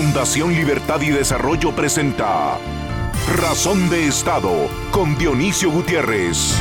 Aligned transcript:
Fundación 0.00 0.54
Libertad 0.54 1.00
y 1.00 1.10
Desarrollo 1.10 1.74
presenta 1.74 2.56
Razón 3.36 3.90
de 3.90 4.06
Estado 4.06 4.52
con 4.92 5.18
Dionisio 5.18 5.72
Gutiérrez. 5.72 6.54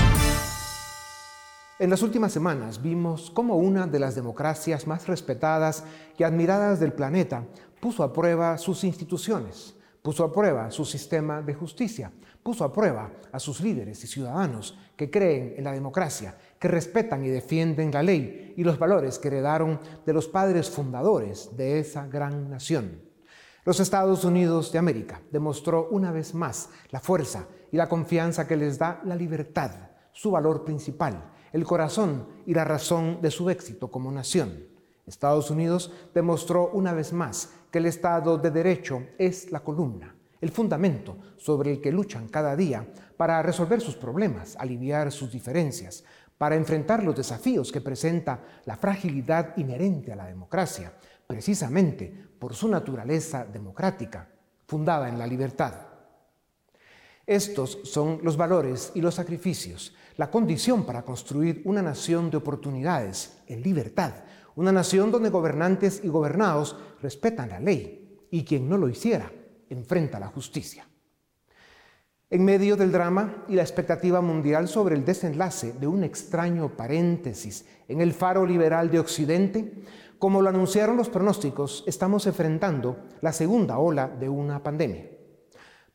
En 1.77 1.91
las 1.91 2.01
últimas 2.01 2.31
semanas 2.31 2.81
vimos 2.81 3.29
cómo 3.29 3.57
una 3.57 3.85
de 3.85 3.99
las 3.99 4.15
democracias 4.15 4.87
más 4.87 5.05
respetadas 5.05 5.83
y 6.17 6.23
admiradas 6.23 6.79
del 6.79 6.93
planeta 6.93 7.45
puso 7.79 8.01
a 8.01 8.11
prueba 8.11 8.57
sus 8.57 8.83
instituciones, 8.83 9.75
puso 10.01 10.23
a 10.23 10.33
prueba 10.33 10.71
su 10.71 10.83
sistema 10.83 11.43
de 11.43 11.53
justicia, 11.53 12.11
puso 12.41 12.63
a 12.63 12.73
prueba 12.73 13.11
a 13.31 13.37
sus 13.37 13.61
líderes 13.61 14.03
y 14.03 14.07
ciudadanos 14.07 14.79
que 14.95 15.11
creen 15.11 15.53
en 15.57 15.63
la 15.63 15.73
democracia, 15.73 16.35
que 16.57 16.69
respetan 16.69 17.23
y 17.23 17.27
defienden 17.27 17.91
la 17.91 18.01
ley 18.01 18.55
y 18.57 18.63
los 18.63 18.79
valores 18.79 19.19
que 19.19 19.27
heredaron 19.27 19.79
de 20.07 20.13
los 20.13 20.27
padres 20.27 20.71
fundadores 20.71 21.55
de 21.55 21.79
esa 21.79 22.07
gran 22.07 22.49
nación. 22.49 23.06
Los 23.67 23.81
Estados 23.81 24.23
Unidos 24.23 24.71
de 24.71 24.79
América 24.79 25.19
demostró 25.29 25.89
una 25.91 26.13
vez 26.13 26.33
más 26.33 26.69
la 26.89 27.01
fuerza 27.01 27.47
y 27.69 27.75
la 27.75 27.89
confianza 27.89 28.47
que 28.47 28.55
les 28.55 28.77
da 28.77 29.01
la 29.03 29.13
libertad, 29.13 29.71
su 30.13 30.31
valor 30.31 30.63
principal, 30.63 31.33
el 31.51 31.65
corazón 31.65 32.29
y 32.45 32.53
la 32.53 32.63
razón 32.63 33.19
de 33.21 33.29
su 33.29 33.49
éxito 33.49 33.91
como 33.91 34.09
nación. 34.09 34.63
Estados 35.05 35.51
Unidos 35.51 35.91
demostró 36.13 36.69
una 36.69 36.93
vez 36.93 37.11
más 37.11 37.55
que 37.69 37.79
el 37.79 37.87
Estado 37.87 38.37
de 38.37 38.51
Derecho 38.51 39.03
es 39.17 39.51
la 39.51 39.59
columna, 39.59 40.15
el 40.39 40.51
fundamento 40.51 41.17
sobre 41.35 41.73
el 41.73 41.81
que 41.81 41.91
luchan 41.91 42.29
cada 42.29 42.55
día 42.55 42.87
para 43.17 43.43
resolver 43.43 43.81
sus 43.81 43.97
problemas, 43.97 44.55
aliviar 44.57 45.11
sus 45.11 45.29
diferencias, 45.29 46.05
para 46.37 46.55
enfrentar 46.55 47.03
los 47.03 47.17
desafíos 47.17 47.73
que 47.73 47.81
presenta 47.81 48.45
la 48.63 48.77
fragilidad 48.77 49.57
inherente 49.57 50.13
a 50.13 50.15
la 50.15 50.27
democracia, 50.27 50.93
precisamente 51.27 52.26
por 52.39 52.55
su 52.55 52.67
naturaleza 52.67 53.45
democrática, 53.45 54.29
fundada 54.65 55.09
en 55.09 55.17
la 55.17 55.27
libertad. 55.27 55.73
Estos 57.25 57.79
son 57.83 58.19
los 58.23 58.37
valores 58.37 58.91
y 58.95 59.01
los 59.01 59.15
sacrificios, 59.15 59.93
la 60.15 60.31
condición 60.31 60.85
para 60.85 61.03
construir 61.03 61.61
una 61.65 61.81
nación 61.81 62.29
de 62.29 62.37
oportunidades, 62.37 63.39
en 63.47 63.61
libertad, 63.61 64.13
una 64.55 64.71
nación 64.71 65.11
donde 65.11 65.29
gobernantes 65.29 66.01
y 66.03 66.07
gobernados 66.07 66.77
respetan 67.01 67.49
la 67.49 67.59
ley 67.59 68.27
y 68.31 68.43
quien 68.43 68.67
no 68.67 68.77
lo 68.77 68.89
hiciera 68.89 69.31
enfrenta 69.69 70.19
la 70.19 70.27
justicia. 70.27 70.86
En 72.29 72.43
medio 72.43 72.75
del 72.75 72.91
drama 72.91 73.45
y 73.47 73.55
la 73.55 73.61
expectativa 73.61 74.19
mundial 74.19 74.67
sobre 74.67 74.95
el 74.95 75.05
desenlace 75.05 75.71
de 75.71 75.87
un 75.87 76.03
extraño 76.03 76.75
paréntesis 76.75 77.65
en 77.87 78.01
el 78.01 78.11
faro 78.11 78.45
liberal 78.45 78.91
de 78.91 78.99
Occidente, 78.99 79.81
como 80.19 80.41
lo 80.41 80.49
anunciaron 80.49 80.97
los 80.97 81.07
pronósticos, 81.07 81.85
estamos 81.87 82.27
enfrentando 82.27 82.97
la 83.21 83.31
segunda 83.31 83.77
ola 83.77 84.09
de 84.09 84.27
una 84.27 84.61
pandemia. 84.61 85.09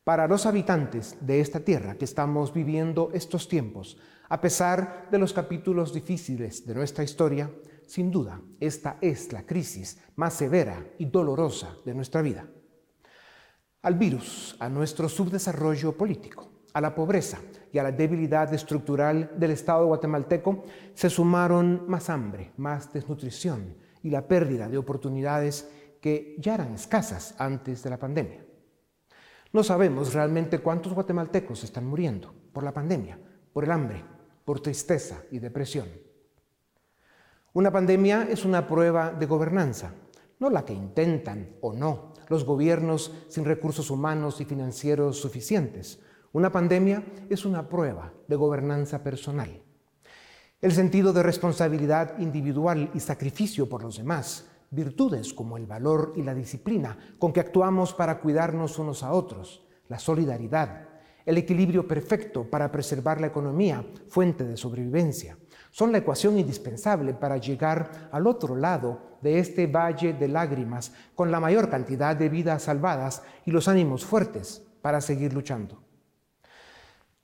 Para 0.03 0.27
los 0.27 0.47
habitantes 0.47 1.17
de 1.21 1.39
esta 1.39 1.59
tierra 1.59 1.99
que 1.99 2.05
estamos 2.05 2.51
viviendo 2.51 3.11
estos 3.13 3.47
tiempos, 3.47 3.99
a 4.27 4.41
pesar 4.41 5.09
de 5.11 5.19
los 5.19 5.33
capítulos 5.33 5.93
difíciles 5.93 6.65
de 6.65 6.73
nuestra 6.73 7.03
historia, 7.03 7.51
sin 7.85 8.09
duda, 8.09 8.41
esta 8.59 8.97
es 9.01 9.31
la 9.31 9.45
crisis 9.45 9.99
más 10.15 10.33
severa 10.33 10.83
y 10.97 11.05
dolorosa 11.05 11.77
de 11.85 11.93
nuestra 11.93 12.23
vida. 12.23 12.47
Al 13.83 13.95
virus, 13.95 14.55
a 14.59 14.69
nuestro 14.69 15.09
subdesarrollo 15.09 15.97
político, 15.97 16.47
a 16.71 16.79
la 16.79 16.95
pobreza 16.95 17.39
y 17.69 17.77
a 17.79 17.83
la 17.83 17.91
debilidad 17.91 18.53
estructural 18.53 19.31
del 19.35 19.51
Estado 19.51 19.85
guatemalteco 19.87 20.63
se 20.93 21.09
sumaron 21.09 21.83
más 21.89 22.09
hambre, 22.09 22.53
más 22.55 22.93
desnutrición, 22.93 23.75
y 24.01 24.09
la 24.09 24.25
pérdida 24.25 24.69
de 24.69 24.77
oportunidades 24.77 25.69
que 25.99 26.37
ya 26.39 26.53
eran 26.53 26.73
escasas 26.73 27.35
antes 27.37 27.83
de 27.83 27.89
la 27.89 27.99
pandemia. 27.99 28.45
No 29.51 29.63
sabemos 29.63 30.13
realmente 30.13 30.59
cuántos 30.59 30.93
guatemaltecos 30.93 31.65
están 31.65 31.85
muriendo 31.85 32.33
por 32.53 32.63
la 32.63 32.71
pandemia, 32.71 33.19
por 33.51 33.65
el 33.65 33.71
hambre, 33.71 34.01
por 34.45 34.61
tristeza 34.61 35.23
y 35.29 35.39
depresión. 35.39 35.89
Una 37.51 37.69
pandemia 37.69 38.29
es 38.29 38.45
una 38.45 38.65
prueba 38.65 39.11
de 39.11 39.25
gobernanza, 39.25 39.91
no 40.39 40.49
la 40.49 40.63
que 40.63 40.71
intentan 40.71 41.57
o 41.59 41.73
no 41.73 42.12
los 42.33 42.45
gobiernos 42.45 43.13
sin 43.27 43.45
recursos 43.45 43.91
humanos 43.91 44.41
y 44.41 44.45
financieros 44.45 45.21
suficientes. 45.21 45.99
Una 46.31 46.51
pandemia 46.51 47.05
es 47.29 47.45
una 47.45 47.69
prueba 47.69 48.11
de 48.27 48.35
gobernanza 48.35 49.03
personal. 49.03 49.61
El 50.59 50.71
sentido 50.71 51.13
de 51.13 51.21
responsabilidad 51.21 52.17
individual 52.17 52.89
y 52.95 53.01
sacrificio 53.01 53.69
por 53.69 53.83
los 53.83 53.97
demás, 53.97 54.47
virtudes 54.71 55.31
como 55.31 55.57
el 55.57 55.67
valor 55.67 56.13
y 56.15 56.23
la 56.23 56.33
disciplina 56.33 56.97
con 57.19 57.31
que 57.31 57.39
actuamos 57.39 57.93
para 57.93 58.19
cuidarnos 58.19 58.79
unos 58.79 59.03
a 59.03 59.11
otros, 59.11 59.67
la 59.87 59.99
solidaridad, 59.99 60.89
el 61.27 61.37
equilibrio 61.37 61.87
perfecto 61.87 62.49
para 62.49 62.71
preservar 62.71 63.21
la 63.21 63.27
economía, 63.27 63.85
fuente 64.07 64.43
de 64.43 64.57
sobrevivencia, 64.57 65.37
son 65.73 65.91
la 65.91 65.97
ecuación 65.97 66.37
indispensable 66.37 67.15
para 67.15 67.37
llegar 67.37 68.07
al 68.11 68.27
otro 68.27 68.55
lado 68.55 69.17
de 69.23 69.39
este 69.39 69.65
valle 69.65 70.13
de 70.13 70.27
lágrimas 70.27 70.93
con 71.15 71.31
la 71.31 71.39
mayor 71.39 71.67
cantidad 71.67 72.15
de 72.15 72.29
vidas 72.29 72.61
salvadas 72.61 73.23
y 73.43 73.49
los 73.49 73.67
ánimos 73.67 74.05
fuertes 74.05 74.61
para 74.83 75.01
seguir 75.01 75.33
luchando. 75.33 75.81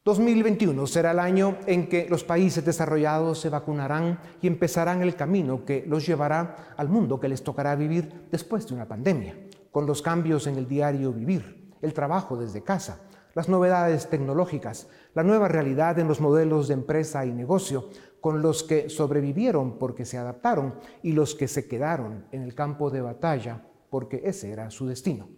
2021 0.04 0.88
será 0.88 1.12
el 1.12 1.20
año 1.20 1.59
en 1.68 1.88
que 1.88 2.09
los 2.09 2.24
países 2.24 2.66
desarrollados 2.66 3.40
se 3.40 3.50
vacunarán 3.50 4.20
y 4.42 4.48
empezarán 4.48 5.04
el 5.04 5.16
camino 5.16 5.64
que 5.64 5.86
los 5.86 6.08
llevará 6.08 6.74
al 6.76 6.90
mundo 6.90 7.20
que 7.20 7.30
les 7.30 7.44
tocará 7.44 7.76
vivir 7.76 8.28
después 8.32 8.68
de 8.68 8.74
una 8.74 8.88
pandemia, 8.88 9.36
con 9.72 9.86
los 9.86 10.02
cambios 10.02 10.48
en 10.48 10.56
el 10.56 10.68
diario 10.68 11.14
vivir, 11.14 11.70
el 11.84 11.94
trabajo 11.94 12.36
desde 12.36 12.64
casa, 12.64 13.02
las 13.36 13.48
novedades 13.48 14.09
tecnológicas, 14.09 14.88
la 15.14 15.24
nueva 15.24 15.48
realidad 15.48 16.00
en 16.00 16.08
los 16.08 16.20
modelos 16.20 16.68
de 16.68 16.74
empresa 16.74 17.26
y 17.26 17.32
negocio, 17.32 17.90
con 18.22 18.41
los 18.41 18.63
que 18.63 18.90
sobrevivieron 18.90 19.78
porque 19.78 20.06
se 20.06 20.18
adaptaron 20.18 20.75
y 21.03 21.13
los 21.13 21.35
que 21.35 21.47
se 21.47 21.68
quedaron 21.68 22.25
en 22.31 22.41
el 22.44 22.56
campo 22.56 22.90
de 22.90 23.02
batalla 23.02 23.66
porque 23.90 24.22
ese 24.25 24.52
era 24.52 24.69
su 24.69 24.88
destino. 24.88 25.30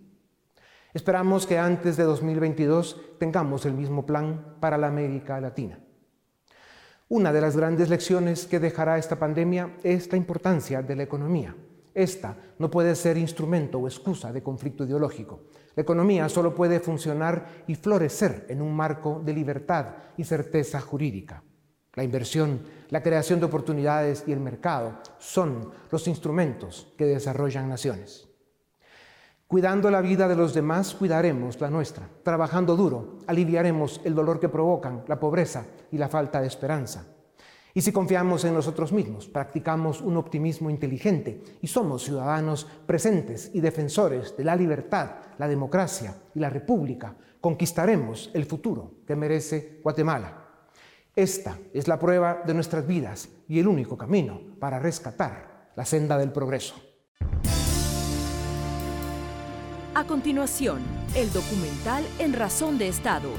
Esperamos 0.94 1.48
que 1.48 1.58
antes 1.58 1.96
de 1.96 2.04
2022 2.04 3.18
tengamos 3.18 3.66
el 3.66 3.74
mismo 3.74 4.06
plan 4.06 4.58
para 4.60 4.78
la 4.78 4.88
América 4.88 5.40
Latina. 5.40 5.80
Una 7.08 7.32
de 7.32 7.42
las 7.42 7.56
grandes 7.56 7.90
lecciones 7.90 8.46
que 8.46 8.60
dejará 8.60 8.98
esta 8.98 9.18
pandemia 9.18 9.78
es 9.84 10.12
la 10.12 10.18
importancia 10.18 10.82
de 10.82 10.96
la 10.96 11.04
economía. 11.04 11.56
Esta 11.94 12.38
no 12.58 12.72
puede 12.72 12.96
ser 12.96 13.18
instrumento 13.18 13.80
o 13.80 13.88
excusa 13.88 14.32
de 14.32 14.44
conflicto 14.44 14.86
ideológico. 14.86 15.44
La 15.76 15.84
economía 15.84 16.30
solo 16.30 16.56
puede 16.56 16.80
funcionar 16.80 17.64
y 17.68 17.76
florecer 17.76 18.46
en 18.50 18.62
un 18.62 18.74
marco 18.74 19.22
de 19.26 19.34
libertad 19.34 19.88
y 20.18 20.24
certeza 20.24 20.80
jurídica. 20.80 21.44
La 21.94 22.04
inversión, 22.04 22.62
la 22.90 23.04
creación 23.04 23.40
de 23.40 23.48
oportunidades 23.48 24.24
y 24.26 24.32
el 24.32 24.40
mercado 24.40 25.00
son 25.20 25.72
los 25.92 26.08
instrumentos 26.08 26.94
que 26.98 27.06
desarrollan 27.06 27.68
naciones. 27.68 28.30
Cuidando 29.46 29.92
la 29.92 30.00
vida 30.00 30.30
de 30.30 30.38
los 30.38 30.54
demás, 30.54 30.96
cuidaremos 30.96 31.60
la 31.60 31.70
nuestra. 31.70 32.08
Trabajando 32.24 32.78
duro, 32.78 33.18
aliviaremos 33.28 34.00
el 34.06 34.16
dolor 34.16 34.40
que 34.40 34.48
provocan 34.48 35.04
la 35.08 35.20
pobreza 35.20 35.66
y 35.92 35.98
la 35.98 36.08
falta 36.08 36.40
de 36.40 36.48
esperanza. 36.48 37.06
Y 37.74 37.82
si 37.82 37.92
confiamos 37.92 38.46
en 38.46 38.54
nosotros 38.54 38.94
mismos, 38.94 39.28
practicamos 39.28 40.00
un 40.00 40.16
optimismo 40.16 40.70
inteligente 40.70 41.44
y 41.62 41.68
somos 41.68 42.04
ciudadanos 42.04 42.66
presentes 42.86 43.52
y 43.54 43.60
defensores 43.60 44.38
de 44.38 44.46
la 44.46 44.56
libertad, 44.56 45.16
la 45.38 45.50
democracia 45.50 46.16
y 46.34 46.40
la 46.40 46.50
república, 46.50 47.18
conquistaremos 47.42 48.32
el 48.34 48.46
futuro 48.46 49.00
que 49.06 49.18
merece 49.18 49.82
Guatemala. 49.84 50.41
Esta 51.16 51.60
es 51.74 51.90
la 51.90 52.00
prueba 52.00 52.42
de 52.46 52.54
nuestras 52.54 52.88
vidas 52.88 53.28
y 53.50 53.60
el 53.60 53.68
único 53.68 53.98
camino 53.98 54.40
para 54.62 54.80
rescatar 54.80 55.74
la 55.76 55.84
senda 55.84 56.18
del 56.18 56.32
progreso. 56.32 56.76
A 59.94 60.06
continuación, 60.06 60.80
el 61.14 61.32
documental 61.34 62.06
En 62.18 62.32
Razón 62.32 62.78
de 62.78 62.88
Estado. 62.88 63.30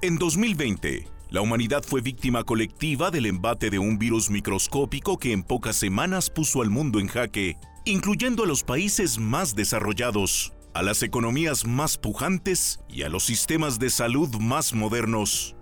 En 0.00 0.16
2020, 0.16 1.06
la 1.28 1.42
humanidad 1.42 1.82
fue 1.82 2.00
víctima 2.00 2.44
colectiva 2.44 3.10
del 3.10 3.26
embate 3.26 3.68
de 3.68 3.78
un 3.78 3.98
virus 3.98 4.30
microscópico 4.30 5.18
que 5.18 5.32
en 5.32 5.42
pocas 5.42 5.76
semanas 5.76 6.30
puso 6.30 6.62
al 6.62 6.70
mundo 6.70 6.98
en 6.98 7.08
jaque, 7.08 7.58
incluyendo 7.84 8.44
a 8.44 8.46
los 8.46 8.62
países 8.62 9.18
más 9.18 9.54
desarrollados, 9.54 10.55
a 10.76 10.82
las 10.82 11.02
economías 11.02 11.64
más 11.64 11.96
pujantes 11.96 12.80
y 12.86 13.02
a 13.02 13.08
los 13.08 13.24
sistemas 13.24 13.78
de 13.78 13.88
salud 13.88 14.28
más 14.38 14.74
modernos. 14.74 15.56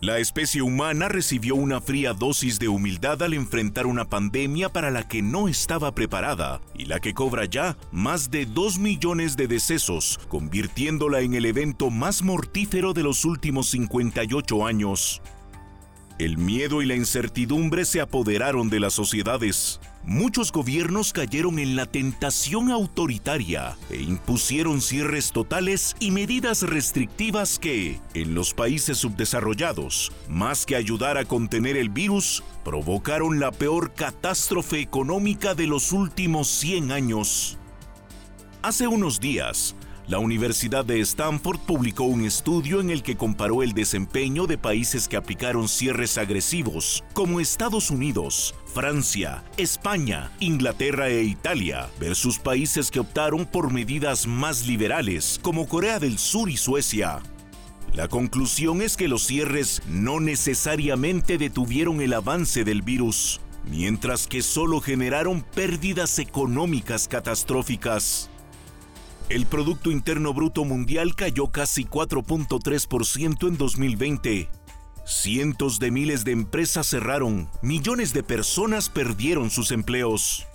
La 0.00 0.18
especie 0.18 0.62
humana 0.62 1.08
recibió 1.08 1.54
una 1.54 1.80
fría 1.80 2.12
dosis 2.12 2.58
de 2.58 2.66
humildad 2.66 3.22
al 3.22 3.34
enfrentar 3.34 3.86
una 3.86 4.06
pandemia 4.06 4.68
para 4.68 4.90
la 4.90 5.06
que 5.06 5.22
no 5.22 5.46
estaba 5.46 5.94
preparada 5.94 6.60
y 6.74 6.86
la 6.86 6.98
que 6.98 7.14
cobra 7.14 7.44
ya 7.44 7.76
más 7.92 8.32
de 8.32 8.46
2 8.46 8.80
millones 8.80 9.36
de 9.36 9.46
decesos, 9.46 10.18
convirtiéndola 10.28 11.20
en 11.20 11.34
el 11.34 11.46
evento 11.46 11.90
más 11.90 12.22
mortífero 12.22 12.94
de 12.94 13.04
los 13.04 13.24
últimos 13.24 13.68
58 13.68 14.66
años. 14.66 15.22
El 16.18 16.36
miedo 16.36 16.82
y 16.82 16.86
la 16.86 16.96
incertidumbre 16.96 17.84
se 17.84 18.00
apoderaron 18.00 18.70
de 18.70 18.80
las 18.80 18.94
sociedades. 18.94 19.80
Muchos 20.04 20.52
gobiernos 20.52 21.12
cayeron 21.12 21.58
en 21.58 21.76
la 21.76 21.86
tentación 21.86 22.70
autoritaria 22.70 23.76
e 23.90 24.00
impusieron 24.00 24.80
cierres 24.80 25.32
totales 25.32 25.96
y 26.00 26.10
medidas 26.10 26.62
restrictivas 26.62 27.58
que, 27.58 28.00
en 28.14 28.34
los 28.34 28.54
países 28.54 28.98
subdesarrollados, 28.98 30.12
más 30.28 30.66
que 30.66 30.76
ayudar 30.76 31.18
a 31.18 31.24
contener 31.24 31.76
el 31.76 31.90
virus, 31.90 32.42
provocaron 32.64 33.40
la 33.40 33.52
peor 33.52 33.94
catástrofe 33.94 34.80
económica 34.80 35.54
de 35.54 35.66
los 35.66 35.92
últimos 35.92 36.48
100 36.48 36.92
años. 36.92 37.58
Hace 38.62 38.86
unos 38.86 39.20
días, 39.20 39.74
la 40.10 40.18
Universidad 40.18 40.84
de 40.84 40.98
Stanford 40.98 41.60
publicó 41.60 42.02
un 42.02 42.24
estudio 42.24 42.80
en 42.80 42.90
el 42.90 43.04
que 43.04 43.16
comparó 43.16 43.62
el 43.62 43.74
desempeño 43.74 44.48
de 44.48 44.58
países 44.58 45.06
que 45.06 45.16
aplicaron 45.16 45.68
cierres 45.68 46.18
agresivos, 46.18 47.04
como 47.12 47.38
Estados 47.38 47.92
Unidos, 47.92 48.56
Francia, 48.74 49.44
España, 49.56 50.32
Inglaterra 50.40 51.08
e 51.08 51.22
Italia, 51.22 51.88
versus 52.00 52.40
países 52.40 52.90
que 52.90 52.98
optaron 52.98 53.46
por 53.46 53.72
medidas 53.72 54.26
más 54.26 54.66
liberales, 54.66 55.38
como 55.42 55.68
Corea 55.68 56.00
del 56.00 56.18
Sur 56.18 56.50
y 56.50 56.56
Suecia. 56.56 57.20
La 57.94 58.08
conclusión 58.08 58.82
es 58.82 58.96
que 58.96 59.06
los 59.06 59.24
cierres 59.24 59.80
no 59.86 60.18
necesariamente 60.18 61.38
detuvieron 61.38 62.00
el 62.00 62.14
avance 62.14 62.64
del 62.64 62.82
virus, 62.82 63.40
mientras 63.64 64.26
que 64.26 64.42
solo 64.42 64.80
generaron 64.80 65.42
pérdidas 65.42 66.18
económicas 66.18 67.06
catastróficas. 67.06 68.29
El 69.30 69.46
Producto 69.46 69.92
Interno 69.92 70.34
Bruto 70.34 70.64
Mundial 70.64 71.14
cayó 71.14 71.52
casi 71.52 71.84
4.3% 71.84 73.46
en 73.46 73.56
2020. 73.56 74.48
Cientos 75.06 75.78
de 75.78 75.92
miles 75.92 76.24
de 76.24 76.32
empresas 76.32 76.88
cerraron, 76.88 77.48
millones 77.62 78.12
de 78.12 78.24
personas 78.24 78.88
perdieron 78.88 79.50
sus 79.50 79.70
empleos. 79.70 80.48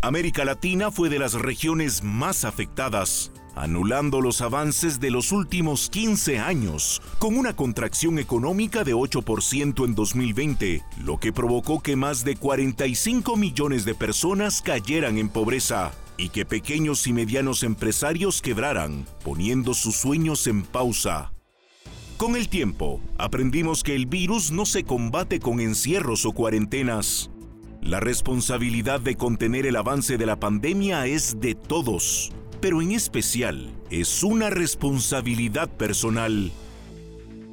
América 0.00 0.44
Latina 0.44 0.92
fue 0.92 1.08
de 1.08 1.18
las 1.18 1.34
regiones 1.34 2.04
más 2.04 2.44
afectadas, 2.44 3.32
anulando 3.56 4.20
los 4.20 4.42
avances 4.42 5.00
de 5.00 5.10
los 5.10 5.32
últimos 5.32 5.90
15 5.90 6.38
años, 6.38 7.02
con 7.18 7.36
una 7.36 7.56
contracción 7.56 8.20
económica 8.20 8.84
de 8.84 8.94
8% 8.94 9.84
en 9.84 9.96
2020, 9.96 10.84
lo 11.02 11.18
que 11.18 11.32
provocó 11.32 11.80
que 11.80 11.96
más 11.96 12.22
de 12.22 12.36
45 12.36 13.36
millones 13.36 13.84
de 13.84 13.96
personas 13.96 14.62
cayeran 14.62 15.18
en 15.18 15.28
pobreza 15.28 15.90
y 16.18 16.28
que 16.28 16.44
pequeños 16.44 17.06
y 17.06 17.14
medianos 17.14 17.62
empresarios 17.62 18.42
quebraran, 18.42 19.06
poniendo 19.24 19.72
sus 19.72 19.96
sueños 19.96 20.46
en 20.48 20.64
pausa. 20.64 21.32
Con 22.18 22.34
el 22.34 22.48
tiempo, 22.48 23.00
aprendimos 23.16 23.84
que 23.84 23.94
el 23.94 24.06
virus 24.06 24.50
no 24.50 24.66
se 24.66 24.82
combate 24.82 25.38
con 25.38 25.60
encierros 25.60 26.26
o 26.26 26.32
cuarentenas. 26.32 27.30
La 27.80 28.00
responsabilidad 28.00 29.00
de 29.00 29.14
contener 29.14 29.64
el 29.64 29.76
avance 29.76 30.18
de 30.18 30.26
la 30.26 30.40
pandemia 30.40 31.06
es 31.06 31.40
de 31.40 31.54
todos, 31.54 32.32
pero 32.60 32.82
en 32.82 32.90
especial 32.90 33.70
es 33.88 34.24
una 34.24 34.50
responsabilidad 34.50 35.68
personal. 35.68 36.50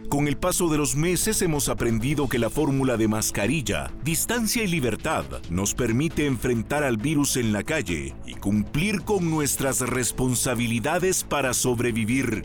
Con 0.09 0.27
el 0.27 0.37
paso 0.37 0.69
de 0.69 0.77
los 0.77 0.95
meses 0.95 1.41
hemos 1.41 1.67
aprendido 1.67 2.29
que 2.29 2.37
la 2.37 2.51
fórmula 2.51 2.95
de 2.95 3.07
mascarilla, 3.07 3.91
distancia 4.03 4.63
y 4.63 4.67
libertad 4.67 5.25
nos 5.49 5.73
permite 5.73 6.27
enfrentar 6.27 6.83
al 6.83 6.97
virus 6.97 7.37
en 7.37 7.51
la 7.51 7.63
calle 7.63 8.13
y 8.25 8.35
cumplir 8.35 9.01
con 9.01 9.31
nuestras 9.31 9.79
responsabilidades 9.79 11.23
para 11.23 11.53
sobrevivir. 11.53 12.43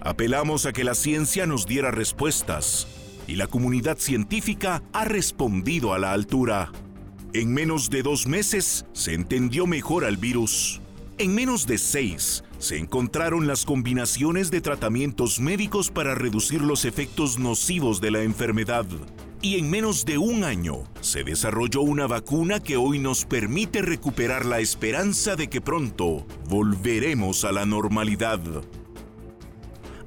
Apelamos 0.00 0.66
a 0.66 0.72
que 0.72 0.84
la 0.84 0.94
ciencia 0.94 1.46
nos 1.46 1.66
diera 1.66 1.90
respuestas 1.90 2.86
y 3.26 3.34
la 3.34 3.48
comunidad 3.48 3.98
científica 3.98 4.84
ha 4.92 5.04
respondido 5.04 5.94
a 5.94 5.98
la 5.98 6.12
altura. 6.12 6.70
En 7.32 7.52
menos 7.52 7.90
de 7.90 8.02
dos 8.02 8.28
meses 8.28 8.86
se 8.92 9.14
entendió 9.14 9.66
mejor 9.66 10.04
al 10.04 10.16
virus. 10.16 10.80
En 11.18 11.34
menos 11.34 11.66
de 11.66 11.78
seis 11.78 12.44
se 12.58 12.78
encontraron 12.78 13.46
las 13.46 13.64
combinaciones 13.64 14.50
de 14.50 14.60
tratamientos 14.60 15.40
médicos 15.40 15.90
para 15.90 16.14
reducir 16.14 16.62
los 16.62 16.84
efectos 16.84 17.38
nocivos 17.38 18.00
de 18.00 18.10
la 18.10 18.22
enfermedad. 18.22 18.86
Y 19.42 19.58
en 19.58 19.70
menos 19.70 20.04
de 20.04 20.18
un 20.18 20.44
año 20.44 20.84
se 21.00 21.22
desarrolló 21.22 21.82
una 21.82 22.06
vacuna 22.06 22.60
que 22.60 22.76
hoy 22.76 22.98
nos 22.98 23.24
permite 23.24 23.82
recuperar 23.82 24.46
la 24.46 24.60
esperanza 24.60 25.36
de 25.36 25.48
que 25.48 25.60
pronto 25.60 26.26
volveremos 26.48 27.44
a 27.44 27.52
la 27.52 27.66
normalidad. 27.66 28.40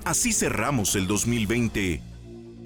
Así 0.04 0.34
cerramos 0.34 0.96
el 0.96 1.08
2020. 1.08 2.02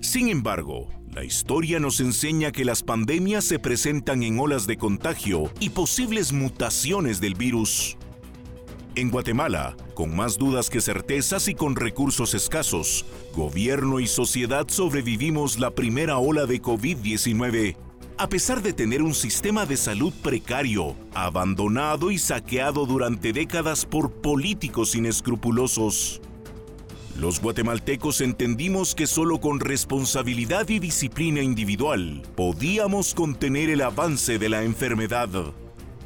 Sin 0.02 0.30
embargo, 0.30 0.88
la 1.14 1.24
historia 1.24 1.80
nos 1.80 2.00
enseña 2.00 2.52
que 2.52 2.66
las 2.66 2.82
pandemias 2.82 3.44
se 3.44 3.60
presentan 3.60 4.24
en 4.24 4.40
olas 4.40 4.66
de 4.66 4.78
contagio 4.78 5.52
y 5.60 5.70
posibles 5.70 6.32
mutaciones 6.32 7.22
del 7.22 7.36
virus. 7.36 7.98
En 8.96 9.10
Guatemala, 9.10 9.76
con 9.96 10.16
más 10.16 10.38
dudas 10.38 10.70
que 10.70 10.80
certezas 10.80 11.48
y 11.48 11.56
con 11.56 11.76
recursos 11.76 12.36
escasos, 12.36 13.06
gobierno 13.36 14.00
y 14.00 14.06
sociedad 14.06 14.68
sobrevivimos 14.70 15.58
la 15.58 15.72
primera 15.72 16.20
ola 16.20 16.46
de 16.46 16.62
COVID-19. 16.62 17.76
A 18.20 18.30
pesar 18.30 18.62
de 18.62 18.72
tener 18.72 19.02
un 19.02 19.16
sistema 19.16 19.66
de 19.66 19.78
salud 19.78 20.14
precario, 20.22 20.96
abandonado 21.16 22.12
y 22.12 22.20
saqueado 22.20 22.86
durante 22.86 23.34
décadas 23.34 23.88
por 23.88 24.12
políticos 24.12 24.94
inescrupulosos. 24.94 26.22
Los 27.20 27.42
guatemaltecos 27.42 28.22
entendimos 28.22 28.94
que 28.94 29.08
solo 29.08 29.42
con 29.42 29.60
responsabilidad 29.60 30.70
y 30.70 30.78
disciplina 30.78 31.42
individual 31.42 32.22
podíamos 32.36 33.16
contener 33.16 33.72
el 33.72 33.82
avance 33.82 34.38
de 34.38 34.50
la 34.50 34.62
enfermedad. 34.62 35.30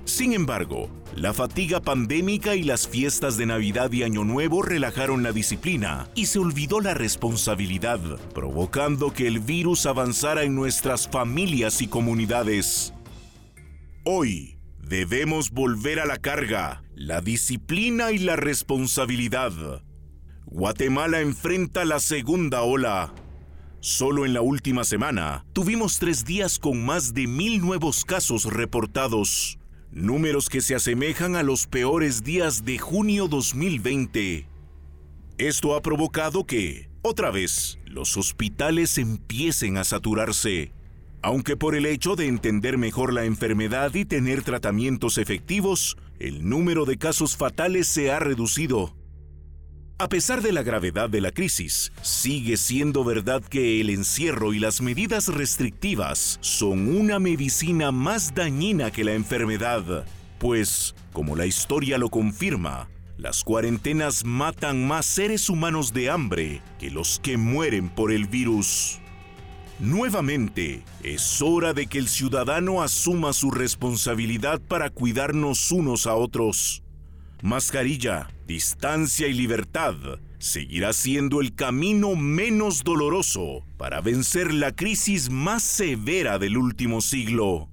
Sin 0.08 0.32
embargo, 0.32 0.90
la 1.18 1.34
fatiga 1.34 1.82
pandémica 1.82 2.56
y 2.56 2.64
las 2.64 2.88
fiestas 2.88 3.36
de 3.36 3.46
Navidad 3.46 3.92
y 3.92 4.04
Año 4.04 4.24
Nuevo 4.24 4.62
relajaron 4.62 5.22
la 5.22 5.34
disciplina 5.34 6.08
y 6.16 6.28
se 6.28 6.40
olvidó 6.40 6.80
la 6.80 6.94
responsabilidad, 6.94 8.00
provocando 8.34 9.12
que 9.12 9.28
el 9.28 9.42
virus 9.42 9.86
avanzara 9.86 10.44
en 10.44 10.56
nuestras 10.56 11.10
familias 11.10 11.82
y 11.82 11.88
comunidades. 11.88 12.94
Hoy 14.06 14.58
debemos 14.80 15.52
volver 15.52 16.00
a 16.00 16.06
la 16.06 16.16
carga, 16.16 16.84
la 16.96 17.20
disciplina 17.20 18.14
y 18.14 18.20
la 18.20 18.38
responsabilidad. 18.38 19.52
Guatemala 20.46 21.20
enfrenta 21.20 21.84
la 21.84 22.00
segunda 22.00 22.62
ola. 22.62 23.14
Solo 23.82 24.26
en 24.26 24.34
la 24.34 24.40
última 24.40 24.86
semana 24.86 25.46
tuvimos 25.52 26.00
tres 26.00 26.24
días 26.24 26.60
con 26.60 26.86
más 26.86 27.14
de 27.14 27.28
mil 27.28 27.60
nuevos 27.60 28.06
casos 28.06 28.46
reportados 28.46 29.60
números 29.92 30.50
que 30.50 30.62
se 30.62 30.76
asemejan 30.76 31.36
a 31.36 31.44
los 31.44 31.68
peores 31.68 32.24
días 32.24 32.66
de 32.66 32.78
junio 32.78 33.28
2020. 33.28 34.48
Esto 35.38 35.76
ha 35.76 35.82
provocado 35.82 36.46
que, 36.46 36.90
otra 37.02 37.32
vez, 37.32 37.80
los 37.86 38.18
hospitales 38.18 38.98
empiecen 38.98 39.78
a 39.78 39.84
saturarse, 39.84 40.72
aunque 41.22 41.56
por 41.56 41.76
el 41.76 41.86
hecho 41.86 42.16
de 42.16 42.28
entender 42.28 42.78
mejor 42.78 43.14
la 43.14 43.26
enfermedad 43.26 43.94
y 43.94 44.06
tener 44.06 44.44
tratamientos 44.44 45.18
efectivos, 45.18 45.98
el 46.20 46.50
número 46.50 46.86
de 46.86 46.98
casos 46.98 47.38
fatales 47.38 47.88
se 47.88 48.12
ha 48.12 48.20
reducido. 48.20 48.97
A 50.00 50.10
pesar 50.10 50.44
de 50.44 50.52
la 50.52 50.62
gravedad 50.62 51.10
de 51.10 51.22
la 51.22 51.32
crisis, 51.32 51.92
sigue 52.04 52.58
siendo 52.58 53.04
verdad 53.04 53.42
que 53.42 53.82
el 53.82 53.90
encierro 53.90 54.54
y 54.54 54.60
las 54.60 54.80
medidas 54.80 55.28
restrictivas 55.28 56.38
son 56.40 56.96
una 56.96 57.18
medicina 57.18 57.92
más 57.92 58.36
dañina 58.36 58.92
que 58.92 59.04
la 59.04 59.14
enfermedad, 59.14 60.06
pues, 60.38 60.94
como 61.14 61.36
la 61.36 61.48
historia 61.48 61.98
lo 61.98 62.10
confirma, 62.10 62.88
las 63.18 63.44
cuarentenas 63.44 64.24
matan 64.24 64.88
más 64.88 65.08
seres 65.08 65.50
humanos 65.50 65.94
de 65.94 66.12
hambre 66.12 66.62
que 66.78 66.92
los 66.92 67.20
que 67.20 67.38
mueren 67.38 67.90
por 67.90 68.12
el 68.12 68.28
virus. 68.28 69.00
Nuevamente, 69.80 70.84
es 71.02 71.42
hora 71.42 71.74
de 71.74 71.88
que 71.88 71.98
el 71.98 72.08
ciudadano 72.08 72.84
asuma 72.84 73.34
su 73.34 73.50
responsabilidad 73.50 74.62
para 74.62 74.92
cuidarnos 74.92 75.72
unos 75.72 76.06
a 76.06 76.14
otros 76.14 76.84
mascarilla, 77.42 78.28
distancia 78.46 79.28
y 79.28 79.34
libertad 79.34 79.96
seguirá 80.40 80.94
siendo 80.94 81.42
el 81.42 81.56
camino 81.56 82.16
menos 82.16 82.84
doloroso 82.84 83.66
para 83.78 84.02
vencer 84.02 84.54
la 84.54 84.72
crisis 84.72 85.30
más 85.30 85.64
severa 85.64 86.38
del 86.40 86.58
último 86.58 87.02
siglo. 87.02 87.70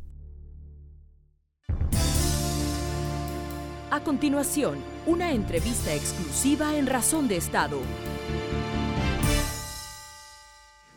A 3.91 4.01
continuación, 4.03 4.79
una 5.07 5.33
entrevista 5.33 5.95
exclusiva 5.95 6.77
en 6.77 6.87
Razón 6.87 7.29
de 7.29 7.37
Estado. 7.37 7.79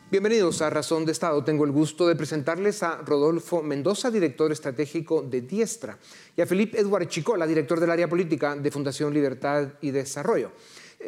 Bienvenidos 0.10 0.62
a 0.62 0.70
Razón 0.70 1.04
de 1.04 1.12
Estado. 1.12 1.44
Tengo 1.44 1.66
el 1.66 1.72
gusto 1.72 2.08
de 2.08 2.16
presentarles 2.16 2.82
a 2.82 3.02
Rodolfo 3.02 3.62
Mendoza, 3.62 4.10
director 4.10 4.50
estratégico 4.54 5.22
de 5.22 5.42
Diestra, 5.42 5.98
y 6.34 6.40
a 6.40 6.46
Felipe 6.46 6.80
Edward 6.80 7.10
Chicola, 7.10 7.46
director 7.46 7.78
del 7.78 7.92
área 7.92 8.08
política 8.08 8.56
de 8.56 8.72
Fundación 8.72 9.14
Libertad 9.14 9.68
y 9.82 9.92
Desarrollo. 9.92 10.54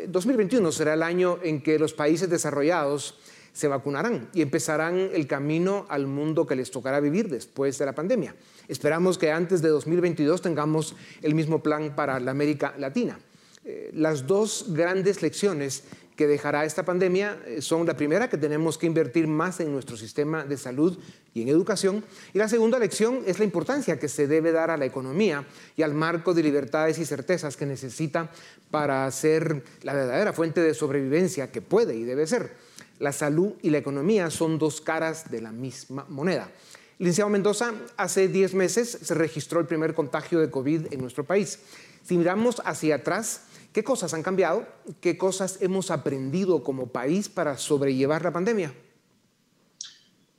2021 0.06 0.68
eh, 0.68 0.72
será 0.74 0.96
el 0.96 1.04
año 1.04 1.40
en 1.42 1.64
que 1.64 1.80
los 1.80 1.94
países 1.94 2.30
desarrollados 2.30 3.18
se 3.54 3.70
vacunarán 3.70 4.30
y 4.34 4.42
empezarán 4.42 5.12
el 5.14 5.28
camino 5.28 5.86
al 5.88 6.06
mundo 6.06 6.46
que 6.46 6.58
les 6.58 6.70
tocará 6.70 7.00
vivir 7.00 7.30
después 7.30 7.78
de 7.78 7.86
la 7.86 7.96
pandemia. 7.96 8.36
Esperamos 8.68 9.18
que 9.18 9.32
antes 9.32 9.62
de 9.62 9.70
2022 9.70 10.42
tengamos 10.42 10.94
el 11.22 11.36
mismo 11.36 11.64
plan 11.64 11.96
para 11.96 12.20
la 12.20 12.32
América 12.32 12.76
Latina. 12.78 13.18
Eh, 13.66 13.92
las 13.94 14.26
dos 14.26 14.66
grandes 14.70 15.22
lecciones 15.22 15.84
que 16.20 16.28
dejará 16.28 16.66
esta 16.66 16.84
pandemia 16.84 17.42
eh, 17.46 17.62
son 17.62 17.88
la 17.88 17.96
primera, 17.96 18.28
que 18.28 18.38
tenemos 18.38 18.78
que 18.78 18.86
invertir 18.86 19.26
más 19.26 19.62
en 19.62 19.72
nuestro 19.72 19.96
sistema 19.96 20.44
de 20.44 20.58
salud 20.58 21.00
y 21.34 21.44
en 21.44 21.48
educación, 21.48 22.04
y 22.34 22.38
la 22.38 22.50
segunda 22.50 22.78
lección 22.78 23.22
es 23.26 23.40
la 23.40 23.46
importancia 23.46 23.98
que 23.98 24.10
se 24.10 24.28
debe 24.28 24.52
dar 24.52 24.70
a 24.70 24.76
la 24.76 24.84
economía 24.84 25.48
y 25.78 25.82
al 25.82 25.94
marco 25.94 26.34
de 26.34 26.44
libertades 26.44 27.00
y 27.00 27.06
certezas 27.06 27.56
que 27.56 27.66
necesita 27.66 28.30
para 28.70 29.10
ser 29.12 29.64
la 29.84 29.94
verdadera 29.94 30.34
fuente 30.34 30.60
de 30.60 30.74
sobrevivencia 30.74 31.54
que 31.54 31.62
puede 31.62 31.96
y 31.96 32.04
debe 32.04 32.28
ser. 32.28 32.52
La 33.00 33.14
salud 33.14 33.54
y 33.62 33.70
la 33.70 33.78
economía 33.78 34.30
son 34.30 34.60
dos 34.60 34.82
caras 34.82 35.32
de 35.32 35.40
la 35.40 35.54
misma 35.54 36.06
moneda. 36.10 36.52
Licenciado 36.98 37.30
Mendoza, 37.30 37.72
hace 37.96 38.28
10 38.28 38.56
meses 38.56 38.90
se 39.02 39.14
registró 39.14 39.62
el 39.62 39.68
primer 39.68 39.94
contagio 39.94 40.42
de 40.42 40.52
COVID 40.52 40.92
en 40.92 41.00
nuestro 41.00 41.24
país. 41.24 41.60
Si 42.04 42.18
miramos 42.18 42.62
hacia 42.66 42.96
atrás, 42.96 43.44
¿Qué 43.72 43.84
cosas 43.84 44.14
han 44.14 44.24
cambiado? 44.24 44.68
¿Qué 45.00 45.18
cosas 45.18 45.60
hemos 45.62 45.92
aprendido 45.92 46.64
como 46.64 46.88
país 46.88 47.30
para 47.30 47.58
sobrellevar 47.58 48.24
la 48.24 48.34
pandemia? 48.34 48.74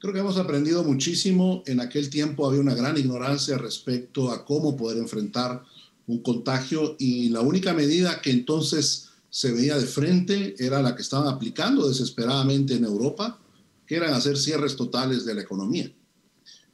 Creo 0.00 0.12
que 0.12 0.20
hemos 0.20 0.38
aprendido 0.38 0.82
muchísimo. 0.82 1.62
En 1.66 1.80
aquel 1.80 2.10
tiempo 2.10 2.46
había 2.46 2.60
una 2.60 2.74
gran 2.74 2.96
ignorancia 2.96 3.56
respecto 3.56 4.30
a 4.30 4.44
cómo 4.44 4.76
poder 4.76 4.98
enfrentar 4.98 5.62
un 6.06 6.22
contagio 6.22 6.96
y 6.98 7.28
la 7.28 7.40
única 7.40 7.72
medida 7.72 8.20
que 8.20 8.30
entonces 8.30 9.10
se 9.28 9.52
veía 9.52 9.78
de 9.78 9.86
frente 9.86 10.56
era 10.58 10.82
la 10.82 10.96
que 10.96 11.02
estaban 11.02 11.28
aplicando 11.28 11.88
desesperadamente 11.88 12.74
en 12.74 12.84
Europa, 12.84 13.38
que 13.86 13.94
eran 13.94 14.12
hacer 14.12 14.36
cierres 14.36 14.74
totales 14.74 15.24
de 15.24 15.34
la 15.34 15.42
economía. 15.42 15.92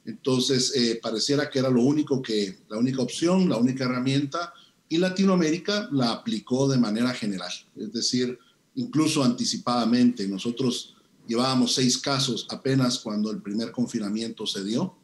Entonces, 0.05 0.73
eh, 0.75 0.99
pareciera 1.01 1.49
que 1.49 1.59
era 1.59 1.69
lo 1.69 1.83
único 1.83 2.21
que, 2.21 2.59
la 2.69 2.77
única 2.77 3.01
opción, 3.01 3.47
la 3.47 3.57
única 3.57 3.83
herramienta 3.83 4.53
y 4.89 4.97
Latinoamérica 4.97 5.89
la 5.91 6.11
aplicó 6.11 6.67
de 6.67 6.77
manera 6.77 7.13
general, 7.13 7.51
es 7.75 7.91
decir, 7.91 8.37
incluso 8.75 9.23
anticipadamente. 9.23 10.27
Nosotros 10.27 10.95
llevábamos 11.27 11.75
seis 11.75 11.97
casos 11.97 12.47
apenas 12.49 12.99
cuando 12.99 13.31
el 13.31 13.41
primer 13.41 13.71
confinamiento 13.71 14.45
se 14.45 14.63
dio. 14.63 14.95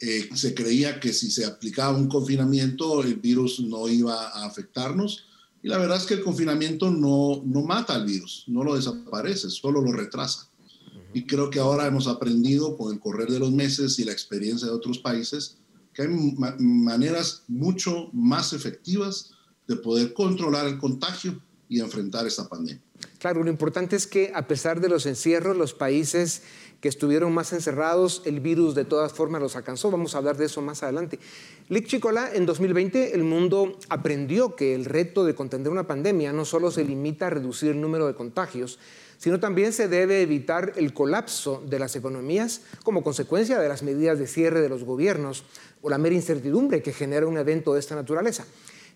Eh, 0.00 0.28
se 0.34 0.54
creía 0.54 0.98
que 0.98 1.12
si 1.12 1.30
se 1.30 1.44
aplicaba 1.44 1.96
un 1.96 2.08
confinamiento 2.08 3.02
el 3.02 3.14
virus 3.14 3.60
no 3.60 3.88
iba 3.88 4.28
a 4.30 4.44
afectarnos 4.44 5.24
y 5.62 5.68
la 5.68 5.78
verdad 5.78 5.96
es 5.96 6.04
que 6.04 6.14
el 6.14 6.24
confinamiento 6.24 6.90
no, 6.90 7.42
no 7.46 7.62
mata 7.62 7.94
al 7.94 8.04
virus, 8.04 8.44
no 8.48 8.64
lo 8.64 8.74
desaparece, 8.74 9.48
solo 9.48 9.80
lo 9.80 9.92
retrasa. 9.92 10.50
Y 11.14 11.24
creo 11.24 11.48
que 11.48 11.60
ahora 11.60 11.86
hemos 11.86 12.06
aprendido 12.06 12.76
con 12.76 12.92
el 12.92 13.00
correr 13.00 13.30
de 13.30 13.38
los 13.38 13.50
meses 13.50 13.98
y 13.98 14.04
la 14.04 14.12
experiencia 14.12 14.66
de 14.68 14.74
otros 14.74 14.98
países 14.98 15.56
que 15.94 16.02
hay 16.02 16.08
maneras 16.58 17.44
mucho 17.48 18.10
más 18.12 18.52
efectivas 18.52 19.30
de 19.66 19.76
poder 19.76 20.12
controlar 20.12 20.66
el 20.66 20.78
contagio 20.78 21.40
y 21.68 21.80
enfrentar 21.80 22.26
esta 22.26 22.48
pandemia. 22.48 22.82
Claro, 23.18 23.42
lo 23.42 23.50
importante 23.50 23.96
es 23.96 24.06
que 24.06 24.32
a 24.34 24.46
pesar 24.46 24.80
de 24.80 24.88
los 24.88 25.06
encierros, 25.06 25.56
los 25.56 25.72
países 25.72 26.42
que 26.80 26.88
estuvieron 26.88 27.32
más 27.32 27.52
encerrados, 27.54 28.20
el 28.26 28.40
virus 28.40 28.74
de 28.74 28.84
todas 28.84 29.12
formas 29.12 29.40
los 29.40 29.56
alcanzó. 29.56 29.90
Vamos 29.90 30.14
a 30.14 30.18
hablar 30.18 30.36
de 30.36 30.44
eso 30.44 30.60
más 30.60 30.82
adelante. 30.82 31.18
Lick 31.70 31.86
Chicola, 31.86 32.30
en 32.34 32.44
2020 32.44 33.14
el 33.14 33.24
mundo 33.24 33.78
aprendió 33.88 34.54
que 34.54 34.74
el 34.74 34.84
reto 34.84 35.24
de 35.24 35.34
contender 35.34 35.72
una 35.72 35.86
pandemia 35.86 36.32
no 36.34 36.44
solo 36.44 36.70
se 36.70 36.84
limita 36.84 37.28
a 37.28 37.30
reducir 37.30 37.70
el 37.70 37.80
número 37.80 38.06
de 38.06 38.14
contagios, 38.14 38.78
sino 39.24 39.40
también 39.40 39.72
se 39.72 39.88
debe 39.88 40.20
evitar 40.20 40.74
el 40.76 40.92
colapso 40.92 41.62
de 41.66 41.78
las 41.78 41.96
economías 41.96 42.60
como 42.82 43.02
consecuencia 43.02 43.58
de 43.58 43.70
las 43.70 43.82
medidas 43.82 44.18
de 44.18 44.26
cierre 44.26 44.60
de 44.60 44.68
los 44.68 44.84
gobiernos 44.84 45.44
o 45.80 45.88
la 45.88 45.96
mera 45.96 46.14
incertidumbre 46.14 46.82
que 46.82 46.92
genera 46.92 47.26
un 47.26 47.38
evento 47.38 47.72
de 47.72 47.80
esta 47.80 47.94
naturaleza. 47.94 48.44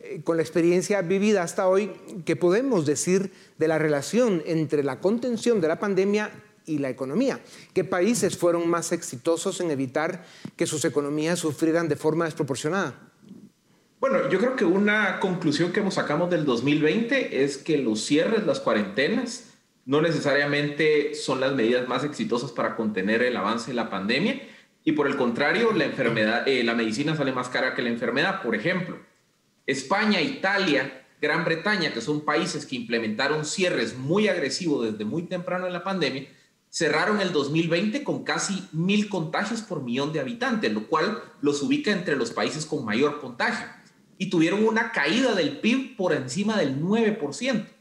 Eh, 0.00 0.20
con 0.22 0.36
la 0.36 0.42
experiencia 0.42 1.00
vivida 1.00 1.42
hasta 1.42 1.66
hoy, 1.66 1.92
¿qué 2.26 2.36
podemos 2.36 2.84
decir 2.84 3.32
de 3.56 3.68
la 3.68 3.78
relación 3.78 4.42
entre 4.44 4.84
la 4.84 5.00
contención 5.00 5.62
de 5.62 5.68
la 5.68 5.78
pandemia 5.78 6.30
y 6.66 6.76
la 6.76 6.90
economía? 6.90 7.40
¿Qué 7.72 7.84
países 7.84 8.36
fueron 8.36 8.68
más 8.68 8.92
exitosos 8.92 9.62
en 9.62 9.70
evitar 9.70 10.26
que 10.58 10.66
sus 10.66 10.84
economías 10.84 11.38
sufrieran 11.38 11.88
de 11.88 11.96
forma 11.96 12.26
desproporcionada? 12.26 13.00
Bueno, 13.98 14.28
yo 14.28 14.38
creo 14.38 14.56
que 14.56 14.66
una 14.66 15.20
conclusión 15.20 15.72
que 15.72 15.90
sacamos 15.90 16.28
del 16.28 16.44
2020 16.44 17.42
es 17.44 17.56
que 17.56 17.78
los 17.78 18.04
cierres, 18.04 18.44
las 18.44 18.60
cuarentenas, 18.60 19.47
no 19.88 20.02
necesariamente 20.02 21.14
son 21.14 21.40
las 21.40 21.54
medidas 21.54 21.88
más 21.88 22.04
exitosas 22.04 22.52
para 22.52 22.76
contener 22.76 23.22
el 23.22 23.34
avance 23.34 23.70
de 23.70 23.74
la 23.74 23.88
pandemia 23.88 24.38
y 24.84 24.92
por 24.92 25.06
el 25.06 25.16
contrario, 25.16 25.72
la 25.72 25.86
enfermedad, 25.86 26.46
eh, 26.46 26.62
la 26.62 26.74
medicina 26.74 27.16
sale 27.16 27.32
más 27.32 27.48
cara 27.48 27.74
que 27.74 27.80
la 27.80 27.88
enfermedad. 27.88 28.42
Por 28.42 28.54
ejemplo, 28.54 28.98
España, 29.66 30.20
Italia, 30.20 31.06
Gran 31.22 31.42
Bretaña, 31.42 31.94
que 31.94 32.02
son 32.02 32.22
países 32.22 32.66
que 32.66 32.76
implementaron 32.76 33.46
cierres 33.46 33.96
muy 33.96 34.28
agresivos 34.28 34.92
desde 34.92 35.06
muy 35.06 35.22
temprano 35.22 35.66
en 35.66 35.72
la 35.72 35.84
pandemia, 35.84 36.28
cerraron 36.68 37.22
el 37.22 37.32
2020 37.32 38.04
con 38.04 38.24
casi 38.24 38.68
mil 38.72 39.08
contagios 39.08 39.62
por 39.62 39.82
millón 39.82 40.12
de 40.12 40.20
habitantes, 40.20 40.70
lo 40.70 40.86
cual 40.86 41.22
los 41.40 41.62
ubica 41.62 41.92
entre 41.92 42.14
los 42.14 42.32
países 42.32 42.66
con 42.66 42.84
mayor 42.84 43.22
contagio. 43.22 43.66
Y 44.18 44.28
tuvieron 44.28 44.66
una 44.66 44.92
caída 44.92 45.34
del 45.34 45.60
PIB 45.60 45.96
por 45.96 46.12
encima 46.12 46.58
del 46.58 46.78
9% 46.78 47.77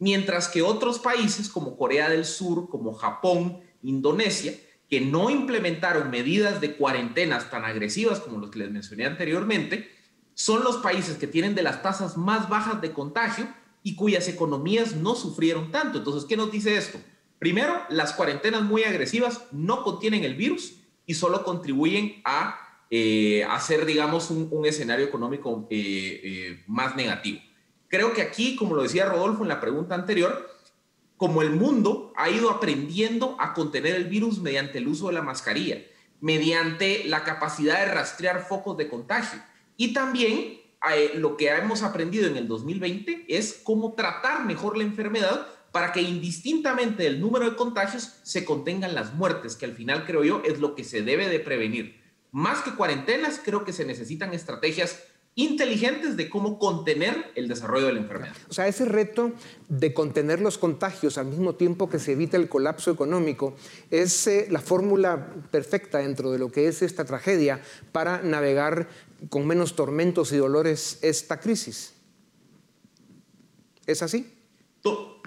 mientras 0.00 0.48
que 0.48 0.62
otros 0.62 0.98
países 0.98 1.48
como 1.48 1.76
Corea 1.76 2.08
del 2.08 2.24
Sur, 2.24 2.68
como 2.68 2.94
Japón, 2.94 3.60
Indonesia, 3.82 4.54
que 4.88 5.00
no 5.00 5.30
implementaron 5.30 6.10
medidas 6.10 6.60
de 6.60 6.74
cuarentenas 6.74 7.50
tan 7.50 7.64
agresivas 7.64 8.18
como 8.18 8.38
los 8.38 8.50
que 8.50 8.58
les 8.58 8.72
mencioné 8.72 9.06
anteriormente, 9.06 9.88
son 10.34 10.64
los 10.64 10.78
países 10.78 11.16
que 11.16 11.28
tienen 11.28 11.54
de 11.54 11.62
las 11.62 11.82
tasas 11.82 12.16
más 12.16 12.48
bajas 12.48 12.80
de 12.80 12.92
contagio 12.92 13.46
y 13.82 13.94
cuyas 13.94 14.26
economías 14.26 14.96
no 14.96 15.14
sufrieron 15.14 15.70
tanto. 15.70 15.98
Entonces, 15.98 16.24
¿qué 16.24 16.36
nos 16.36 16.50
dice 16.50 16.76
esto? 16.76 16.98
Primero, 17.38 17.80
las 17.90 18.14
cuarentenas 18.14 18.62
muy 18.62 18.84
agresivas 18.84 19.46
no 19.52 19.84
contienen 19.84 20.24
el 20.24 20.34
virus 20.34 20.74
y 21.06 21.14
solo 21.14 21.44
contribuyen 21.44 22.20
a 22.24 22.58
eh, 22.90 23.44
hacer, 23.44 23.86
digamos, 23.86 24.30
un, 24.30 24.64
escenario 24.66 25.06
económico 25.06 25.68
eh, 25.70 26.20
eh, 26.22 26.64
más 26.66 26.96
negativo. 26.96 27.40
Creo 27.90 28.14
que 28.14 28.22
aquí, 28.22 28.54
como 28.54 28.76
lo 28.76 28.84
decía 28.84 29.04
Rodolfo 29.04 29.42
en 29.42 29.48
la 29.48 29.60
pregunta 29.60 29.96
anterior, 29.96 30.48
como 31.16 31.42
el 31.42 31.50
mundo 31.50 32.12
ha 32.16 32.30
ido 32.30 32.50
aprendiendo 32.50 33.36
a 33.38 33.52
contener 33.52 33.96
el 33.96 34.04
virus 34.04 34.38
mediante 34.38 34.78
el 34.78 34.88
uso 34.88 35.08
de 35.08 35.14
la 35.14 35.22
mascarilla, 35.22 35.82
mediante 36.20 37.04
la 37.04 37.24
capacidad 37.24 37.80
de 37.80 37.92
rastrear 37.92 38.46
focos 38.46 38.76
de 38.76 38.88
contagio 38.88 39.40
y 39.76 39.92
también 39.92 40.60
eh, 40.94 41.12
lo 41.16 41.36
que 41.36 41.48
hemos 41.48 41.82
aprendido 41.82 42.28
en 42.28 42.36
el 42.36 42.46
2020 42.46 43.24
es 43.28 43.60
cómo 43.64 43.94
tratar 43.94 44.44
mejor 44.44 44.76
la 44.76 44.84
enfermedad 44.84 45.48
para 45.72 45.92
que 45.92 46.00
indistintamente 46.00 47.02
del 47.02 47.20
número 47.20 47.48
de 47.48 47.56
contagios 47.56 48.18
se 48.22 48.44
contengan 48.44 48.94
las 48.94 49.14
muertes, 49.14 49.56
que 49.56 49.64
al 49.64 49.74
final 49.74 50.04
creo 50.04 50.22
yo 50.22 50.42
es 50.44 50.60
lo 50.60 50.74
que 50.74 50.84
se 50.84 51.02
debe 51.02 51.28
de 51.28 51.40
prevenir. 51.40 52.00
Más 52.30 52.60
que 52.60 52.74
cuarentenas, 52.74 53.40
creo 53.44 53.64
que 53.64 53.72
se 53.72 53.84
necesitan 53.84 54.32
estrategias 54.32 55.02
inteligentes 55.34 56.16
de 56.16 56.28
cómo 56.28 56.58
contener 56.58 57.30
el 57.34 57.48
desarrollo 57.48 57.86
de 57.86 57.92
la 57.94 58.00
enfermedad. 58.00 58.34
O 58.48 58.52
sea, 58.52 58.68
ese 58.68 58.84
reto 58.84 59.32
de 59.68 59.94
contener 59.94 60.40
los 60.40 60.58
contagios 60.58 61.18
al 61.18 61.26
mismo 61.26 61.54
tiempo 61.54 61.88
que 61.88 61.98
se 61.98 62.12
evita 62.12 62.36
el 62.36 62.48
colapso 62.48 62.90
económico 62.90 63.54
es 63.90 64.26
eh, 64.26 64.48
la 64.50 64.60
fórmula 64.60 65.32
perfecta 65.50 65.98
dentro 65.98 66.32
de 66.32 66.38
lo 66.38 66.50
que 66.50 66.68
es 66.68 66.82
esta 66.82 67.04
tragedia 67.04 67.62
para 67.92 68.22
navegar 68.22 68.88
con 69.28 69.46
menos 69.46 69.76
tormentos 69.76 70.32
y 70.32 70.36
dolores 70.36 70.98
esta 71.02 71.40
crisis. 71.40 71.94
¿Es 73.86 74.02
así? 74.02 74.36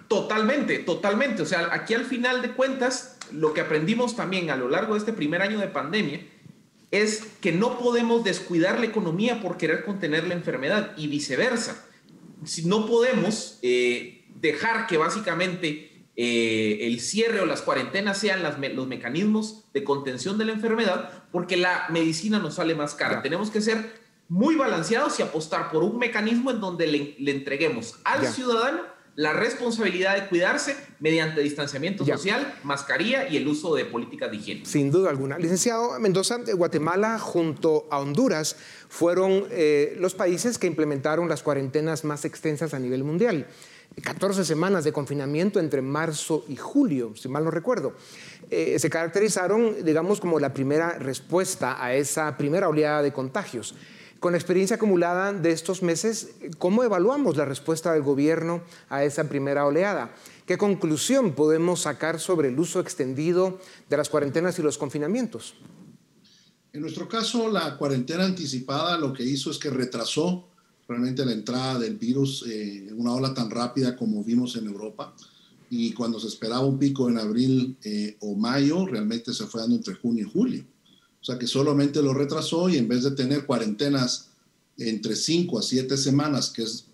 totalmente, 0.07 0.79
totalmente. 0.79 1.41
O 1.41 1.45
sea, 1.45 1.69
aquí 1.71 1.95
al 1.95 2.05
final 2.05 2.43
de 2.43 2.51
cuentas, 2.51 3.17
lo 3.31 3.53
que 3.53 3.61
aprendimos 3.61 4.15
también 4.15 4.51
a 4.51 4.55
lo 4.55 4.69
largo 4.69 4.93
de 4.93 4.99
este 4.99 5.11
primer 5.13 5.41
año 5.41 5.57
de 5.57 5.67
pandemia 5.67 6.19
es 6.93 7.23
que 7.41 7.51
no 7.51 7.79
podemos 7.79 8.23
descuidar 8.23 8.79
la 8.79 8.85
economía 8.85 9.41
por 9.41 9.57
querer 9.57 9.83
contener 9.83 10.27
la 10.27 10.35
enfermedad 10.35 10.93
y 10.95 11.07
viceversa. 11.07 11.83
Si 12.45 12.65
no 12.65 12.85
podemos 12.85 13.57
eh, 13.63 14.25
dejar 14.35 14.85
que 14.85 14.97
básicamente 14.97 16.05
eh, 16.15 16.77
el 16.81 16.99
cierre 16.99 17.41
o 17.41 17.47
las 17.47 17.63
cuarentenas 17.63 18.19
sean 18.19 18.43
los 18.43 18.87
mecanismos 18.87 19.63
de 19.73 19.83
contención 19.83 20.37
de 20.37 20.45
la 20.45 20.51
enfermedad, 20.51 21.23
porque 21.31 21.57
la 21.57 21.87
medicina 21.89 22.37
nos 22.37 22.55
sale 22.55 22.75
más 22.75 22.93
cara. 22.93 23.23
Tenemos 23.23 23.49
que 23.49 23.61
ser 23.61 24.03
muy 24.29 24.55
balanceados 24.55 25.19
y 25.19 25.23
apostar 25.23 25.71
por 25.71 25.81
un 25.81 25.97
mecanismo 25.97 26.51
en 26.51 26.61
donde 26.61 26.85
le, 27.17 27.31
entreguemos 27.31 27.95
al 28.03 28.27
ciudadano 28.27 28.81
la 29.15 29.33
responsabilidad 29.33 30.15
de 30.15 30.27
cuidarse 30.27 30.75
mediante 30.99 31.41
distanciamiento 31.41 32.05
social, 32.05 32.55
mascarilla 32.63 33.27
y 33.27 33.37
el 33.37 33.47
uso 33.47 33.75
de 33.75 33.85
políticas 33.85 34.31
de 34.31 34.37
higiene. 34.37 34.65
Sin 34.65 34.89
duda 34.89 35.11
alguna. 35.11 35.37
Licenciado 35.37 35.99
Mendoza, 35.99 36.39
Guatemala 36.55 37.19
junto 37.19 37.87
a 37.91 37.99
Honduras 37.99 38.55
fueron 38.89 39.45
eh, 39.51 39.95
los 39.99 40.15
países 40.15 40.57
que 40.57 40.65
implementaron 40.65 41.29
las 41.29 41.43
cuarentenas 41.43 42.03
más 42.03 42.25
extensas 42.25 42.73
a 42.73 42.79
nivel 42.79 43.03
mundial. 43.03 43.47
14 44.01 44.43
semanas 44.43 44.83
de 44.83 44.91
confinamiento 44.91 45.59
entre 45.59 45.83
marzo 45.83 46.43
y 46.47 46.55
julio, 46.55 47.13
si 47.15 47.29
mal 47.29 47.43
no 47.43 47.51
recuerdo. 47.51 47.93
Eh, 48.49 48.79
se 48.79 48.89
caracterizaron, 48.89 49.85
digamos, 49.85 50.19
como 50.19 50.39
la 50.39 50.53
primera 50.53 50.97
respuesta 50.97 51.83
a 51.83 51.93
esa 51.93 52.35
primera 52.35 52.67
oleada 52.67 53.03
de 53.03 53.13
contagios. 53.13 53.75
Con 54.23 54.31
la 54.31 54.37
experiencia 54.37 54.77
acumulada 54.77 55.33
de 55.33 55.51
estos 55.51 55.83
meses, 55.83 56.29
¿cómo 56.57 56.85
evaluamos 56.85 57.35
la 57.35 57.43
respuesta 57.43 57.91
del 57.91 58.03
gobierno 58.03 58.63
a 58.87 59.03
esa 59.03 59.27
primera 59.27 59.65
oleada? 59.65 60.15
¿Qué 60.45 60.57
conclusión 60.57 61.35
podemos 61.35 61.81
sacar 61.81 62.21
sobre 62.21 62.47
el 62.47 62.57
uso 62.57 62.79
extendido 62.79 63.59
de 63.89 63.97
las 63.97 64.07
cuarentenas 64.07 64.57
y 64.57 64.61
los 64.61 64.77
confinamientos? 64.77 65.55
En 66.71 66.79
nuestro 66.79 67.09
caso, 67.09 67.51
la 67.51 67.77
cuarentena 67.77 68.23
anticipada 68.23 68.97
lo 68.97 69.11
que 69.11 69.25
hizo 69.25 69.51
es 69.51 69.57
que 69.57 69.69
retrasó 69.69 70.47
realmente 70.87 71.25
la 71.25 71.33
entrada 71.33 71.79
del 71.79 71.97
virus 71.97 72.45
eh, 72.47 72.87
en 72.87 72.97
una 72.97 73.11
ola 73.11 73.33
tan 73.33 73.49
rápida 73.49 73.97
como 73.97 74.23
vimos 74.23 74.55
en 74.55 74.67
Europa. 74.67 75.13
Y 75.69 75.91
cuando 75.91 76.17
se 76.17 76.27
esperaba 76.27 76.65
un 76.65 76.79
pico 76.79 77.09
en 77.09 77.17
abril 77.17 77.75
eh, 77.83 78.15
o 78.21 78.35
mayo, 78.37 78.85
realmente 78.85 79.33
se 79.33 79.47
fue 79.47 79.59
dando 79.59 79.75
entre 79.75 79.95
junio 79.95 80.25
y 80.25 80.31
julio. 80.31 80.63
O 81.23 81.25
sea 81.25 81.39
que 81.39 81.47
solamente 81.47 82.01
lo 82.01 82.13
retrasó 82.13 82.67
y 82.67 82.75
en 82.75 82.89
vez 82.89 83.03
de 83.03 83.11
tener 83.11 83.45
cuarentenas 83.45 84.27
entre 84.77 85.15
5 85.15 85.57
a 85.57 85.61
7 85.61 85.95
semanas, 85.95 86.49
que 86.49 86.63
es 86.63 86.85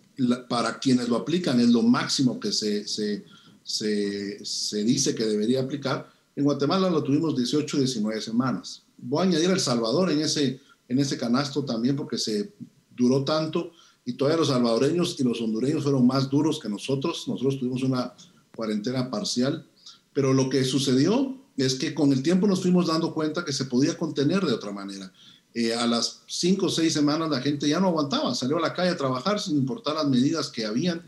para 0.48 0.78
quienes 0.78 1.10
lo 1.10 1.16
aplican 1.16 1.60
es 1.60 1.70
lo 1.70 1.82
máximo 1.82 2.40
que 2.40 2.52
se, 2.52 2.88
se, 2.88 3.26
se, 3.64 4.46
se 4.46 4.84
dice 4.84 5.16
que 5.16 5.26
debería 5.26 5.62
aplicar, 5.62 6.12
en 6.36 6.44
Guatemala 6.44 6.92
lo 6.92 7.04
tuvimos 7.04 7.36
18, 7.36 7.80
19 7.80 8.22
semanas. 8.22 8.84
Voy 9.00 9.22
a 9.22 9.30
añadir 9.30 9.50
El 9.50 9.60
Salvador 9.60 10.12
en 10.12 10.22
ese, 10.22 10.60
en 10.88 11.00
ese 11.00 11.18
canasto 11.18 11.66
también 11.66 11.96
porque 11.96 12.20
se 12.20 12.52
duró 12.96 13.24
tanto 13.24 13.72
y 14.06 14.14
todavía 14.14 14.38
los 14.38 14.50
salvadoreños 14.50 15.20
y 15.20 15.24
los 15.24 15.42
hondureños 15.42 15.82
fueron 15.82 16.06
más 16.06 16.30
duros 16.30 16.60
que 16.60 16.70
nosotros. 16.70 17.28
Nosotros 17.28 17.58
tuvimos 17.58 17.82
una 17.82 18.14
cuarentena 18.56 19.10
parcial, 19.10 19.66
pero 20.14 20.34
lo 20.34 20.50
que 20.50 20.64
sucedió 20.64 21.36
es 21.66 21.76
que 21.76 21.94
con 21.94 22.14
el 22.14 22.24
tiempo 22.24 22.48
nos 22.48 22.62
fuimos 22.62 22.88
dando 22.88 23.14
cuenta 23.14 23.44
que 23.44 23.54
se 23.54 23.66
podía 23.66 23.98
contener 23.98 24.46
de 24.46 24.54
otra 24.54 24.72
manera. 24.72 25.12
Eh, 25.54 25.74
a 25.74 25.88
las 25.88 26.22
cinco 26.28 26.68
o 26.68 26.70
seis 26.70 26.94
semanas 26.94 27.30
la 27.30 27.42
gente 27.42 27.68
ya 27.68 27.80
no 27.80 27.88
aguantaba, 27.88 28.34
salió 28.36 28.58
a 28.58 28.62
la 28.62 28.74
calle 28.74 28.92
a 28.92 28.98
trabajar 28.98 29.40
sin 29.40 29.58
importar 29.58 29.96
las 29.96 30.08
medidas 30.08 30.50
que 30.50 30.66
habían. 30.66 31.02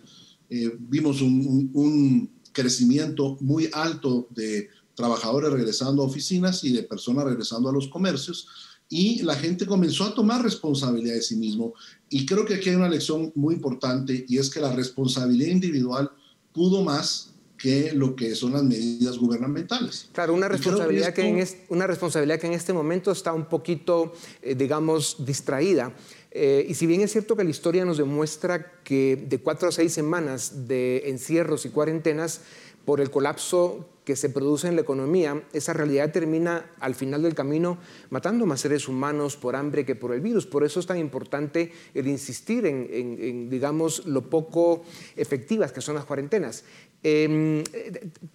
Eh, 0.50 0.76
vimos 0.80 1.22
un, 1.22 1.70
un, 1.74 2.42
crecimiento 2.54 3.38
muy 3.40 3.70
alto 3.72 4.28
de 4.32 4.68
trabajadores 4.94 5.54
regresando 5.54 6.04
a 6.04 6.06
oficinas 6.06 6.66
y 6.66 6.74
de 6.74 6.84
personas 6.84 7.24
regresando 7.24 7.70
a 7.70 7.72
los 7.72 7.88
comercios 7.88 8.46
y 8.90 9.22
la 9.22 9.36
gente 9.36 9.66
comenzó 9.66 10.04
a 10.04 10.14
tomar 10.14 10.44
responsabilidad 10.44 11.14
de 11.14 11.22
sí 11.22 11.38
mismo. 11.38 11.74
Y 12.10 12.26
creo 12.26 12.44
que 12.44 12.56
aquí 12.56 12.68
hay 12.68 12.76
una 12.76 12.90
lección 12.90 13.32
muy 13.36 13.56
importante 13.56 14.26
y 14.28 14.38
es 14.38 14.50
que 14.50 14.60
la 14.60 14.74
responsabilidad 14.74 15.50
individual 15.50 16.12
pudo 16.52 16.84
más 16.84 17.31
que 17.62 17.92
lo 17.94 18.16
que 18.16 18.34
son 18.34 18.54
las 18.54 18.64
medidas 18.64 19.18
gubernamentales. 19.18 20.10
Claro, 20.14 20.34
una 20.34 20.48
responsabilidad, 20.48 21.14
que, 21.14 21.22
en 21.22 21.48
una 21.70 21.86
responsabilidad 21.86 22.40
que 22.40 22.48
en 22.48 22.54
este 22.54 22.74
momento 22.74 23.12
está 23.12 23.34
un 23.34 23.46
poquito, 23.46 24.14
eh, 24.42 24.56
digamos, 24.56 25.18
distraída. 25.26 25.94
Eh, 26.32 26.66
y 26.68 26.74
si 26.74 26.88
bien 26.88 27.02
es 27.02 27.12
cierto 27.12 27.36
que 27.36 27.44
la 27.44 27.50
historia 27.50 27.86
nos 27.86 27.98
demuestra 27.98 28.82
que 28.84 29.16
de 29.28 29.40
cuatro 29.40 29.70
a 29.70 29.72
seis 29.72 29.94
semanas 29.94 30.68
de 30.68 31.04
encierros 31.06 31.66
y 31.66 31.70
cuarentenas, 31.70 32.42
por 32.86 33.00
el 33.00 33.12
colapso 33.12 33.88
que 34.06 34.16
se 34.16 34.30
produce 34.30 34.68
en 34.68 34.76
la 34.76 34.82
economía, 34.82 35.44
esa 35.54 35.74
realidad 35.74 36.12
termina 36.12 36.72
al 36.80 36.96
final 36.96 37.22
del 37.22 37.36
camino 37.36 37.78
matando 38.10 38.48
más 38.48 38.62
seres 38.62 38.88
humanos 38.88 39.38
por 39.38 39.56
hambre 39.56 39.86
que 39.86 39.96
por 39.96 40.14
el 40.14 40.22
virus. 40.22 40.48
Por 40.48 40.64
eso 40.64 40.80
es 40.80 40.88
tan 40.88 40.98
importante 40.98 41.72
el 41.94 42.08
insistir 42.08 42.66
en, 42.66 43.50
digamos, 43.50 44.06
lo 44.08 44.30
poco 44.30 44.84
efectivas 45.16 45.72
que 45.72 45.82
son 45.82 45.96
las 45.96 46.06
cuarentenas. 46.06 46.64
Em, 47.04 47.64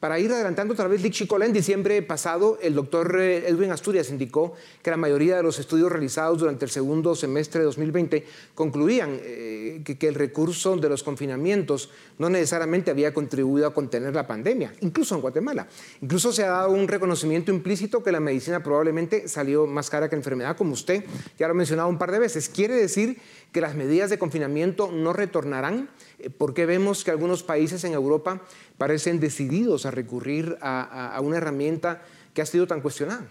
para 0.01 0.19
ir 0.19 0.33
adelantando 0.33 0.75
otra 0.75 0.89
vez, 0.89 1.01
Chicola, 1.11 1.47
en 1.47 1.53
diciembre 1.53 2.03
pasado, 2.03 2.59
el 2.61 2.75
doctor 2.75 3.17
eh, 3.21 3.47
Edwin 3.47 3.71
Asturias 3.71 4.11
indicó 4.11 4.55
que 4.83 4.91
la 4.91 4.97
mayoría 4.97 5.37
de 5.37 5.45
los 5.45 5.61
estudios 5.61 5.91
realizados 5.93 6.41
durante 6.41 6.65
el 6.65 6.71
segundo 6.73 7.15
semestre 7.15 7.61
de 7.61 7.67
2020 7.67 8.27
concluían 8.57 9.21
eh, 9.23 9.83
que, 9.85 9.97
que, 9.97 10.09
el 10.09 10.17
recurso 10.17 10.77
de 10.77 10.89
los 10.89 11.05
confinamientos 11.05 11.91
no 12.19 12.29
necesariamente 12.29 12.91
había 12.91 13.15
contribuido 13.15 13.69
a 13.69 13.75
contener 13.75 14.13
la 14.15 14.27
pandemia, 14.27 14.73
incluso 14.81 15.15
en 15.15 15.21
Guatemala. 15.21 15.69
Incluso 16.03 16.33
se 16.33 16.43
ha 16.43 16.51
dado 16.51 16.71
un 16.71 16.89
reconocimiento 16.89 17.53
implícito 17.53 18.03
que 18.03 18.11
la 18.11 18.19
medicina 18.19 18.65
probablemente 18.65 19.29
salió 19.29 19.69
más 19.69 19.91
cara 19.91 20.09
que 20.09 20.17
la 20.17 20.21
enfermedad, 20.21 20.57
como 20.57 20.73
usted 20.73 21.05
ya 21.39 21.47
lo 21.47 21.53
ha 21.53 21.57
mencionado 21.57 21.89
un 21.89 21.99
par 21.99 22.11
de 22.11 22.19
veces. 22.19 22.49
Quiere 22.49 22.75
decir 22.75 23.19
que 23.53 23.61
las 23.61 23.75
medidas 23.75 24.11
de 24.11 24.19
confinamiento 24.19 24.91
no 24.93 25.13
retornarán, 25.13 25.89
eh, 26.19 26.31
porque 26.31 26.67
vemos 26.67 27.05
que 27.05 27.11
algunos 27.11 27.43
países 27.43 27.85
en 27.85 27.93
Europa 27.93 28.43
parecen 28.79 29.21
decididos 29.21 29.87
a 29.87 29.91
recurrir 29.91 30.59
a, 30.61 31.19
una 31.23 31.39
herramienta 31.39 32.03
que 32.35 32.43
ha 32.43 32.47
sido 32.47 32.67
tan 32.67 32.81
cuestionada. 32.81 33.27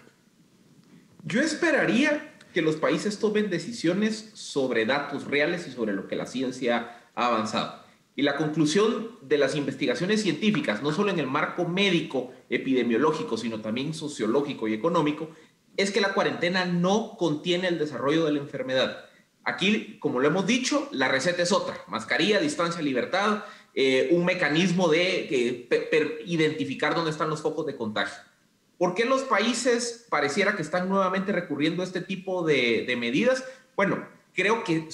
Yo 1.24 1.40
esperaría 1.40 2.34
que 2.52 2.62
los 2.62 2.76
países 2.76 3.18
tomen 3.18 3.50
decisiones 3.50 4.30
sobre 4.34 4.86
datos 4.86 5.26
reales 5.26 5.66
y 5.68 5.72
sobre 5.72 5.92
lo 5.92 6.08
que 6.08 6.16
la 6.16 6.26
ciencia 6.26 7.02
ha 7.14 7.26
avanzado. 7.26 7.84
Y 8.16 8.22
la 8.22 8.36
conclusión 8.36 9.10
de 9.20 9.36
las 9.36 9.54
investigaciones 9.54 10.22
científicas, 10.22 10.82
no 10.82 10.90
solo 10.90 11.10
en 11.10 11.18
el 11.18 11.26
marco 11.26 11.68
médico, 11.68 12.32
epidemiológico, 12.48 13.36
sino 13.36 13.60
también 13.60 13.92
sociológico 13.92 14.68
y 14.68 14.72
económico, 14.72 15.30
es 15.76 15.90
que 15.90 16.00
la 16.00 16.14
cuarentena 16.14 16.64
no 16.64 17.16
contiene 17.18 17.68
el 17.68 17.78
desarrollo 17.78 18.24
de 18.24 18.32
la 18.32 18.38
enfermedad. 18.38 19.04
Aquí, 19.46 19.96
como 20.00 20.18
lo 20.18 20.26
hemos 20.26 20.44
dicho, 20.44 20.88
la 20.90 21.06
receta 21.06 21.42
es 21.42 21.52
otra. 21.52 21.78
Mascarilla, 21.86 22.40
distancia, 22.40 22.82
libertad, 22.82 23.44
eh, 23.74 24.08
un 24.10 24.24
mecanismo 24.24 24.88
de 24.88 25.68
identificar 26.26 26.96
dónde 26.96 27.12
están 27.12 27.30
los 27.30 27.42
focos 27.42 27.64
de 27.64 27.76
contagio. 27.76 28.18
¿Por 28.76 28.94
qué 28.94 29.04
los 29.04 29.22
países 29.22 30.04
pareciera 30.10 30.56
que 30.56 30.62
están 30.62 30.88
nuevamente 30.88 31.30
recurriendo 31.30 31.82
a 31.82 31.86
este 31.86 32.00
tipo 32.00 32.44
de, 32.44 32.92
medidas? 32.98 33.44
Bueno, 33.76 34.04
creo 34.34 34.64
que 34.64 34.88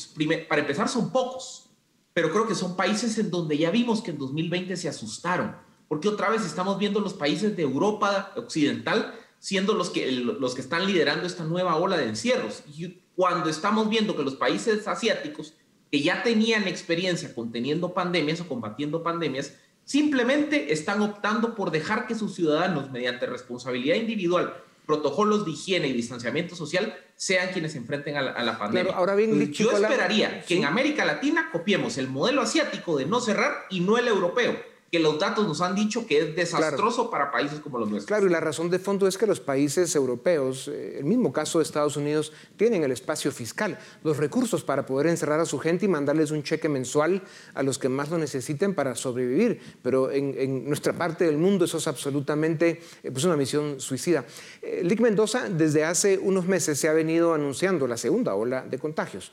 para 0.49 0.61
empezar 0.61 0.89
son 0.91 1.11
pocos, 1.11 1.71
pero 2.13 2.31
creo 2.31 2.47
que 2.47 2.55
son 2.55 2.77
países 2.77 3.17
en 3.17 3.31
donde 3.31 3.57
ya 3.57 3.71
vimos 3.71 4.03
que 4.03 4.11
en 4.11 4.19
2020 4.19 4.77
se 4.77 4.89
asustaron, 4.89 5.57
porque 5.89 6.09
otra 6.09 6.29
vez 6.29 6.45
estamos 6.45 6.79
viendo 6.79 7.01
los 7.01 7.15
países 7.15 7.57
de 7.57 7.63
Europa 7.63 8.33
occidental 8.37 9.15
siendo 9.39 9.75
los 9.75 9.91
que, 9.91 10.09
los 10.13 10.55
que 10.55 10.61
están 10.61 10.87
liderando 10.87 11.27
esta 11.27 11.43
nueva 11.43 11.75
ola 11.75 11.97
de 11.97 12.07
encierros. 12.07 12.63
Y 12.77 13.02
cuando 13.17 13.51
estamos 13.51 13.89
viendo 13.89 14.17
que 14.17 14.23
los 14.23 14.35
países 14.35 14.87
asiáticos 14.89 15.55
que 15.91 16.01
ya 16.01 16.23
tenían 16.23 16.67
experiencia 16.67 17.35
conteniendo 17.35 17.93
pandemias 17.93 18.41
o 18.41 18.49
combatiendo 18.49 19.03
pandemias, 19.03 19.55
simplemente 19.85 20.73
están 20.73 21.03
optando 21.03 21.55
por 21.55 21.71
dejar 21.71 22.07
que 22.07 22.15
sus 22.15 22.35
ciudadanos, 22.35 22.91
mediante 22.91 23.27
responsabilidad 23.27 23.97
individual, 23.97 24.55
protocolos 24.87 25.45
de 25.45 25.53
higiene 25.53 25.89
y 25.89 25.93
distanciamiento 25.93 26.57
social, 26.57 26.97
sean 27.15 27.51
quienes 27.53 27.73
se 27.73 27.79
enfrenten 27.79 28.17
a 28.17 28.23
la, 28.23 28.59
pandemia. 28.59 28.95
ahora 28.95 29.15
bien, 29.15 29.53
Yo 29.53 29.71
esperaría 29.71 30.43
que 30.45 30.57
en 30.57 30.65
América 30.65 31.05
Latina 31.05 31.51
copiemos 31.53 31.99
el 31.99 32.09
modelo 32.09 32.41
asiático 32.41 32.97
de 32.97 33.07
no 33.07 33.21
cerrar 33.21 33.67
y 33.71 33.81
no 33.81 33.99
el 33.99 34.09
europeo 34.09 34.72
que 34.93 34.99
los 34.99 35.19
datos 35.19 35.49
nos 35.49 35.63
han 35.63 35.75
dicho 35.75 36.07
que 36.07 36.19
es 36.19 36.37
desastroso 36.37 37.09
para 37.09 37.31
países 37.31 37.61
como 37.61 37.79
los 37.79 37.89
nuestros. 37.89 38.09
Claro, 38.09 38.27
y 38.27 38.31
la 38.31 38.41
razón 38.41 38.69
de 38.69 38.79
fondo 38.79 39.09
es 39.09 39.17
que 39.17 39.27
los 39.27 39.41
países 39.41 39.97
europeos, 39.97 40.69
eh, 40.69 40.99
el 40.99 41.07
mismo 41.07 41.33
caso 41.33 41.59
de 41.59 41.63
Estados 41.63 41.97
Unidos, 41.97 42.31
tienen 42.59 42.85
el 42.85 42.93
espacio 42.93 43.33
fiscal, 43.33 43.79
los 44.05 44.19
recursos 44.19 44.63
para 44.63 44.85
poder 44.85 45.07
encerrar 45.07 45.41
a 45.41 45.47
su 45.47 45.59
gente 45.59 45.87
y 45.87 45.89
mandarles 45.89 46.31
un 46.31 46.43
cheque 46.43 46.69
mensual 46.69 47.23
a 47.55 47.63
los 47.63 47.79
que 47.79 47.89
más 47.89 48.11
lo 48.11 48.19
necesiten 48.19 48.75
para 48.75 48.95
sobrevivir. 48.95 49.63
Pero 49.83 50.11
en, 50.11 50.69
nuestra 50.69 50.93
parte 50.93 51.25
del 51.25 51.39
mundo 51.39 51.65
eso 51.65 51.79
es 51.79 51.89
absolutamente 51.89 52.83
eh, 53.03 53.11
pues 53.11 53.25
una 53.25 53.39
misión 53.39 53.81
suicida. 53.81 54.27
Eh, 54.61 54.83
Lick 54.85 55.01
Mendoza 55.01 55.49
desde 55.49 55.87
hace 55.87 56.19
unos 56.19 56.45
meses 56.45 56.79
se 56.79 56.91
ha 56.91 56.93
venido 56.93 57.33
anunciando 57.33 57.87
la 57.87 57.97
segunda 57.97 58.35
ola 58.35 58.61
de 58.61 58.79
contagios 58.79 59.33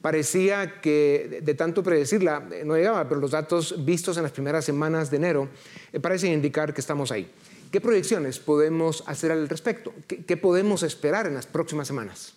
parecía 0.00 0.80
que 0.80 1.42
de 1.42 1.54
tanto 1.54 1.82
predecirla 1.82 2.48
eh, 2.52 2.62
no 2.64 2.76
llegaba, 2.76 3.08
pero 3.08 3.20
los 3.20 3.32
datos 3.32 3.74
vistos 3.84 4.16
en 4.16 4.22
las 4.22 4.32
primeras 4.32 4.64
semanas 4.64 5.10
de 5.10 5.16
enero 5.16 5.48
eh, 5.92 6.00
parecen 6.00 6.32
indicar 6.32 6.72
que 6.72 6.80
estamos 6.80 7.10
ahí. 7.10 7.30
¿Qué 7.70 7.80
proyecciones 7.80 8.38
podemos 8.38 9.02
hacer 9.06 9.30
al 9.30 9.48
respecto? 9.48 9.92
¿Qué, 10.06 10.36
podemos 10.36 10.82
esperar 10.82 11.26
en 11.26 11.34
las 11.34 11.46
próximas 11.46 11.86
semanas? 11.86 12.32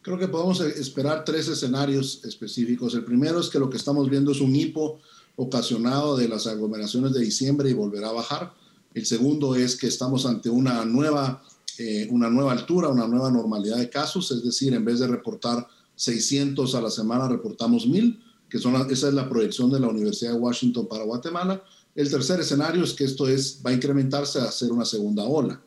Creo 0.00 0.18
que 0.18 0.28
podemos 0.28 0.60
esperar 0.60 1.22
tres 1.24 1.48
escenarios 1.48 2.24
específicos. 2.24 2.94
El 2.94 3.04
primero 3.04 3.40
es 3.40 3.50
que 3.50 3.58
lo 3.58 3.68
que 3.68 3.76
estamos 3.76 4.08
viendo 4.08 4.32
es 4.32 4.40
un 4.40 4.56
hipo 4.56 5.00
ocasionado 5.36 6.16
de 6.16 6.28
las 6.28 6.46
aglomeraciones 6.46 7.12
de 7.12 7.20
diciembre 7.20 7.68
y 7.68 7.74
volverá 7.74 8.08
a 8.08 8.12
bajar. 8.12 8.54
El 8.94 9.04
segundo 9.04 9.54
es 9.54 9.76
que 9.76 9.86
estamos 9.86 10.24
ante 10.24 10.48
una 10.48 10.82
nueva, 10.86 11.42
eh, 11.76 12.08
una 12.10 12.30
nueva 12.30 12.52
altura, 12.52 12.88
una 12.88 13.06
nueva 13.06 13.30
normalidad 13.30 13.76
de 13.76 13.90
casos, 13.90 14.30
es 14.30 14.42
decir, 14.42 14.72
en 14.72 14.84
vez 14.84 14.98
de 14.98 15.08
reportar 15.08 15.66
600 15.98 16.74
a 16.76 16.80
la 16.80 16.90
semana, 16.90 17.28
reportamos 17.28 17.86
1000, 17.86 18.22
que 18.48 18.58
son 18.58 18.74
esa 18.90 19.08
es 19.08 19.14
la 19.14 19.28
proyección 19.28 19.70
de 19.70 19.80
la 19.80 19.88
Universidad 19.88 20.32
de 20.32 20.38
Washington 20.38 20.86
para 20.88 21.04
Guatemala. 21.04 21.62
El 21.94 22.08
tercer 22.08 22.38
escenario 22.40 22.84
es 22.84 22.92
que 22.94 23.04
esto 23.04 23.28
es, 23.28 23.60
va 23.66 23.70
a 23.70 23.74
incrementarse 23.74 24.38
a 24.38 24.50
ser 24.52 24.70
una 24.70 24.84
segunda 24.84 25.24
ola. 25.24 25.60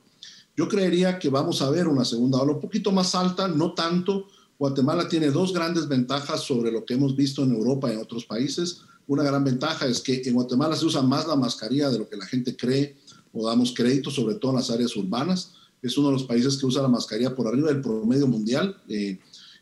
Yo 0.56 0.68
creería 0.68 1.20
que 1.20 1.30
vamos 1.30 1.62
a 1.62 1.70
ver 1.70 1.88
una 1.88 2.06
segunda 2.06 2.40
ola 2.40 2.54
un 2.54 2.62
poquito 2.62 2.92
más 2.92 3.14
alta, 3.14 3.48
no 3.50 3.74
tanto 3.74 4.28
Guatemala 4.58 5.10
tiene 5.10 5.32
dos 5.32 5.54
grandes 5.54 5.88
ventajas 5.88 6.42
sobre 6.42 6.72
lo 6.72 6.86
que 6.86 6.94
hemos 6.94 7.16
visto 7.16 7.44
en 7.44 7.52
Europa 7.52 7.90
y 7.90 7.96
en 7.96 8.00
otros 8.00 8.26
países. 8.26 8.82
Una 9.08 9.24
gran 9.24 9.44
ventaja 9.44 9.88
es 9.88 10.00
que 10.00 10.22
en 10.24 10.36
Guatemala 10.36 10.76
se 10.76 10.86
usa 10.86 11.02
más 11.02 11.28
la 11.28 11.36
mascarilla 11.36 11.90
de 11.90 11.98
lo 11.98 12.08
que 12.08 12.16
la 12.16 12.26
gente 12.26 12.56
cree 12.56 12.96
o 13.34 13.48
damos 13.48 13.74
crédito, 13.74 14.12
sobre 14.12 14.36
todo 14.36 14.52
en 14.52 14.58
las 14.58 14.70
áreas 14.70 14.96
urbanas. 14.96 15.54
Es 15.82 15.98
uno 15.98 16.10
de 16.10 16.14
los 16.14 16.26
países 16.26 16.58
que 16.58 16.68
usa 16.68 16.84
la 16.84 16.88
mascarilla 16.88 17.36
por 17.36 17.48
arriba 17.48 17.70
del 17.70 17.82
promedio 17.82 18.28
mundial 18.28 18.78
eh, 18.88 19.20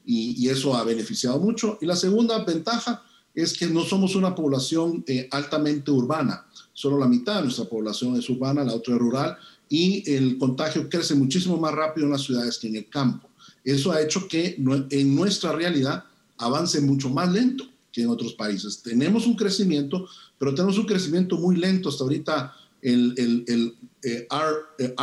y, 0.10 0.43
y, 0.43 0.50
eso 0.50 0.76
ha 0.76 0.84
beneficiado 0.84 1.39
mucho. 1.39 1.78
Y 1.82 1.86
la 1.86 1.95
segunda 1.95 2.43
ventaja 2.43 3.04
es 3.36 3.56
que 3.56 3.67
no 3.67 3.84
somos 3.84 4.15
una 4.15 4.34
población 4.34 5.04
eh, 5.08 5.28
altamente 5.32 5.91
urbana. 5.91 6.45
Solo 6.74 6.98
la 6.98 7.08
mitad 7.08 7.36
de 7.36 7.43
nuestra 7.43 7.65
población 7.65 8.15
es 8.15 8.28
urbana, 8.28 8.63
la 8.63 8.74
otra 8.74 8.95
es 8.95 9.00
rural 9.00 9.38
y 9.69 10.10
el 10.12 10.39
contagio 10.39 10.89
crece 10.89 11.13
muchísimo 11.13 11.58
más 11.58 11.74
rápido 11.74 12.08
en 12.08 12.13
las 12.13 12.24
ciudades 12.24 12.58
que 12.58 12.67
en 12.67 12.78
el 12.78 12.89
campo. 12.89 13.30
Eso 13.63 13.91
ha 13.91 14.02
hecho 14.02 14.28
que 14.28 14.58
en 14.89 15.15
nuestra 15.15 15.52
realidad 15.52 16.04
avance 16.38 16.82
mucho 16.82 17.10
más 17.10 17.32
lento 17.32 17.65
que 17.91 18.02
en 18.02 18.10
otros 18.10 18.34
países. 18.34 18.82
Tenemos 18.82 19.28
un 19.28 19.36
crecimiento, 19.36 20.08
pero 20.39 20.56
tenemos 20.56 20.78
un 20.80 20.86
crecimiento 20.86 21.38
muy 21.38 21.56
lento. 21.56 21.89
Hasta 21.89 22.04
ahorita 22.04 22.56
el, 22.82 23.13
el, 23.17 23.43
el 23.48 23.76
eh, 24.02 24.28
R, 24.32 24.56
eh, 24.80 24.95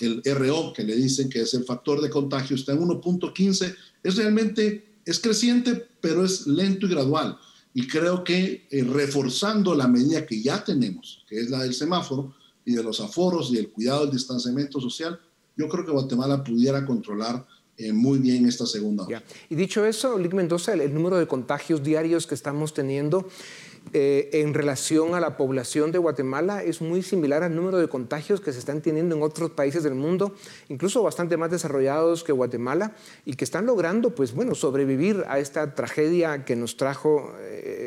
el 0.00 0.22
RO, 0.36 0.72
que 0.72 0.82
le 0.82 0.96
dicen 0.96 1.30
que 1.30 1.42
es 1.42 1.54
el 1.54 1.64
factor 1.64 2.00
de 2.00 2.10
contagio, 2.10 2.56
está 2.56 2.72
en 2.72 2.80
1.15. 2.80 3.74
Es 4.02 4.16
realmente, 4.16 4.96
es 5.04 5.18
creciente, 5.18 5.86
pero 6.00 6.24
es 6.24 6.46
lento 6.46 6.86
y 6.86 6.90
gradual. 6.90 7.38
Y 7.74 7.86
creo 7.86 8.22
que 8.22 8.66
eh, 8.70 8.84
reforzando 8.84 9.74
la 9.74 9.88
medida 9.88 10.26
que 10.26 10.42
ya 10.42 10.62
tenemos, 10.62 11.24
que 11.28 11.40
es 11.40 11.48
la 11.48 11.62
del 11.62 11.74
semáforo 11.74 12.34
y 12.64 12.74
de 12.74 12.82
los 12.82 13.00
aforos 13.00 13.50
y 13.52 13.58
el 13.58 13.70
cuidado 13.70 14.02
del 14.02 14.12
distanciamiento 14.12 14.80
social, 14.80 15.18
yo 15.56 15.68
creo 15.68 15.84
que 15.84 15.92
Guatemala 15.92 16.42
pudiera 16.42 16.84
controlar 16.84 17.46
eh, 17.78 17.92
muy 17.92 18.18
bien 18.18 18.46
esta 18.46 18.66
segunda 18.66 19.04
ola. 19.04 19.22
Y 19.48 19.54
dicho 19.54 19.84
eso, 19.86 20.18
Lick 20.18 20.34
Mendoza, 20.34 20.74
el, 20.74 20.82
el 20.82 20.92
número 20.94 21.18
de 21.18 21.26
contagios 21.26 21.82
diarios 21.82 22.26
que 22.26 22.34
estamos 22.34 22.74
teniendo 22.74 23.28
eh, 23.92 24.30
en 24.32 24.54
relación 24.54 25.14
a 25.14 25.20
la 25.20 25.36
población 25.36 25.92
de 25.92 25.98
Guatemala 25.98 26.62
es 26.62 26.80
muy 26.80 27.02
similar 27.02 27.42
al 27.42 27.54
número 27.54 27.78
de 27.78 27.88
contagios 27.88 28.40
que 28.40 28.52
se 28.52 28.58
están 28.58 28.80
teniendo 28.80 29.16
en 29.16 29.22
otros 29.22 29.50
países 29.50 29.82
del 29.82 29.94
mundo, 29.94 30.34
incluso 30.68 31.02
bastante 31.02 31.36
más 31.36 31.50
desarrollados 31.50 32.24
que 32.24 32.32
Guatemala, 32.32 32.94
y 33.26 33.34
que 33.34 33.44
están 33.44 33.66
logrando, 33.66 34.14
pues 34.14 34.34
bueno, 34.34 34.54
sobrevivir 34.54 35.24
a 35.28 35.38
esta 35.38 35.74
tragedia 35.74 36.44
que 36.44 36.56
nos 36.56 36.76
trajo 36.78 37.34
eh, 37.40 37.81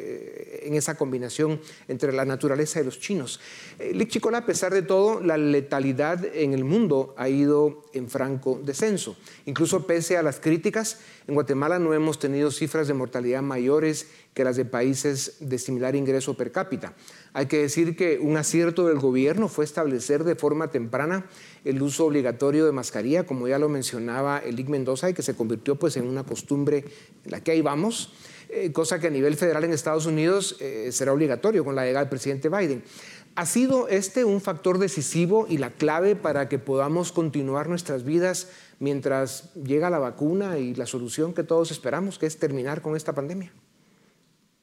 en 0.65 0.73
esa 0.73 0.95
combinación 0.95 1.62
entre 1.88 2.12
la 2.12 2.25
naturaleza 2.25 2.82
y 2.82 2.84
los 2.84 2.99
chinos. 2.99 3.39
Eh, 3.80 4.08
Chicola, 4.08 4.39
a 4.39 4.45
pesar 4.45 4.73
de 4.73 4.82
todo, 4.82 5.21
la 5.21 5.38
letalidad 5.38 6.23
en 6.36 6.54
el 6.54 6.63
mundo 6.63 7.13
ha 7.17 7.30
ido 7.30 7.84
en 7.93 8.10
franco 8.10 8.60
descenso. 8.63 9.15
Incluso 9.45 9.88
pese 9.88 10.17
a 10.17 10.23
las 10.23 10.39
críticas, 10.39 10.99
en 11.28 11.34
Guatemala 11.36 11.80
no 11.80 11.93
hemos 11.93 12.19
tenido 12.19 12.51
cifras 12.51 12.88
de 12.88 12.93
mortalidad 12.93 13.41
mayores 13.41 14.08
que 14.34 14.43
las 14.43 14.58
de 14.58 14.65
países 14.65 15.38
de 15.39 15.58
similar 15.58 15.95
ingreso 15.95 16.36
per 16.36 16.51
cápita. 16.51 16.93
Hay 17.34 17.47
que 17.47 17.60
decir 17.60 17.95
que 17.95 18.19
un 18.19 18.38
acierto 18.38 18.88
del 18.88 18.99
gobierno 18.99 19.47
fue 19.47 19.63
establecer 19.63 20.23
de 20.23 20.36
forma 20.36 20.71
temprana 20.71 21.25
el 21.63 21.82
uso 21.82 22.06
obligatorio 22.06 22.65
de 22.65 22.71
mascarilla, 22.71 23.25
como 23.25 23.47
ya 23.47 23.58
lo 23.58 23.69
mencionaba 23.69 24.39
Elic 24.39 24.67
Mendoza, 24.67 25.10
y 25.10 25.13
que 25.13 25.21
se 25.21 25.36
convirtió 25.36 25.78
pues, 25.78 25.97
en 25.97 26.08
una 26.08 26.23
costumbre 26.23 26.86
en 27.23 27.32
la 27.32 27.41
que 27.41 27.51
ahí 27.51 27.62
vamos, 27.62 28.13
eh, 28.49 28.71
cosa 28.71 28.99
que 28.99 29.08
a 29.08 29.10
nivel 29.10 29.36
federal 29.36 29.63
en 29.63 29.71
Estados 29.71 30.05
Unidos 30.05 30.58
eh, 30.60 30.91
será 30.91 31.13
obligatorio 31.13 31.63
con 31.63 31.75
la 31.75 31.84
llegada 31.84 32.05
del 32.05 32.10
presidente 32.10 32.49
Biden. 32.49 32.84
¿Ha 33.36 33.45
sido 33.45 33.89
este 33.89 34.23
un 34.23 34.39
factor 34.39 34.77
decisivo 34.77 35.45
y 35.49 35.58
la 35.58 35.69
clave 35.69 36.15
para 36.15 36.47
que 36.47 36.58
podamos 36.58 37.12
continuar 37.12 37.67
nuestras 37.67 38.05
vidas 38.05 38.49
mientras 38.79 39.53
llega 39.55 39.89
la 39.89 39.99
vacuna 39.99 40.58
y 40.58 40.73
la 40.73 40.86
solución 40.86 41.34
que 41.34 41.43
todos 41.43 41.71
esperamos, 41.71 42.17
que 42.17 42.27
es 42.27 42.38
terminar 42.38 42.81
con 42.81 42.95
esta 42.95 43.13
pandemia? 43.13 43.51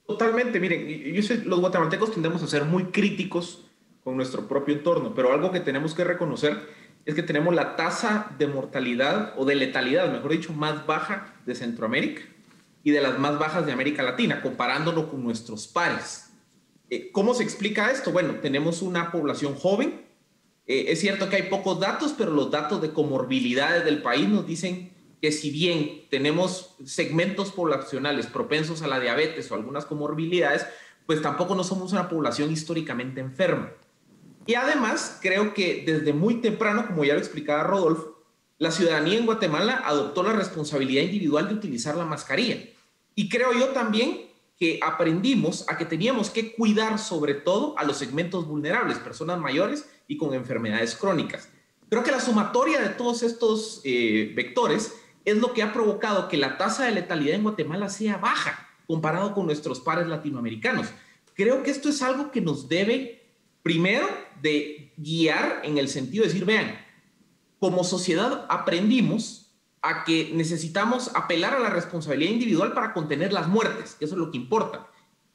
Totalmente, 0.06 0.58
miren, 0.58 0.88
yo 0.88 1.22
sé, 1.22 1.44
los 1.44 1.60
guatemaltecos 1.60 2.12
tendemos 2.12 2.42
a 2.42 2.46
ser 2.46 2.64
muy 2.64 2.84
críticos 2.84 3.66
con 4.04 4.16
nuestro 4.16 4.48
propio 4.48 4.74
entorno, 4.74 5.14
pero 5.14 5.32
algo 5.32 5.52
que 5.52 5.60
tenemos 5.60 5.94
que 5.94 6.04
reconocer 6.04 6.58
es 7.04 7.14
que 7.14 7.22
tenemos 7.22 7.54
la 7.54 7.76
tasa 7.76 8.34
de 8.38 8.46
mortalidad 8.46 9.34
o 9.36 9.44
de 9.44 9.54
letalidad, 9.54 10.10
mejor 10.10 10.32
dicho, 10.32 10.52
más 10.52 10.86
baja 10.86 11.34
de 11.44 11.54
Centroamérica 11.54 12.22
y 12.84 12.90
de 12.90 13.00
las 13.00 13.18
más 13.18 13.38
bajas 13.38 13.66
de 13.66 13.72
América 13.72 14.02
Latina, 14.02 14.42
comparándolo 14.42 15.10
con 15.10 15.22
nuestros 15.22 15.66
pares. 15.66 16.30
Eh, 16.90 17.10
¿Cómo 17.12 17.34
se 17.34 17.42
explica 17.42 17.90
esto? 17.90 18.12
Bueno, 18.12 18.36
tenemos 18.42 18.82
una 18.82 19.10
población 19.10 19.54
joven. 19.54 20.02
Eh, 20.66 20.86
es 20.88 21.00
cierto 21.00 21.28
que 21.28 21.36
hay 21.36 21.42
pocos 21.44 21.80
datos, 21.80 22.14
pero 22.16 22.32
los 22.32 22.50
datos 22.50 22.82
de 22.82 22.92
comorbilidades 22.92 23.84
del 23.84 24.02
país 24.02 24.28
nos 24.28 24.46
dicen 24.46 24.92
que 25.20 25.32
si 25.32 25.50
bien 25.50 26.02
tenemos 26.10 26.74
segmentos 26.84 27.52
poblacionales 27.52 28.26
propensos 28.26 28.82
a 28.82 28.88
la 28.88 28.98
diabetes 28.98 29.50
o 29.50 29.54
algunas 29.54 29.86
comorbilidades, 29.86 30.66
pues 31.06 31.22
tampoco 31.22 31.54
no 31.54 31.64
somos 31.64 31.92
una 31.92 32.08
población 32.08 32.50
históricamente 32.50 33.20
enferma. 33.20 33.72
Y 34.46 34.54
además, 34.54 35.20
creo 35.22 35.54
que 35.54 35.84
desde 35.86 36.12
muy 36.12 36.40
temprano, 36.40 36.86
como 36.86 37.04
ya 37.04 37.14
lo 37.14 37.20
explicaba 37.20 37.62
Rodolfo, 37.62 38.11
la 38.62 38.70
ciudadanía 38.70 39.18
en 39.18 39.26
Guatemala 39.26 39.82
adoptó 39.84 40.22
la 40.22 40.34
responsabilidad 40.34 41.02
individual 41.02 41.48
de 41.48 41.54
utilizar 41.54 41.96
la 41.96 42.04
mascarilla. 42.04 42.62
Y 43.16 43.28
creo 43.28 43.52
yo 43.52 43.70
también 43.70 44.20
que 44.56 44.78
aprendimos 44.80 45.68
a 45.68 45.76
que 45.76 45.84
teníamos 45.84 46.30
que 46.30 46.52
cuidar 46.52 47.00
sobre 47.00 47.34
todo 47.34 47.76
a 47.76 47.82
los 47.82 47.96
segmentos 47.96 48.46
vulnerables, 48.46 48.98
personas 48.98 49.40
mayores 49.40 49.90
y 50.06 50.16
con 50.16 50.32
enfermedades 50.32 50.94
crónicas. 50.94 51.48
Creo 51.88 52.04
que 52.04 52.12
la 52.12 52.20
sumatoria 52.20 52.80
de 52.80 52.90
todos 52.90 53.24
estos 53.24 53.80
eh, 53.82 54.32
vectores 54.36 54.94
es 55.24 55.38
lo 55.38 55.54
que 55.54 55.64
ha 55.64 55.72
provocado 55.72 56.28
que 56.28 56.36
la 56.36 56.56
tasa 56.56 56.84
de 56.84 56.92
letalidad 56.92 57.34
en 57.34 57.42
Guatemala 57.42 57.88
sea 57.88 58.18
baja 58.18 58.68
comparado 58.86 59.34
con 59.34 59.46
nuestros 59.46 59.80
pares 59.80 60.06
latinoamericanos. 60.06 60.86
Creo 61.34 61.64
que 61.64 61.72
esto 61.72 61.88
es 61.88 62.00
algo 62.00 62.30
que 62.30 62.40
nos 62.40 62.68
debe, 62.68 63.24
primero, 63.64 64.06
de 64.40 64.92
guiar 64.96 65.62
en 65.64 65.78
el 65.78 65.88
sentido 65.88 66.22
de 66.22 66.28
decir, 66.28 66.44
vean, 66.44 66.81
como 67.62 67.84
sociedad 67.84 68.44
aprendimos 68.48 69.52
a 69.82 70.02
que 70.02 70.32
necesitamos 70.34 71.12
apelar 71.14 71.54
a 71.54 71.60
la 71.60 71.70
responsabilidad 71.70 72.32
individual 72.32 72.72
para 72.72 72.92
contener 72.92 73.32
las 73.32 73.46
muertes, 73.46 73.94
que 73.94 74.04
eso 74.04 74.16
es 74.16 74.18
lo 74.18 74.32
que 74.32 74.36
importa. 74.36 74.88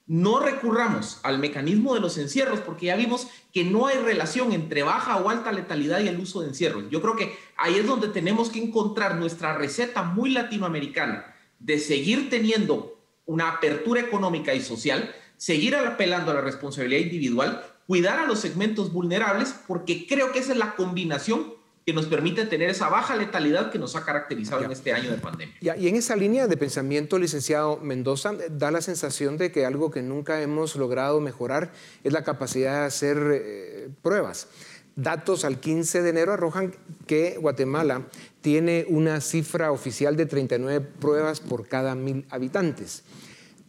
No 0.07 0.41
recurramos 0.41 1.21
al 1.23 1.39
mecanismo 1.39 1.93
de 1.93 2.01
los 2.01 2.17
encierros 2.17 2.59
porque 2.59 2.87
ya 2.87 2.97
vimos 2.97 3.29
que 3.53 3.63
no 3.63 3.87
hay 3.87 3.99
relación 3.99 4.51
entre 4.51 4.83
baja 4.83 5.15
o 5.15 5.29
alta 5.29 5.53
letalidad 5.53 6.01
y 6.01 6.09
el 6.09 6.19
uso 6.19 6.41
de 6.41 6.49
encierros. 6.49 6.83
Yo 6.89 7.01
creo 7.01 7.15
que 7.15 7.33
ahí 7.55 7.75
es 7.75 7.87
donde 7.87 8.09
tenemos 8.09 8.49
que 8.49 8.61
encontrar 8.61 9.15
nuestra 9.15 9.57
receta 9.57 10.03
muy 10.03 10.31
latinoamericana 10.31 11.33
de 11.59 11.79
seguir 11.79 12.29
teniendo 12.29 12.99
una 13.25 13.51
apertura 13.51 14.01
económica 14.01 14.53
y 14.53 14.61
social, 14.61 15.15
seguir 15.37 15.77
apelando 15.77 16.31
a 16.31 16.33
la 16.33 16.41
responsabilidad 16.41 16.99
individual, 16.99 17.63
cuidar 17.87 18.19
a 18.19 18.27
los 18.27 18.39
segmentos 18.39 18.91
vulnerables, 18.91 19.55
porque 19.65 20.05
creo 20.05 20.33
que 20.33 20.39
esa 20.39 20.51
es 20.51 20.57
la 20.57 20.75
combinación 20.75 21.55
que 21.87 21.93
nos 21.93 22.07
permite 22.07 22.45
tener 22.45 22.69
esa 22.69 22.89
baja 22.89 23.15
letalidad 23.15 23.71
que 23.71 23.79
nos 23.79 23.95
ha 23.95 24.03
caracterizado 24.03 24.61
en 24.61 24.71
este 24.71 24.91
año 24.91 25.09
de 25.09 25.19
pandemia. 25.19 25.55
y 25.61 25.87
en 25.87 25.95
esa 25.95 26.17
línea 26.17 26.45
de 26.45 26.57
pensamiento, 26.57 27.17
licenciado 27.17 27.77
Mendoza, 27.77 28.33
da 28.51 28.71
la 28.71 28.81
sensación 28.81 29.37
de 29.37 29.53
que 29.53 29.65
algo 29.65 29.89
que 29.89 30.01
nunca 30.01 30.41
hemos 30.41 30.75
logrado 30.75 31.21
mejorar 31.21 31.71
es 32.03 32.11
la 32.11 32.25
capacidad 32.25 32.81
de 32.81 32.85
hacer 32.87 33.17
eh, 33.31 33.89
pruebas. 34.01 34.49
Datos 34.97 35.45
al 35.45 35.61
15 35.61 36.01
de 36.01 36.09
enero 36.09 36.33
arrojan 36.33 36.75
que 37.05 37.37
Guatemala 37.39 38.01
tiene 38.41 38.85
una 38.89 39.21
cifra 39.21 39.71
oficial 39.71 40.17
de 40.17 40.25
39 40.25 40.85
pruebas 40.99 41.39
por 41.39 41.69
cada 41.69 41.95
mil 41.95 42.25
habitantes. 42.29 43.05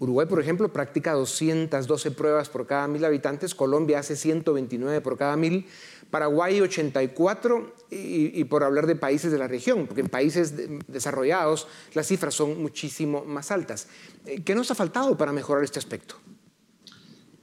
Uruguay, 0.01 0.29
por 0.29 0.41
ejemplo, 0.41 0.73
practica 0.73 1.13
212 1.13 2.13
pruebas 2.13 2.49
por 2.49 2.67
cada 2.69 2.87
mil 2.87 3.05
habitantes, 3.05 3.55
Colombia 3.55 3.99
hace 3.99 4.15
129 4.15 5.01
por 5.01 5.19
cada 5.19 5.37
mil, 5.37 5.67
Paraguay 6.11 6.61
84 6.61 7.75
y, 7.90 8.44
por 8.44 8.64
hablar 8.64 8.87
de 8.87 8.97
países 8.97 9.31
de 9.31 9.38
la 9.38 9.49
región, 9.49 9.87
porque 9.87 10.01
en 10.01 10.09
países 10.09 10.55
desarrollados 10.88 11.66
las 11.94 12.07
cifras 12.07 12.35
son 12.35 12.61
muchísimo 12.61 13.25
más 13.25 13.51
altas. 13.51 13.88
Eh, 14.25 14.42
¿Qué 14.42 14.55
nos 14.55 14.71
ha 14.71 14.75
faltado 14.75 15.16
para 15.16 15.33
mejorar 15.33 15.64
este 15.64 15.79
aspecto? 15.79 16.16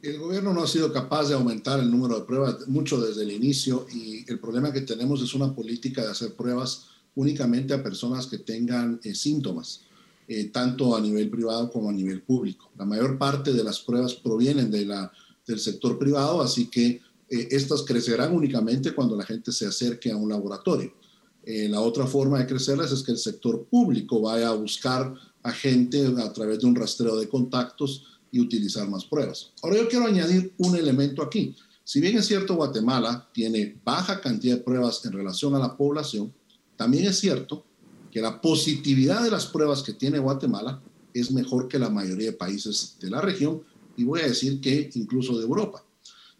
El 0.01 0.19
gobierno 0.19 0.53
no 0.53 0.63
ha 0.63 0.67
sido 0.67 0.93
capaz 0.93 1.29
de 1.29 1.35
aumentar 1.35 1.79
el 1.79 1.89
número 1.89 2.19
de 2.19 2.25
pruebas 2.25 2.67
mucho 2.67 3.01
desde 3.01 3.23
el 3.23 3.31
inicio 3.31 3.87
y 3.91 4.23
el 4.31 4.39
problema 4.39 4.71
que 4.71 4.81
tenemos 4.81 5.21
es 5.21 5.33
una 5.33 5.53
política 5.53 6.03
de 6.03 6.11
hacer 6.11 6.33
pruebas 6.35 6.87
únicamente 7.15 7.73
a 7.73 7.81
personas 7.81 8.27
que 8.27 8.37
tengan 8.39 8.99
eh, 9.03 9.15
síntomas. 9.15 9.81
Eh, 10.27 10.45
tanto 10.45 10.95
a 10.95 11.01
nivel 11.01 11.29
privado 11.29 11.71
como 11.71 11.89
a 11.89 11.93
nivel 11.93 12.23
público. 12.23 12.71
La 12.79 12.85
mayor 12.85 13.19
parte 13.19 13.53
de 13.53 13.63
las 13.63 13.79
pruebas 13.79 14.15
provienen 14.15 14.71
del 14.71 15.59
sector 15.59 15.99
privado, 15.99 16.41
así 16.41 16.65
que 16.65 16.99
eh, 17.29 17.47
estas 17.51 17.83
crecerán 17.83 18.33
únicamente 18.33 18.93
cuando 18.93 19.15
la 19.15 19.25
gente 19.25 19.51
se 19.51 19.65
acerque 19.65 20.11
a 20.11 20.17
un 20.17 20.29
laboratorio. 20.29 20.93
Eh, 21.43 21.69
la 21.69 21.81
otra 21.81 22.07
forma 22.07 22.39
de 22.39 22.47
crecerlas 22.47 22.91
es 22.91 23.03
que 23.03 23.11
el 23.11 23.17
sector 23.17 23.65
público 23.65 24.21
vaya 24.21 24.49
a 24.49 24.55
buscar 24.55 25.13
a 25.43 25.51
gente 25.51 26.05
a 26.17 26.33
través 26.33 26.59
de 26.59 26.65
un 26.65 26.75
rastreo 26.75 27.15
de 27.17 27.29
contactos 27.29 28.03
y 28.31 28.39
utilizar 28.39 28.89
más 28.89 29.05
pruebas. 29.05 29.51
Ahora 29.61 29.77
yo 29.77 29.87
quiero 29.87 30.07
añadir 30.07 30.53
un 30.57 30.75
elemento 30.75 31.21
aquí. 31.21 31.55
Si 31.83 32.01
bien 32.01 32.17
es 32.17 32.25
cierto 32.25 32.55
Guatemala 32.55 33.29
tiene 33.31 33.79
baja 33.83 34.19
cantidad 34.19 34.57
de 34.57 34.63
pruebas 34.63 35.05
en 35.05 35.13
relación 35.13 35.53
a 35.53 35.59
la 35.59 35.77
población, 35.77 36.33
también 36.75 37.05
es 37.05 37.19
cierto 37.19 37.63
que 38.11 38.21
la 38.21 38.41
positividad 38.41 39.23
de 39.23 39.29
las 39.29 39.45
pruebas 39.45 39.83
que 39.83 39.93
tiene 39.93 40.17
Guatemala 40.17 40.81
es 41.13 41.31
mejor 41.31 41.67
que 41.67 41.77
la 41.77 41.89
mayoría 41.89 42.31
de 42.31 42.37
países 42.37 42.97
de 42.99 43.11
la 43.11 43.21
región 43.21 43.61
y 43.95 44.03
voy 44.03 44.21
a 44.21 44.27
decir 44.27 44.59
que 44.59 44.89
incluso 44.95 45.37
de 45.37 45.43
Europa. 45.43 45.84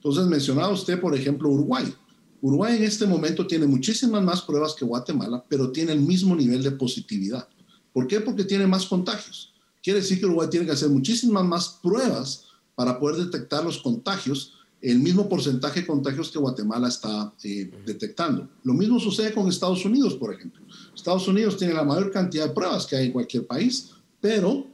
Entonces 0.06 0.28
mencionaba 0.28 0.72
usted, 0.72 1.02
por 1.02 1.16
ejemplo, 1.16 1.50
Uruguay. 1.50 1.92
Uruguay 2.40 2.78
en 2.78 2.84
este 2.84 3.08
momento 3.08 3.48
tiene 3.48 3.66
muchísimas 3.66 4.24
más 4.24 4.40
pruebas 4.44 4.76
que 4.76 4.86
Guatemala, 4.86 5.44
pero 5.50 5.72
tiene 5.72 5.94
el 5.94 6.02
mismo 6.02 6.36
nivel 6.36 6.62
de 6.62 6.70
positividad. 6.70 7.48
¿Por 7.92 8.06
qué? 8.06 8.20
Porque 8.20 8.44
tiene 8.44 8.68
más 8.68 8.86
contagios. 8.86 9.52
Quiere 9.82 10.02
decir 10.02 10.20
que 10.20 10.28
Uruguay 10.28 10.48
tiene 10.48 10.68
que 10.68 10.74
hacer 10.74 10.90
muchísimas 10.90 11.44
más 11.44 11.80
pruebas 11.82 12.44
para 12.76 13.00
poder 13.00 13.26
detectar 13.26 13.64
los 13.64 13.80
contagios, 13.80 14.54
el 14.80 15.00
mismo 15.00 15.28
porcentaje 15.28 15.80
de 15.80 15.88
contagios 15.88 16.30
que 16.30 16.38
Guatemala 16.38 16.88
está 16.88 17.34
eh, 17.44 17.72
detectando. 17.84 18.48
Lo 18.62 18.74
mismo 18.74 19.00
sucede 19.00 19.34
con 19.34 19.48
Estados 19.48 19.84
Unidos, 19.86 20.14
por 20.14 20.32
ejemplo. 20.32 20.64
Estados 20.94 21.28
Unidos 21.28 21.58
tiene 21.58 21.74
la 21.74 21.84
mayor 21.84 22.12
cantidad 22.12 22.48
de 22.48 22.54
pruebas 22.54 22.86
que 22.86 22.96
hay 22.96 23.08
en 23.08 23.12
cualquier 23.12 23.48
país, 23.48 23.90
pero 24.22 24.68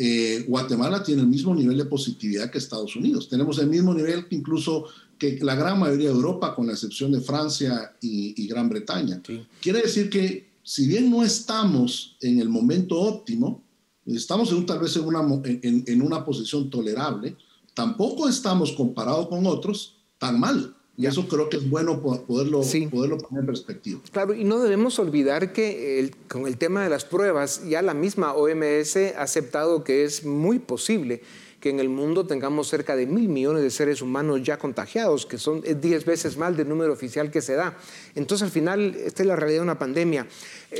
eh, 0.00 0.44
Guatemala 0.46 1.02
tiene 1.02 1.22
el 1.22 1.28
mismo 1.28 1.52
nivel 1.52 1.76
de 1.76 1.84
positividad 1.84 2.52
que 2.52 2.58
Estados 2.58 2.94
Unidos. 2.94 3.28
Tenemos 3.28 3.58
el 3.58 3.68
mismo 3.68 3.92
nivel 3.92 4.28
que 4.28 4.36
incluso 4.36 4.86
que 5.18 5.40
la 5.42 5.56
gran 5.56 5.80
mayoría 5.80 6.10
de 6.10 6.14
Europa, 6.14 6.54
con 6.54 6.68
la 6.68 6.74
excepción 6.74 7.10
de 7.10 7.20
Francia 7.20 7.96
y, 8.00 8.46
Gran 8.46 8.68
Bretaña. 8.68 9.20
Quiere 9.60 9.82
decir 9.82 10.08
que 10.08 10.52
si 10.62 10.86
bien 10.86 11.10
no 11.10 11.24
estamos 11.24 12.16
en 12.20 12.38
el 12.38 12.48
momento 12.48 12.94
óptimo, 13.00 13.64
estamos 14.06 14.52
en, 14.52 14.64
tal 14.64 14.78
vez 14.78 14.94
en 14.94 15.04
una, 15.04 15.20
en, 15.44 16.02
una 16.02 16.24
posición 16.24 16.70
tolerable, 16.70 17.36
tampoco 17.74 18.28
estamos 18.28 18.70
comparados 18.72 19.26
con 19.26 19.44
otros 19.46 19.96
tan 20.18 20.38
mal. 20.38 20.76
Y 20.98 21.06
eso 21.06 21.28
creo 21.28 21.48
que 21.48 21.58
es 21.58 21.70
bueno 21.70 22.02
poderlo, 22.02 22.60
poderlo 22.90 23.18
poner 23.18 23.40
en 23.42 23.46
perspectiva. 23.46 24.00
Claro, 24.10 24.34
y 24.34 24.42
no 24.42 24.58
debemos 24.58 24.98
olvidar 24.98 25.52
que 25.52 26.10
con 26.26 26.48
el 26.48 26.58
tema 26.58 26.82
de 26.82 26.90
las 26.90 27.04
pruebas, 27.04 27.62
ya 27.68 27.82
la 27.82 27.94
misma 27.94 28.34
OMS 28.34 28.96
ha 29.16 29.22
aceptado 29.22 29.84
que 29.84 30.02
es 30.02 30.24
muy 30.24 30.58
posible 30.58 31.22
que 31.60 31.70
en 31.70 31.80
el 31.80 31.88
mundo 31.88 32.24
tengamos 32.24 32.68
cerca 32.68 32.94
de 32.94 33.06
mil 33.06 33.28
millones 33.28 33.62
de 33.62 33.70
seres 33.70 34.00
humanos 34.00 34.42
ya 34.44 34.58
contagiados, 34.58 35.26
que 35.26 35.38
son 35.38 35.60
10 35.60 36.04
veces 36.04 36.36
más 36.36 36.56
del 36.56 36.68
número 36.68 36.92
oficial 36.92 37.32
que 37.32 37.42
se 37.42 37.54
da. 37.54 37.76
Entonces, 38.14 38.44
al 38.44 38.52
final, 38.52 38.94
esta 38.94 39.24
es 39.24 39.26
la 39.26 39.34
realidad 39.34 39.58
de 39.58 39.64
una 39.64 39.78
pandemia. 39.78 40.28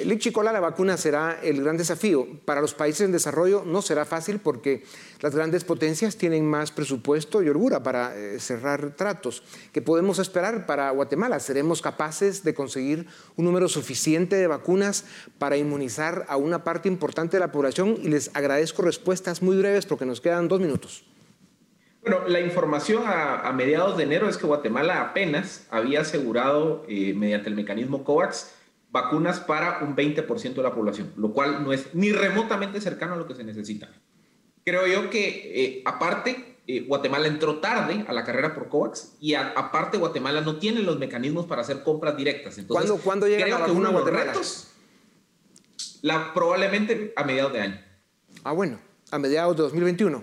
Lichicola, 0.05 0.53
la 0.53 0.61
vacuna 0.61 0.97
será 0.97 1.41
el 1.43 1.63
gran 1.63 1.77
desafío. 1.77 2.29
Para 2.45 2.61
los 2.61 2.75
países 2.75 3.01
en 3.01 3.11
desarrollo 3.11 3.65
no 3.67 3.83
será 3.83 4.05
fácil 4.05 4.39
porque 4.39 4.85
las 5.21 5.35
grandes 5.35 5.65
potencias 5.65 6.17
tienen 6.17 6.47
más 6.47 6.71
presupuesto 6.71 7.43
y 7.43 7.49
holgura 7.49 7.83
para 7.83 8.17
eh, 8.17 8.39
cerrar 8.39 8.93
tratos. 8.93 9.43
¿Qué 9.73 9.83
podemos 9.83 10.19
esperar 10.19 10.65
para 10.67 10.91
Guatemala? 10.91 11.41
¿Seremos 11.41 11.83
capaces 11.83 12.45
de 12.45 12.55
conseguir 12.55 13.07
un 13.37 13.45
número 13.45 13.69
suficiente 13.69 14.37
de 14.37 14.47
vacunas 14.47 15.07
para 15.39 15.57
inmunizar 15.57 16.25
a 16.29 16.37
una 16.37 16.63
parte 16.63 16.89
importante 16.89 17.37
de 17.37 17.41
la 17.41 17.51
población? 17.51 17.97
Y 18.03 18.09
les 18.09 18.31
agradezco 18.35 18.83
respuestas 18.83 19.43
muy 19.43 19.57
breves 19.57 19.87
porque 19.87 20.07
nos 20.07 20.21
quedan 20.21 20.47
dos 20.47 20.61
minutos. 20.61 21.05
Bueno, 22.03 22.29
la 22.29 22.41
información 22.41 23.03
a, 23.05 23.53
mediados 23.53 23.97
de 23.97 24.05
enero 24.05 24.29
es 24.29 24.37
que 24.37 24.47
Guatemala 24.47 25.03
apenas 25.03 25.67
había 25.71 26.03
asegurado, 26.03 26.85
eh, 26.89 27.13
mediante 27.13 27.49
el 27.49 27.57
mecanismo 27.57 28.05
COVAX, 28.05 28.55
vacunas 28.91 29.41
para 29.41 29.81
un 29.81 29.97
20% 29.97 30.55
de 30.55 30.63
la 30.63 30.75
población, 30.75 31.13
lo 31.17 31.33
cual 31.33 31.65
no 31.65 31.73
es 31.73 31.93
ni 31.95 32.13
remotamente 32.13 32.81
cercano 32.81 33.15
a 33.15 33.17
lo 33.17 33.27
que 33.27 33.35
se 33.35 33.45
necesita 33.45 33.91
creo 34.69 34.87
yo 34.87 35.11
que 35.11 35.53
eh, 35.55 35.83
aparte, 35.85 36.59
eh, 36.67 36.81
Guatemala 36.81 37.27
entró 37.27 37.59
tarde 37.59 38.05
a 38.07 38.13
la 38.13 38.25
carrera 38.25 38.55
por 38.55 38.69
COVAX 38.69 39.15
y 39.21 39.35
aparte 39.35 39.97
Guatemala 39.97 40.43
no 40.43 40.59
tiene 40.59 40.83
los 40.83 40.99
mecanismos 40.99 41.47
para 41.47 41.63
hacer 41.63 41.83
compras 41.83 42.17
directas. 42.17 42.59
Entonces, 42.59 42.93
¿Cuándo, 43.03 43.27
llega 43.27 43.47
la 43.47 43.59
vacuna 43.59 43.89
a 43.89 43.93
Guatemala? 43.93 44.33
la, 46.03 46.35
probablemente 46.35 47.13
a 47.17 47.25
mediados 47.25 47.53
de 47.55 47.61
año. 47.61 47.81
Ah, 48.45 48.53
bueno, 48.53 48.79
a 49.11 49.19
mediados 49.19 49.57
de 49.57 49.63
2021. 49.63 50.23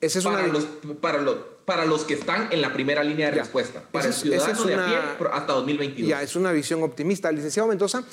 Esa 0.00 0.18
es 0.18 0.24
para, 0.24 0.46
los, 0.46 0.64
para, 1.00 1.20
los, 1.20 1.36
para 1.68 1.84
los 1.84 2.04
que 2.04 2.14
están 2.14 2.48
en 2.50 2.62
la 2.62 2.72
primera 2.72 3.04
línea 3.04 3.30
de 3.30 3.40
respuesta. 3.40 3.82
Para 3.92 4.06
el 4.06 4.14
ciudadano 4.14 4.64
de 4.64 4.74
a 4.74 4.86
pie, 4.86 5.26
hasta 5.30 5.52
2022. 5.52 6.08
Ya, 6.08 6.22
es 6.22 6.34
una 6.34 6.50
visión 6.50 6.82
optimista. 6.82 7.30
Licenciado 7.30 7.68
Mendoza, 7.68 8.04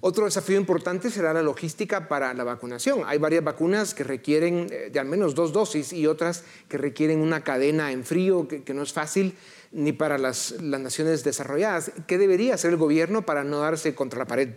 otro 0.00 0.24
desafío 0.24 0.56
importante 0.56 1.08
será 1.10 1.32
la 1.32 1.40
logística 1.40 2.08
para 2.08 2.34
la 2.34 2.42
vacunación. 2.42 3.02
Hay 3.06 3.18
varias 3.18 3.44
vacunas 3.44 3.94
que 3.94 4.02
requieren 4.02 4.66
eh, 4.68 4.90
de 4.92 4.98
al 4.98 5.06
menos 5.06 5.36
dos 5.36 5.52
dosis 5.52 5.92
y 5.92 6.08
otras 6.08 6.42
que 6.68 6.76
requieren 6.76 7.20
una 7.20 7.44
cadena 7.44 7.92
en 7.92 8.02
frío 8.02 8.48
que, 8.48 8.74
no 8.74 8.82
es 8.82 8.92
fácil 8.92 9.36
ni 9.70 9.92
para 9.92 10.18
las, 10.18 10.60
las 10.60 10.80
naciones 10.80 11.22
desarrolladas. 11.22 11.92
¿Qué 12.08 12.18
debería 12.18 12.54
hacer 12.54 12.72
el 12.72 12.78
gobierno 12.78 13.24
para 13.24 13.44
no 13.44 13.60
darse 13.60 13.94
contra 13.94 14.18
la 14.18 14.26
pared? 14.26 14.48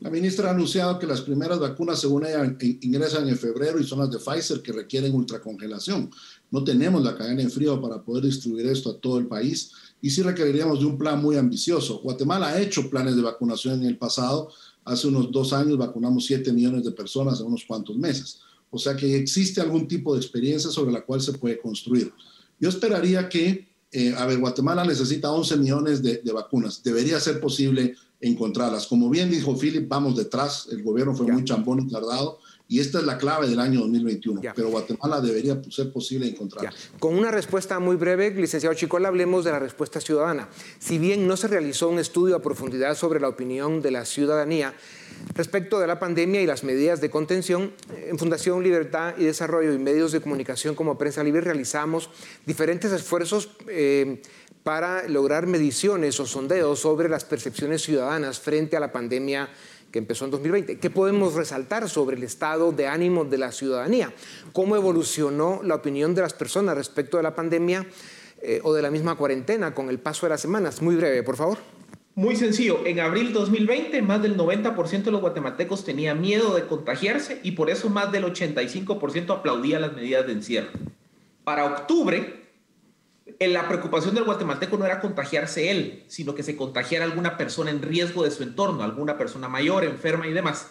La 0.00 0.10
ministra 0.10 0.48
ha 0.48 0.52
anunciado 0.52 0.98
que 0.98 1.06
las 1.06 1.22
primeras 1.22 1.58
vacunas, 1.58 1.98
según 1.98 2.26
ella, 2.26 2.44
ingresan 2.82 3.26
en 3.28 3.38
febrero 3.38 3.80
y 3.80 3.84
son 3.84 4.00
las 4.00 4.10
de 4.10 4.18
Pfizer 4.18 4.60
que 4.60 4.72
requieren 4.72 5.14
ultracongelación. 5.14 6.10
No 6.50 6.62
tenemos 6.64 7.02
la 7.02 7.16
cadena 7.16 7.42
en 7.42 7.50
frío 7.50 7.80
para 7.80 8.02
poder 8.02 8.24
distribuir 8.24 8.66
esto 8.66 8.90
a 8.90 8.98
todo 8.98 9.18
el 9.18 9.26
país 9.26 9.72
y 10.00 10.10
sí 10.10 10.22
requeriríamos 10.22 10.80
de 10.80 10.86
un 10.86 10.98
plan 10.98 11.20
muy 11.20 11.36
ambicioso. 11.36 12.00
Guatemala 12.00 12.48
ha 12.48 12.60
hecho 12.60 12.88
planes 12.88 13.16
de 13.16 13.22
vacunación 13.22 13.80
en 13.82 13.88
el 13.88 13.98
pasado. 13.98 14.50
Hace 14.84 15.08
unos 15.08 15.32
dos 15.32 15.52
años 15.52 15.76
vacunamos 15.76 16.26
7 16.26 16.52
millones 16.52 16.84
de 16.84 16.92
personas 16.92 17.40
en 17.40 17.46
unos 17.46 17.64
cuantos 17.64 17.96
meses. 17.96 18.40
O 18.70 18.78
sea 18.78 18.96
que 18.96 19.16
existe 19.16 19.60
algún 19.60 19.88
tipo 19.88 20.14
de 20.14 20.20
experiencia 20.20 20.70
sobre 20.70 20.92
la 20.92 21.04
cual 21.04 21.20
se 21.20 21.32
puede 21.32 21.58
construir. 21.58 22.12
Yo 22.60 22.68
esperaría 22.68 23.28
que, 23.28 23.68
eh, 23.90 24.14
a 24.16 24.26
ver, 24.26 24.38
Guatemala 24.38 24.84
necesita 24.84 25.32
11 25.32 25.56
millones 25.56 26.02
de, 26.02 26.18
de, 26.18 26.32
vacunas. 26.32 26.82
Debería 26.82 27.18
ser 27.20 27.40
posible 27.40 27.94
encontrarlas. 28.20 28.86
Como 28.86 29.10
bien 29.10 29.30
dijo 29.30 29.56
Philip, 29.56 29.88
vamos 29.88 30.16
detrás. 30.16 30.68
El 30.70 30.82
gobierno 30.82 31.14
fue 31.14 31.26
muy 31.26 31.44
chambón 31.44 31.80
y 31.80 31.90
tardado 31.90 32.38
y 32.68 32.80
esta 32.80 32.98
es 32.98 33.04
la 33.04 33.16
clave 33.16 33.48
del 33.48 33.60
año 33.60 33.80
2021, 33.80 34.40
pero 34.54 34.68
Guatemala 34.70 35.20
debería 35.20 35.60
ser 35.70 35.92
posible 35.92 36.26
encontrar. 36.26 36.72
Con 36.98 37.16
una 37.16 37.30
respuesta 37.30 37.78
muy 37.78 37.94
breve, 37.94 38.30
licenciado 38.30 38.74
Chicola, 38.74 39.08
hablemos 39.08 39.44
de 39.44 39.52
la 39.52 39.60
respuesta 39.60 40.00
ciudadana. 40.00 40.48
Si 40.80 40.98
bien 40.98 41.28
no 41.28 41.36
se 41.36 41.46
realizó 41.46 41.88
un 41.88 42.00
estudio 42.00 42.34
a 42.34 42.42
profundidad 42.42 42.96
sobre 42.96 43.20
la 43.20 43.28
opinión 43.28 43.82
de 43.82 43.92
la 43.92 44.04
ciudadanía 44.04 44.74
respecto 45.34 45.78
de 45.78 45.86
la 45.86 46.00
pandemia 46.00 46.42
y 46.42 46.46
las 46.46 46.64
medidas 46.64 47.00
de 47.00 47.08
contención, 47.08 47.72
en 48.04 48.18
Fundación 48.18 48.62
Libertad 48.64 49.14
y 49.16 49.24
Desarrollo 49.24 49.72
y 49.72 49.78
medios 49.78 50.10
de 50.10 50.20
comunicación 50.20 50.74
como 50.74 50.98
Prensa 50.98 51.22
Libre 51.22 51.42
realizamos 51.42 52.10
diferentes 52.46 52.90
esfuerzos 52.90 53.50
eh, 53.68 54.22
para 54.64 55.06
lograr 55.06 55.46
mediciones 55.46 56.18
o 56.18 56.26
sondeos 56.26 56.80
sobre 56.80 57.08
las 57.08 57.24
percepciones 57.24 57.82
ciudadanas 57.82 58.40
frente 58.40 58.76
a 58.76 58.80
la 58.80 58.90
pandemia 58.90 59.48
que 59.90 59.98
empezó 59.98 60.24
en 60.24 60.30
2020. 60.32 60.78
¿Qué 60.78 60.90
podemos 60.90 61.34
resaltar 61.34 61.88
sobre 61.88 62.16
el 62.16 62.22
estado 62.22 62.72
de 62.72 62.86
ánimo 62.86 63.24
de 63.24 63.38
la 63.38 63.52
ciudadanía? 63.52 64.12
¿Cómo 64.52 64.76
evolucionó 64.76 65.60
la 65.62 65.74
opinión 65.74 66.14
de 66.14 66.22
las 66.22 66.34
personas 66.34 66.76
respecto 66.76 67.16
de 67.16 67.22
la 67.22 67.34
pandemia 67.34 67.86
eh, 68.42 68.60
o 68.62 68.74
de 68.74 68.82
la 68.82 68.90
misma 68.90 69.16
cuarentena 69.16 69.74
con 69.74 69.88
el 69.88 69.98
paso 69.98 70.26
de 70.26 70.30
las 70.30 70.40
semanas? 70.40 70.82
Muy 70.82 70.96
breve, 70.96 71.22
por 71.22 71.36
favor. 71.36 71.58
Muy 72.14 72.34
sencillo, 72.34 72.86
en 72.86 72.98
abril 73.00 73.34
2020 73.34 74.00
más 74.00 74.22
del 74.22 74.38
90% 74.38 75.02
de 75.02 75.10
los 75.10 75.20
guatemaltecos 75.20 75.84
tenía 75.84 76.14
miedo 76.14 76.54
de 76.54 76.66
contagiarse 76.66 77.40
y 77.42 77.52
por 77.52 77.68
eso 77.68 77.90
más 77.90 78.10
del 78.10 78.24
85% 78.24 79.30
aplaudía 79.30 79.78
las 79.78 79.92
medidas 79.92 80.26
de 80.26 80.32
encierro. 80.32 80.70
Para 81.44 81.66
octubre, 81.66 82.45
la 83.40 83.68
preocupación 83.68 84.14
del 84.14 84.24
guatemalteco 84.24 84.76
no 84.76 84.86
era 84.86 85.00
contagiarse 85.00 85.70
él, 85.70 86.04
sino 86.08 86.34
que 86.34 86.42
se 86.42 86.56
contagiara 86.56 87.04
alguna 87.04 87.36
persona 87.36 87.70
en 87.70 87.82
riesgo 87.82 88.24
de 88.24 88.30
su 88.30 88.42
entorno, 88.42 88.82
alguna 88.82 89.18
persona 89.18 89.48
mayor, 89.48 89.84
enferma 89.84 90.26
y 90.26 90.32
demás. 90.32 90.68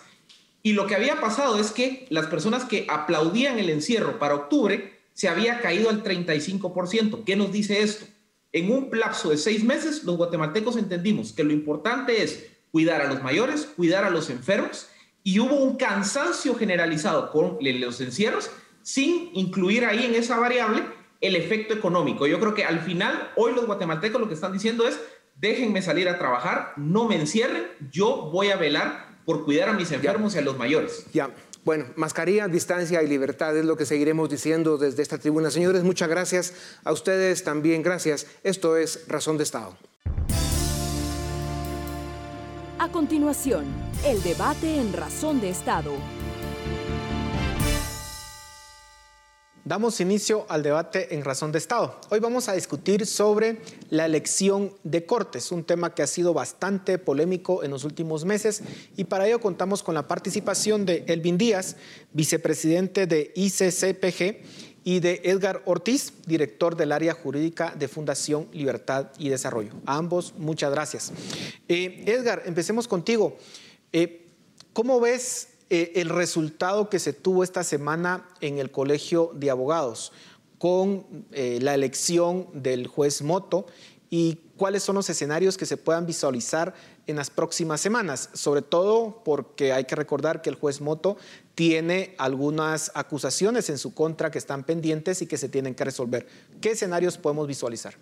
Y 0.64 0.74
lo 0.74 0.88
que 0.88 0.96
había 0.96 1.22
pasado 1.22 1.60
es 1.60 1.72
que 1.72 2.08
las 2.10 2.26
personas 2.26 2.66
que 2.66 2.88
aplaudían 2.90 3.60
el 3.60 3.70
encierro 3.70 4.18
para 4.18 4.34
octubre 4.34 5.00
se 5.14 5.30
había 5.30 5.62
caído 5.62 5.90
al 5.90 6.04
35%. 6.04 7.24
¿Qué 7.24 7.36
nos 7.36 7.52
dice 7.52 7.84
esto? 7.84 8.06
En 8.52 8.72
un 8.72 8.90
lapso 8.92 9.30
de 9.30 9.38
seis 9.38 9.64
meses, 9.64 10.04
los 10.04 10.18
guatemaltecos 10.18 10.76
entendimos 10.78 11.34
que 11.34 11.44
lo 11.44 11.54
importante 11.54 12.24
es 12.24 12.48
cuidar 12.72 13.02
a 13.02 13.08
los 13.08 13.22
mayores, 13.22 13.68
cuidar 13.76 14.06
a 14.06 14.10
los 14.10 14.30
enfermos, 14.30 14.88
y 15.24 15.40
hubo 15.40 15.56
un 15.56 15.78
cansancio 15.78 16.56
generalizado 16.56 17.32
con 17.32 17.58
los 17.62 18.02
encierros, 18.02 18.50
sin 18.82 19.30
incluir 19.34 19.86
ahí 19.86 20.06
en 20.06 20.16
esa 20.16 20.38
variable 20.38 20.84
el 21.22 21.36
efecto 21.36 21.74
económico. 21.74 22.28
Yo 22.28 22.40
creo 22.40 22.54
que 22.54 22.66
al 22.66 22.80
final, 22.82 23.32
hoy 23.36 23.54
los 23.54 23.66
guatemaltecos 23.66 24.20
lo 24.20 24.28
que 24.28 24.34
están 24.34 24.54
diciendo 24.54 24.88
es, 24.88 25.00
déjenme 25.36 25.82
salir 25.82 26.08
a 26.10 26.18
trabajar, 26.18 26.74
no 26.78 27.08
me 27.08 27.16
encierren, 27.16 27.64
yo 27.92 28.30
voy 28.32 28.50
a 28.50 28.58
velar 28.58 29.20
por 29.26 29.44
cuidar 29.44 29.70
a 29.70 29.74
mis 29.74 29.92
enfermos 29.92 30.36
y 30.36 30.38
a 30.38 30.42
los 30.42 30.58
mayores. 30.58 31.06
Ya. 31.14 31.30
Bueno, 31.64 31.86
mascarilla, 31.96 32.48
distancia 32.48 33.02
y 33.02 33.08
libertad 33.08 33.58
es 33.58 33.66
lo 33.66 33.76
que 33.76 33.88
seguiremos 33.88 34.30
diciendo 34.30 34.78
desde 34.78 35.02
esta 35.02 35.18
tribuna. 35.18 35.50
Señores, 35.50 35.84
muchas 35.84 36.08
gracias. 36.08 36.54
A 36.84 36.92
ustedes 36.92 37.44
también 37.44 37.82
gracias. 37.82 38.28
Esto 38.44 38.78
es 38.78 39.08
Razón 39.08 39.38
de 39.38 39.44
Estado. 39.44 39.76
A 42.78 42.92
continuación, 42.92 43.66
el 44.06 44.22
debate 44.22 44.80
en 44.80 44.94
Razón 44.94 45.42
de 45.42 45.50
Estado 45.50 45.94
Damos 49.66 50.00
inicio 50.00 50.46
al 50.48 50.62
debate 50.62 51.16
en 51.16 51.24
Razón 51.24 51.52
de 51.52 51.58
Estado. 51.58 52.00
Hoy 52.12 52.20
vamos 52.20 52.50
a 52.50 52.54
discutir 52.54 53.08
sobre 53.08 53.62
la 53.90 54.06
elección 54.06 54.72
de 54.84 55.08
Cortes, 55.08 55.52
un 55.52 55.64
tema 55.64 55.96
que 55.96 56.04
ha 56.04 56.08
sido 56.08 56.36
bastante 56.36 57.00
polémico 57.00 57.64
en 57.64 57.72
los 57.72 57.84
últimos 57.84 58.26
meses 58.26 58.62
y 58.96 59.06
para 59.06 59.26
ello 59.26 59.42
contamos 59.42 59.82
con 59.82 59.96
la 59.96 60.08
participación 60.08 60.86
de 60.86 61.04
Elvin 61.08 61.40
Díaz, 61.40 61.78
vicepresidente 62.14 63.08
de 63.08 63.34
ICCPG, 63.34 64.46
y 64.88 65.00
de 65.00 65.22
Edgar 65.24 65.64
Ortiz, 65.66 66.14
director 66.28 66.76
del 66.76 66.92
área 66.92 67.16
jurídica 67.16 67.74
de 67.76 67.88
Fundación 67.88 68.48
Libertad 68.54 69.08
y 69.18 69.30
Desarrollo. 69.30 69.72
A 69.88 69.98
ambos, 69.98 70.36
muchas 70.38 70.70
gracias. 70.70 71.12
Eh, 71.68 72.04
Edgar, 72.06 72.44
empecemos 72.46 72.88
contigo. 72.88 73.36
Eh, 73.92 74.28
¿Cómo 74.74 75.00
ves 75.00 75.55
eh, 75.70 75.94
el 75.96 76.10
resultado 76.10 76.90
que 76.90 77.00
se 77.00 77.14
tuvo 77.14 77.44
esta 77.44 77.64
semana 77.64 78.28
en 78.42 78.60
el 78.60 78.70
Colegio 78.70 79.32
de 79.34 79.50
Abogados 79.50 80.12
con 80.60 81.26
eh, 81.32 81.60
la 81.62 81.74
elección 81.74 82.48
del 82.54 82.88
juez 82.88 83.22
Moto 83.22 83.66
y 84.10 84.40
cuáles 84.58 84.84
son 84.84 84.96
los 84.96 85.10
escenarios 85.10 85.58
que 85.58 85.66
se 85.66 85.78
puedan 85.78 86.06
visualizar 86.06 86.74
en 87.08 87.16
las 87.16 87.30
próximas 87.30 87.82
semanas, 87.82 88.30
sobre 88.34 88.62
todo 88.62 89.24
porque 89.24 89.74
hay 89.74 89.86
que 89.86 89.96
recordar 89.96 90.42
que 90.42 90.50
el 90.50 90.56
juez 90.56 90.82
Moto 90.82 91.18
tiene 91.56 92.16
algunas 92.18 92.92
acusaciones 92.96 93.70
en 93.70 93.78
su 93.78 93.94
contra 93.94 94.32
que 94.32 94.38
están 94.38 94.64
pendientes 94.64 95.22
y 95.22 95.28
que 95.28 95.38
se 95.38 95.50
tienen 95.50 95.76
que 95.76 95.84
resolver. 95.84 96.28
¿Qué 96.62 96.72
escenarios 96.72 97.18
podemos 97.18 97.48
visualizar? 97.48 97.96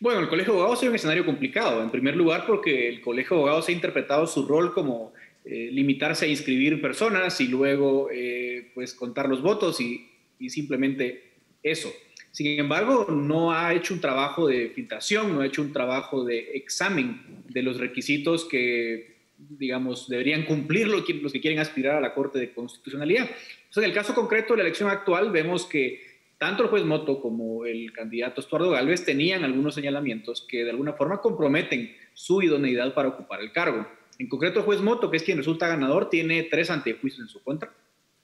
Bueno, 0.00 0.20
el 0.20 0.28
Colegio 0.28 0.52
de 0.52 0.58
Abogados 0.60 0.82
es 0.82 0.88
un 0.88 0.94
escenario 0.94 1.24
complicado, 1.24 1.82
en 1.82 1.90
primer 1.90 2.16
lugar 2.16 2.44
porque 2.46 2.88
el 2.88 3.00
Colegio 3.00 3.36
de 3.36 3.42
Abogados 3.42 3.68
ha 3.68 3.72
interpretado 3.72 4.26
su 4.26 4.46
rol 4.46 4.74
como 4.74 5.12
eh, 5.52 5.68
limitarse 5.72 6.26
a 6.26 6.28
inscribir 6.28 6.80
personas 6.80 7.40
y 7.40 7.48
luego 7.48 8.08
eh, 8.12 8.70
pues 8.72 8.94
contar 8.94 9.28
los 9.28 9.42
votos 9.42 9.80
y, 9.80 10.06
simplemente 10.48 11.32
eso. 11.60 11.92
Sin 12.30 12.46
embargo, 12.60 13.08
no 13.10 13.52
ha 13.52 13.74
hecho 13.74 13.92
un 13.92 14.00
trabajo 14.00 14.46
de 14.46 14.68
filtración, 14.68 15.34
no 15.34 15.40
ha 15.40 15.46
hecho 15.46 15.60
un 15.60 15.72
trabajo 15.72 16.24
de 16.24 16.52
examen 16.54 17.42
de 17.48 17.64
los 17.64 17.78
requisitos 17.80 18.44
que, 18.44 19.16
digamos, 19.36 20.08
deberían 20.08 20.44
cumplir 20.44 20.86
los 20.86 21.02
que 21.04 21.40
quieren 21.40 21.58
aspirar 21.58 21.96
a 21.96 22.00
la 22.00 22.14
Corte 22.14 22.38
de 22.38 22.52
Constitucionalidad. 22.52 23.24
Entonces, 23.24 23.82
en 23.82 23.90
el 23.90 23.92
caso 23.92 24.14
concreto 24.14 24.52
de 24.52 24.58
la 24.58 24.68
elección 24.68 24.88
actual, 24.88 25.32
vemos 25.32 25.66
que 25.66 26.00
tanto 26.38 26.62
el 26.62 26.68
juez 26.68 26.84
Moto 26.84 27.20
como 27.20 27.66
el 27.66 27.92
candidato 27.92 28.40
Estuardo 28.40 28.70
Galvez 28.70 29.04
tenían 29.04 29.42
algunos 29.42 29.74
señalamientos 29.74 30.46
que 30.48 30.62
de 30.62 30.70
alguna 30.70 30.92
forma 30.92 31.20
comprometen 31.20 31.92
su 32.14 32.40
idoneidad 32.40 32.94
para 32.94 33.08
ocupar 33.08 33.40
el 33.40 33.50
cargo. 33.50 33.84
En 34.20 34.28
concreto, 34.28 34.62
juez 34.64 34.82
Moto, 34.82 35.10
que 35.10 35.16
es 35.16 35.22
quien 35.22 35.38
resulta 35.38 35.66
ganador, 35.66 36.10
tiene 36.10 36.42
tres 36.42 36.70
antejuicios 36.70 37.22
en 37.22 37.28
su 37.28 37.42
contra. 37.42 37.72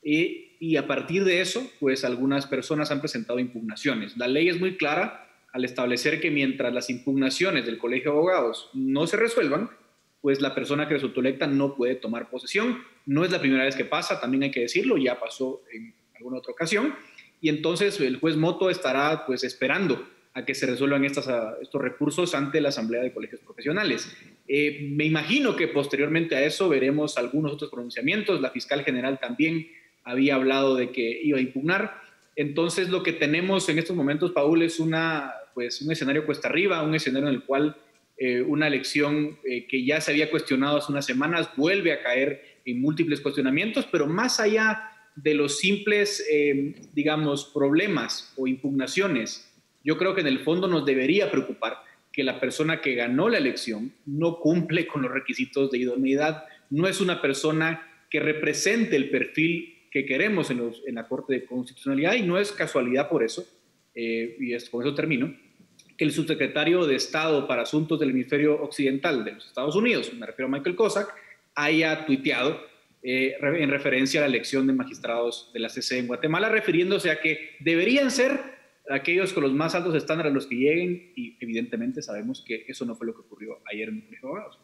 Y, 0.03 0.77
a 0.77 0.87
partir 0.87 1.25
de 1.25 1.41
eso, 1.41 1.67
pues 1.81 2.05
algunas 2.05 2.47
personas 2.47 2.91
han 2.91 3.01
presentado 3.01 3.39
impugnaciones. 3.39 4.15
La 4.19 4.29
ley 4.29 4.51
es 4.51 4.61
muy 4.61 4.77
clara 4.77 5.27
al 5.55 5.65
establecer 5.65 6.21
que 6.21 6.31
mientras 6.31 6.75
las 6.75 6.91
impugnaciones 6.91 7.65
del 7.65 7.79
Colegio 7.79 8.11
de 8.11 8.19
Abogados 8.19 8.69
no 8.75 9.07
se 9.07 9.17
resuelvan, 9.17 9.71
pues 10.21 10.43
la 10.43 10.55
persona 10.55 10.87
que 10.87 10.95
resultó 10.95 11.21
electa 11.21 11.47
no 11.47 11.75
puede 11.75 11.95
tomar 11.95 12.29
posesión. 12.29 12.77
No 13.07 13.25
es 13.25 13.31
la 13.31 13.41
primera 13.41 13.65
vez 13.65 13.75
que 13.75 13.87
pasa, 13.87 14.21
también 14.21 14.43
hay 14.43 14.51
que 14.51 14.61
decirlo, 14.61 14.99
ya 14.99 15.19
pasó 15.19 15.63
en 15.73 15.95
alguna 16.15 16.41
otra 16.41 16.53
ocasión. 16.53 16.95
Y 17.41 17.49
entonces 17.49 17.99
el 18.01 18.19
juez 18.19 18.37
Moto 18.37 18.69
estará 18.69 19.25
pues 19.25 19.45
esperando 19.45 20.07
a 20.35 20.45
que 20.45 20.55
se 20.55 20.67
resuelvan 20.67 21.07
estos 21.07 21.27
recursos 21.73 22.35
ante 22.35 22.61
la 22.61 22.69
Asamblea 22.69 23.03
de 23.03 23.15
Colegios 23.15 23.41
Profesionales. 23.41 24.15
Eh, 24.49 24.89
me 24.93 25.05
imagino 25.05 25.57
que 25.57 25.69
posteriormente 25.69 26.37
a 26.37 26.45
eso 26.45 26.69
veremos 26.69 27.19
algunos 27.19 27.53
otros 27.53 27.71
pronunciamientos. 27.71 28.41
La 28.41 28.51
fiscal 28.51 28.85
general 28.85 29.19
también 29.19 29.67
había 30.05 30.37
hablado 30.37 30.77
de 30.77 30.91
que 30.91 31.21
iba 31.23 31.39
a 31.39 31.41
impugnar. 31.41 32.01
Entonces, 32.37 32.89
lo 32.89 33.03
que 33.03 33.13
tenemos 33.13 33.69
en 33.69 33.79
estos 33.79 33.97
momentos, 33.97 34.33
Paul, 34.33 34.63
es 34.63 34.79
una, 34.79 35.33
pues, 35.55 35.81
un 35.83 35.91
escenario 35.91 36.27
cuesta 36.27 36.49
arriba, 36.49 36.83
un 36.83 36.95
escenario 36.95 37.29
en 37.29 37.35
el 37.35 37.45
cual 37.45 37.77
eh, 38.19 38.43
una 38.43 38.67
elección 38.67 39.39
eh, 39.45 39.67
que 39.67 39.85
ya 39.85 40.01
se 40.01 40.11
había 40.11 40.31
cuestionado 40.31 40.79
hace 40.79 40.93
unas 40.93 41.07
semanas 41.07 41.51
vuelve 41.57 41.93
a 41.93 42.03
caer 42.03 42.61
en 42.65 42.81
múltiples 42.81 43.21
cuestionamientos, 43.21 43.87
pero 43.91 44.07
más 44.07 44.41
allá 44.41 44.91
de 45.15 45.35
los 45.35 45.59
simples, 45.59 46.23
digamos, 46.93 47.47
problemas 47.55 48.35
o 48.37 48.47
impugnaciones 48.47 49.51
yo 49.87 49.97
creo 49.97 50.17
que 50.17 50.21
en 50.21 50.27
el 50.27 50.41
fondo 50.41 50.67
nos 50.67 50.85
debería 50.85 51.31
preocupar 51.31 51.79
que 52.17 52.25
la 52.25 52.41
persona 52.41 52.81
que 52.81 52.95
ganó 52.95 53.29
la 53.29 53.37
elección 53.37 53.93
no 54.07 54.41
cumple 54.41 54.87
con 54.87 55.03
los 55.03 55.13
requisitos 55.13 55.71
de 55.71 55.77
idoneidad, 55.77 56.45
no 56.71 56.89
es 56.89 57.03
una 57.03 57.21
persona 57.21 57.87
que 58.09 58.21
represente 58.21 58.97
el 58.97 59.11
perfil 59.11 59.87
que 59.91 60.07
queremos 60.07 60.51
en, 60.51 60.95
la 60.95 61.07
Corte 61.07 61.35
de 61.35 61.45
Constitucionalidad 61.45 62.15
y 62.15 62.23
no 62.23 62.39
es 62.39 62.53
casualidad 62.53 63.11
por 63.11 63.23
eso, 63.23 63.47
eh, 63.95 64.35
y 64.41 64.57
con 64.71 64.83
eso 64.83 64.95
termino, 64.95 65.37
que 65.99 66.05
el 66.07 66.13
subsecretario 66.13 66.87
de 66.87 66.97
Estado 66.97 67.47
para 67.47 67.63
Asuntos 67.63 68.01
del 68.01 68.11
Hemisferio 68.11 68.63
Occidental 68.63 69.23
de 69.23 69.33
los 69.33 69.47
Estados 69.47 69.77
Unidos, 69.77 70.11
me 70.15 70.25
refiero 70.25 70.49
a 70.49 70.51
Michael 70.51 70.75
Cossack, 70.75 71.15
haya 71.55 72.07
tuiteado 72.07 72.63
eh, 73.03 73.37
en 73.43 73.69
referencia 73.69 74.21
a 74.21 74.23
la 74.23 74.29
elección 74.29 74.67
de 74.67 74.73
magistrados 74.73 75.51
de 75.53 75.61
la 75.61 75.69
CC 75.69 75.99
en 75.99 76.07
Guatemala, 76.07 76.49
refiriéndose 76.49 77.11
a 77.11 77.21
que 77.21 77.57
deberían 77.61 78.11
ser 78.11 78.56
aquellos 78.91 79.33
con 79.33 79.43
los 79.43 79.53
más 79.53 79.75
altos 79.75 79.95
estándares 79.95 80.33
los 80.33 80.47
que 80.47 80.57
lleguen 80.57 81.13
y 81.17 81.37
evidentemente 81.41 82.03
sabemos 82.03 82.45
que 82.47 82.65
eso 82.69 82.85
no 82.85 82.95
fue 82.95 83.07
lo 83.07 83.15
que 83.15 83.21
ocurrió 83.21 83.59
ayer 83.71 83.89
en 83.89 84.07
el 84.09 84.19
Abogados. 84.23 84.59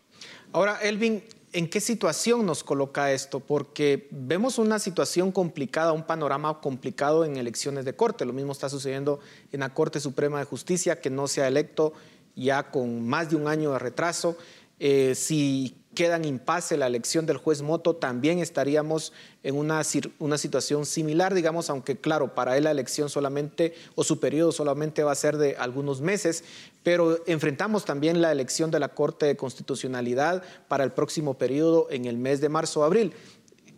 Ahora, 0.52 0.78
Elvin, 0.82 1.22
¿en 1.52 1.68
qué 1.68 1.80
situación 1.80 2.46
nos 2.46 2.62
coloca 2.62 3.12
esto? 3.12 3.40
Porque 3.40 4.08
vemos 4.10 4.58
una 4.58 4.78
situación 4.78 5.32
complicada, 5.32 5.92
un 5.92 6.04
panorama 6.04 6.60
complicado 6.60 7.24
en 7.24 7.36
elecciones 7.36 7.84
de 7.84 7.94
corte. 7.94 8.24
Lo 8.24 8.32
mismo 8.32 8.52
está 8.52 8.68
sucediendo 8.68 9.20
en 9.50 9.60
la 9.60 9.74
Corte 9.74 10.00
Suprema 10.00 10.38
de 10.38 10.44
Justicia, 10.44 11.00
que 11.00 11.10
no 11.10 11.26
se 11.26 11.42
ha 11.42 11.48
electo 11.48 11.92
ya 12.34 12.70
con 12.70 13.06
más 13.06 13.30
de 13.30 13.36
un 13.36 13.48
año 13.48 13.72
de 13.72 13.78
retraso. 13.78 14.36
Eh, 14.78 15.14
si 15.14 15.81
queda 15.94 16.16
en 16.16 16.24
impasse 16.24 16.76
la 16.76 16.86
elección 16.86 17.26
del 17.26 17.36
juez 17.36 17.62
Moto, 17.62 17.96
también 17.96 18.38
estaríamos 18.38 19.12
en 19.42 19.56
una, 19.56 19.82
una 20.18 20.38
situación 20.38 20.86
similar, 20.86 21.34
digamos, 21.34 21.70
aunque 21.70 21.96
claro, 21.96 22.34
para 22.34 22.56
él 22.56 22.64
la 22.64 22.70
elección 22.70 23.08
solamente 23.08 23.74
o 23.94 24.04
su 24.04 24.18
periodo 24.18 24.52
solamente 24.52 25.02
va 25.02 25.12
a 25.12 25.16
ser 25.16 25.36
de 25.36 25.56
algunos 25.56 26.00
meses, 26.00 26.44
pero 26.82 27.22
enfrentamos 27.26 27.84
también 27.84 28.20
la 28.22 28.32
elección 28.32 28.70
de 28.70 28.80
la 28.80 28.88
Corte 28.88 29.26
de 29.26 29.36
Constitucionalidad 29.36 30.42
para 30.68 30.84
el 30.84 30.92
próximo 30.92 31.38
periodo 31.38 31.88
en 31.90 32.06
el 32.06 32.16
mes 32.16 32.40
de 32.40 32.48
marzo 32.48 32.80
o 32.80 32.84
abril. 32.84 33.12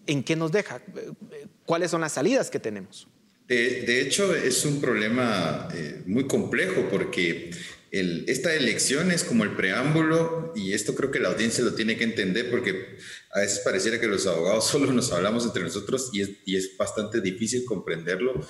¿En 0.06 0.22
qué 0.22 0.36
nos 0.36 0.52
deja? 0.52 0.82
¿Cuáles 1.66 1.90
son 1.90 2.02
las 2.02 2.12
salidas 2.12 2.50
que 2.50 2.60
tenemos? 2.60 3.08
De, 3.46 4.00
hecho, 4.00 4.34
es 4.34 4.64
un 4.64 4.80
problema 4.80 5.68
eh, 5.74 6.02
muy 6.06 6.26
complejo 6.26 6.88
porque 6.90 7.50
esta 8.00 8.52
elección 8.54 9.12
es 9.12 9.22
como 9.22 9.44
el 9.44 9.54
preámbulo 9.54 10.52
y 10.56 10.72
esto 10.72 10.96
creo 10.96 11.12
que 11.12 11.20
la 11.20 11.28
audiencia 11.28 11.62
lo 11.62 11.74
tiene 11.74 11.96
que 11.96 12.02
entender 12.02 12.50
porque 12.50 12.96
a 13.30 13.40
veces 13.40 13.60
pareciera 13.60 14.00
que 14.00 14.08
los 14.08 14.26
abogados 14.26 14.66
solo 14.70 14.92
nos 14.92 15.12
hablamos 15.12 15.44
entre 15.44 15.62
nosotros 15.62 16.10
y 16.12 16.56
es, 16.56 16.76
bastante 16.76 17.20
difícil 17.20 17.64
comprenderlo 17.64 18.46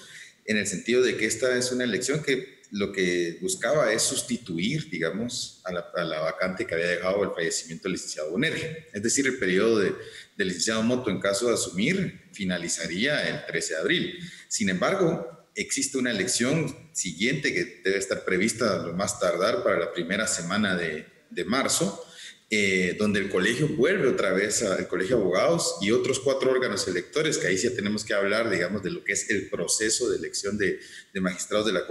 en 0.47 0.57
el 0.57 0.67
sentido 0.67 1.03
de 1.03 1.17
que 1.17 1.27
esta 1.27 1.57
es 1.59 1.73
una 1.73 1.85
elección 1.85 2.23
que 2.23 2.55
lo 2.71 2.91
que 2.91 3.39
buscaba 3.41 3.93
es 3.93 4.03
sustituir, 4.03 4.91
digamos, 4.91 5.63
a 5.65 5.73
la, 5.73 6.21
vacante 6.21 6.67
que 6.67 6.75
había 6.75 6.89
dejado 6.89 7.23
el 7.23 7.31
fallecimiento 7.31 7.85
del 7.85 7.93
licenciado 7.93 8.31
Bonerge. 8.31 8.89
Es 8.93 9.03
decir, 9.03 9.27
el 9.27 9.39
periodo 9.39 9.79
de, 9.79 9.95
del 10.37 10.49
licenciado 10.49 10.83
Moto 10.83 11.11
en 11.11 11.21
caso 11.21 11.47
de 11.47 11.55
asumir 11.55 12.23
finalizaría 12.33 13.29
el 13.29 13.47
13 13.47 13.75
de 13.75 13.81
abril. 13.81 14.19
Sin 14.49 14.71
embargo, 14.71 15.34
existe 15.55 15.99
una 15.99 16.11
elección 16.11 16.75
siguiente 16.93 17.53
que 17.55 17.81
debe 17.85 17.99
estar 17.99 18.25
prevista 18.25 18.79
lo 18.79 18.93
más 18.95 19.21
tardar 19.21 19.63
para 19.63 19.79
la 19.79 19.93
primera 19.93 20.27
semana 20.27 20.77
de, 20.77 21.07
marzo, 21.47 22.05
eh, 22.51 22.97
donde 22.99 23.21
el 23.21 23.29
colegio 23.29 23.69
vuelve 23.69 24.09
otra 24.09 24.33
vez 24.33 24.63
al 24.63 24.87
colegio 24.87 25.17
de 25.17 25.23
abogados 25.23 25.79
y 25.81 25.91
otros 25.91 26.21
cuatro 26.21 26.51
órganos 26.51 26.87
electores, 26.87 27.39
que 27.39 27.49
ahí 27.49 27.59
sí 27.59 27.69
tenemos 27.75 28.05
que 28.05 28.15
hablar, 28.15 28.51
digamos, 28.51 28.83
de 28.83 28.91
lo 28.91 29.03
que 29.03 29.13
es 29.13 29.31
el 29.31 29.49
proceso 29.49 30.09
de 30.09 30.19
elección 30.19 30.59
de, 30.59 30.79
magistrados 31.21 31.67
de 31.67 31.73
la, 31.73 31.85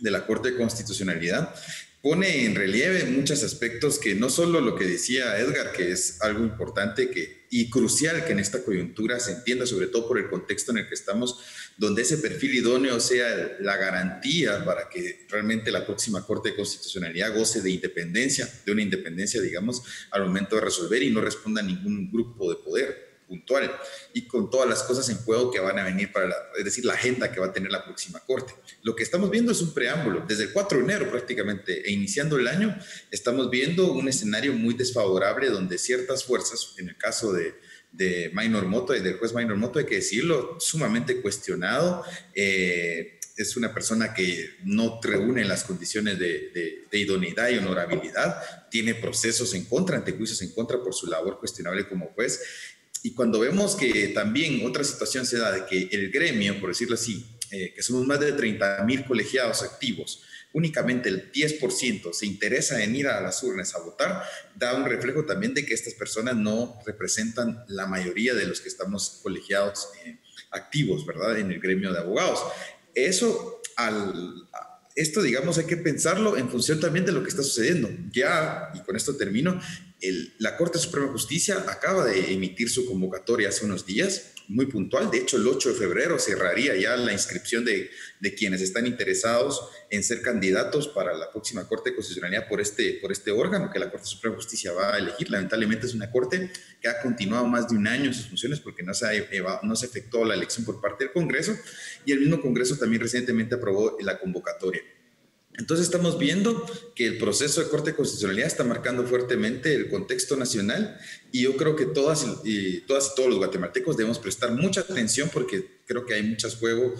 de 0.00 0.10
la 0.10 0.26
Corte 0.26 0.50
de 0.50 0.56
Constitucionalidad 0.56 1.54
pone 2.02 2.44
en 2.44 2.56
relieve 2.56 3.04
muchos 3.04 3.44
aspectos 3.44 4.00
que 4.00 4.16
no 4.16 4.28
solo 4.28 4.60
lo 4.60 4.74
que 4.74 4.84
decía 4.84 5.38
Edgar, 5.38 5.72
que 5.72 5.92
es 5.92 6.20
algo 6.20 6.42
importante 6.42 7.08
que, 7.10 7.46
y 7.48 7.70
crucial 7.70 8.24
que 8.24 8.32
en 8.32 8.40
esta 8.40 8.64
coyuntura 8.64 9.20
se 9.20 9.32
entienda, 9.32 9.66
sobre 9.66 9.86
todo 9.86 10.08
por 10.08 10.18
el 10.18 10.28
contexto 10.28 10.72
en 10.72 10.78
el 10.78 10.88
que 10.88 10.94
estamos, 10.94 11.38
donde 11.76 12.02
ese 12.02 12.18
perfil 12.18 12.56
idóneo 12.56 12.98
sea 12.98 13.56
la 13.60 13.76
garantía 13.76 14.64
para 14.64 14.88
que 14.88 15.26
realmente 15.28 15.70
la 15.70 15.86
próxima 15.86 16.26
Corte 16.26 16.50
de 16.50 16.56
Constitucionalidad 16.56 17.36
goce 17.36 17.62
de 17.62 17.70
independencia, 17.70 18.52
de 18.66 18.72
una 18.72 18.82
independencia, 18.82 19.40
digamos, 19.40 19.82
al 20.10 20.24
momento 20.24 20.56
de 20.56 20.62
resolver 20.62 21.02
y 21.04 21.10
no 21.10 21.20
responda 21.20 21.60
a 21.60 21.64
ningún 21.64 22.10
grupo 22.10 22.50
de 22.50 22.56
poder 22.56 23.11
puntual 23.32 23.74
y 24.12 24.26
con 24.26 24.50
todas 24.50 24.68
las 24.68 24.82
cosas 24.82 25.08
en 25.08 25.16
juego 25.16 25.50
que 25.50 25.58
van 25.58 25.78
a 25.78 25.84
venir 25.84 26.12
para, 26.12 26.28
la, 26.28 26.36
es 26.58 26.64
decir, 26.64 26.84
la 26.84 26.92
agenda 26.92 27.32
que 27.32 27.40
va 27.40 27.46
a 27.46 27.52
tener 27.52 27.72
la 27.72 27.82
próxima 27.82 28.20
corte. 28.20 28.52
Lo 28.82 28.94
que 28.94 29.02
estamos 29.02 29.30
viendo 29.30 29.52
es 29.52 29.62
un 29.62 29.72
preámbulo. 29.72 30.24
Desde 30.28 30.44
el 30.44 30.52
4 30.52 30.78
de 30.78 30.84
enero 30.84 31.10
prácticamente 31.10 31.88
e 31.88 31.92
iniciando 31.92 32.36
el 32.36 32.46
año, 32.46 32.76
estamos 33.10 33.48
viendo 33.48 33.92
un 33.92 34.06
escenario 34.08 34.52
muy 34.52 34.74
desfavorable 34.74 35.48
donde 35.48 35.78
ciertas 35.78 36.24
fuerzas, 36.24 36.74
en 36.76 36.90
el 36.90 36.98
caso 36.98 37.32
de, 37.32 37.54
de 37.92 38.30
Minor 38.34 38.66
Moto 38.66 38.94
y 38.94 39.00
del 39.00 39.18
juez 39.18 39.32
Minor 39.32 39.56
Moto, 39.56 39.78
hay 39.78 39.86
que 39.86 39.96
decirlo, 39.96 40.58
sumamente 40.60 41.22
cuestionado. 41.22 42.04
Eh, 42.34 43.18
es 43.36 43.56
una 43.56 43.72
persona 43.72 44.12
que 44.12 44.56
no 44.64 45.00
reúne 45.02 45.44
las 45.44 45.64
condiciones 45.64 46.18
de, 46.18 46.86
idoneidad 46.92 47.48
y 47.48 47.58
honorabilidad, 47.58 48.68
tiene 48.70 48.94
procesos 48.94 49.54
en 49.54 49.64
contra, 49.64 49.96
antejuicios 49.96 50.42
en 50.42 50.52
contra 50.52 50.82
por 50.82 50.94
su 50.94 51.06
labor 51.06 51.38
cuestionable 51.38 51.88
como 51.88 52.12
juez. 52.14 52.40
Y 53.02 53.12
cuando 53.12 53.40
vemos 53.40 53.74
que 53.74 54.08
también 54.08 54.64
otra 54.64 54.84
situación 54.84 55.26
se 55.26 55.38
da 55.38 55.50
de 55.50 55.66
que 55.66 55.88
el 55.90 56.10
gremio, 56.10 56.60
por 56.60 56.70
decirlo 56.70 56.94
así, 56.94 57.26
eh, 57.50 57.72
que 57.74 57.82
somos 57.82 58.06
más 58.06 58.20
de 58.20 58.32
30 58.32 58.84
mil 58.84 59.04
colegiados 59.04 59.62
activos, 59.62 60.22
únicamente 60.52 61.08
el 61.08 61.32
10% 61.32 62.12
se 62.12 62.26
interesa 62.26 62.82
en 62.82 62.94
ir 62.94 63.08
a 63.08 63.20
las 63.20 63.42
urnas 63.42 63.74
a 63.74 63.80
votar, 63.80 64.22
da 64.54 64.74
un 64.74 64.84
reflejo 64.84 65.24
también 65.24 65.54
de 65.54 65.66
que 65.66 65.74
estas 65.74 65.94
personas 65.94 66.36
no 66.36 66.78
representan 66.86 67.64
la 67.68 67.86
mayoría 67.86 68.34
de 68.34 68.46
los 68.46 68.60
que 68.60 68.68
estamos 68.68 69.20
colegiados 69.22 69.88
eh, 70.04 70.18
activos, 70.50 71.04
¿verdad? 71.06 71.38
En 71.38 71.50
el 71.50 71.60
gremio 71.60 71.92
de 71.92 71.98
abogados. 71.98 72.40
Eso, 72.94 73.62
al, 73.76 74.48
esto, 74.94 75.22
digamos, 75.22 75.58
hay 75.58 75.64
que 75.64 75.76
pensarlo 75.76 76.36
en 76.36 76.50
función 76.50 76.78
también 76.78 77.06
de 77.06 77.12
lo 77.12 77.22
que 77.22 77.30
está 77.30 77.42
sucediendo. 77.42 77.90
Ya, 78.12 78.70
y 78.74 78.80
con 78.80 78.94
esto 78.94 79.16
termino, 79.16 79.60
la 80.38 80.56
Corte 80.56 80.78
Suprema 80.78 81.06
de 81.06 81.12
Justicia 81.12 81.64
acaba 81.68 82.04
de 82.04 82.32
emitir 82.32 82.68
su 82.68 82.86
convocatoria 82.86 83.50
hace 83.50 83.64
unos 83.64 83.86
días, 83.86 84.32
muy 84.48 84.66
puntual. 84.66 85.10
De 85.10 85.18
hecho, 85.18 85.36
el 85.36 85.46
8 85.46 85.70
de 85.70 85.74
febrero 85.74 86.18
cerraría 86.18 86.76
ya 86.76 86.96
la 86.96 87.12
inscripción 87.12 87.64
de, 87.64 87.90
quienes 88.36 88.60
están 88.60 88.86
interesados 88.86 89.68
en 89.90 90.02
ser 90.02 90.22
candidatos 90.22 90.88
para 90.88 91.14
la 91.14 91.30
próxima 91.30 91.66
Corte 91.68 91.90
de 91.90 91.96
Constitucionalidad 91.96 92.48
por 92.48 92.60
este, 92.60 92.98
por 93.00 93.12
este 93.12 93.30
órgano 93.30 93.70
que 93.70 93.78
la 93.78 93.90
Corte 93.90 94.06
Suprema 94.06 94.34
de 94.34 94.42
Justicia 94.42 94.72
va 94.72 94.94
a 94.94 94.98
elegir. 94.98 95.30
Lamentablemente 95.30 95.86
es 95.86 95.94
una 95.94 96.10
Corte 96.10 96.50
que 96.80 96.88
ha 96.88 97.00
continuado 97.00 97.46
más 97.46 97.68
de 97.68 97.76
un 97.76 97.86
año 97.86 98.06
en 98.06 98.14
sus 98.14 98.26
funciones 98.26 98.60
porque 98.60 98.82
no 98.82 98.94
se, 98.94 99.28
no 99.62 99.76
se 99.76 99.86
efectuó 99.86 100.24
la 100.24 100.34
elección 100.34 100.64
por 100.64 100.80
parte 100.80 101.04
del 101.04 101.12
Congreso 101.12 101.56
y 102.04 102.12
el 102.12 102.20
mismo 102.20 102.40
Congreso 102.40 102.76
también 102.76 103.02
recientemente 103.02 103.54
aprobó 103.54 103.96
la 104.00 104.18
convocatoria. 104.18 104.82
Entonces 105.58 105.86
estamos 105.86 106.18
viendo 106.18 106.64
que 106.94 107.06
el 107.06 107.18
proceso 107.18 107.62
de 107.62 107.68
Corte 107.68 107.90
de 107.90 107.96
Constitucionalidad 107.96 108.46
está 108.46 108.64
marcando 108.64 109.04
fuertemente 109.04 109.74
el 109.74 109.90
contexto 109.90 110.36
nacional 110.36 110.98
y 111.30 111.42
yo 111.42 111.56
creo 111.58 111.76
que 111.76 111.84
todas 111.84 112.26
y, 112.44 112.80
todas 112.82 113.14
todos 113.14 113.28
los 113.28 113.38
guatemaltecos 113.38 113.96
debemos 113.96 114.18
prestar 114.18 114.52
mucha 114.52 114.80
atención 114.80 115.28
porque 115.32 115.80
creo 115.86 116.06
que 116.06 116.14
hay 116.14 116.22
muchas 116.22 116.56
juego 116.56 116.94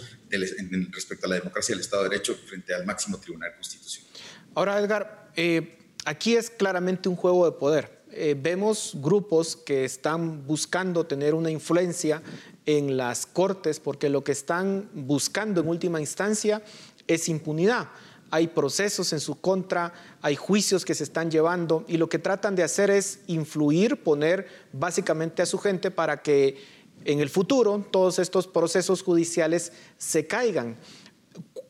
respecto 0.90 1.26
a 1.26 1.30
la 1.30 1.36
democracia 1.36 1.72
y 1.72 1.76
el 1.76 1.80
Estado 1.80 2.02
de 2.02 2.10
Derecho 2.10 2.34
frente 2.46 2.74
al 2.74 2.84
máximo 2.84 3.18
tribunal 3.18 3.54
constitucional. 3.54 4.10
Ahora, 4.54 4.78
Edgar, 4.78 5.32
eh, 5.34 5.78
aquí 6.04 6.36
es 6.36 6.50
claramente 6.50 7.08
un 7.08 7.16
juego 7.16 7.46
de 7.46 7.52
poder. 7.52 8.02
Eh, 8.10 8.36
vemos 8.38 8.92
grupos 8.96 9.56
que 9.56 9.86
están 9.86 10.46
buscando 10.46 11.06
tener 11.06 11.32
una 11.32 11.50
influencia 11.50 12.22
en 12.66 12.98
las 12.98 13.24
cortes 13.24 13.80
porque 13.80 14.10
lo 14.10 14.22
que 14.22 14.32
están 14.32 14.90
buscando 14.92 15.62
en 15.62 15.68
última 15.68 15.98
instancia 15.98 16.62
es 17.06 17.30
impunidad 17.30 17.88
hay 18.32 18.48
procesos 18.48 19.12
en 19.12 19.20
su 19.20 19.38
contra, 19.42 19.92
hay 20.22 20.36
juicios 20.36 20.86
que 20.86 20.94
se 20.94 21.04
están 21.04 21.30
llevando 21.30 21.84
y 21.86 21.98
lo 21.98 22.08
que 22.08 22.18
tratan 22.18 22.56
de 22.56 22.62
hacer 22.62 22.90
es 22.90 23.20
influir, 23.26 24.02
poner 24.02 24.46
básicamente 24.72 25.42
a 25.42 25.46
su 25.46 25.58
gente 25.58 25.90
para 25.90 26.22
que 26.22 26.56
en 27.04 27.20
el 27.20 27.28
futuro 27.28 27.84
todos 27.90 28.18
estos 28.18 28.46
procesos 28.46 29.02
judiciales 29.02 29.74
se 29.98 30.26
caigan. 30.26 30.78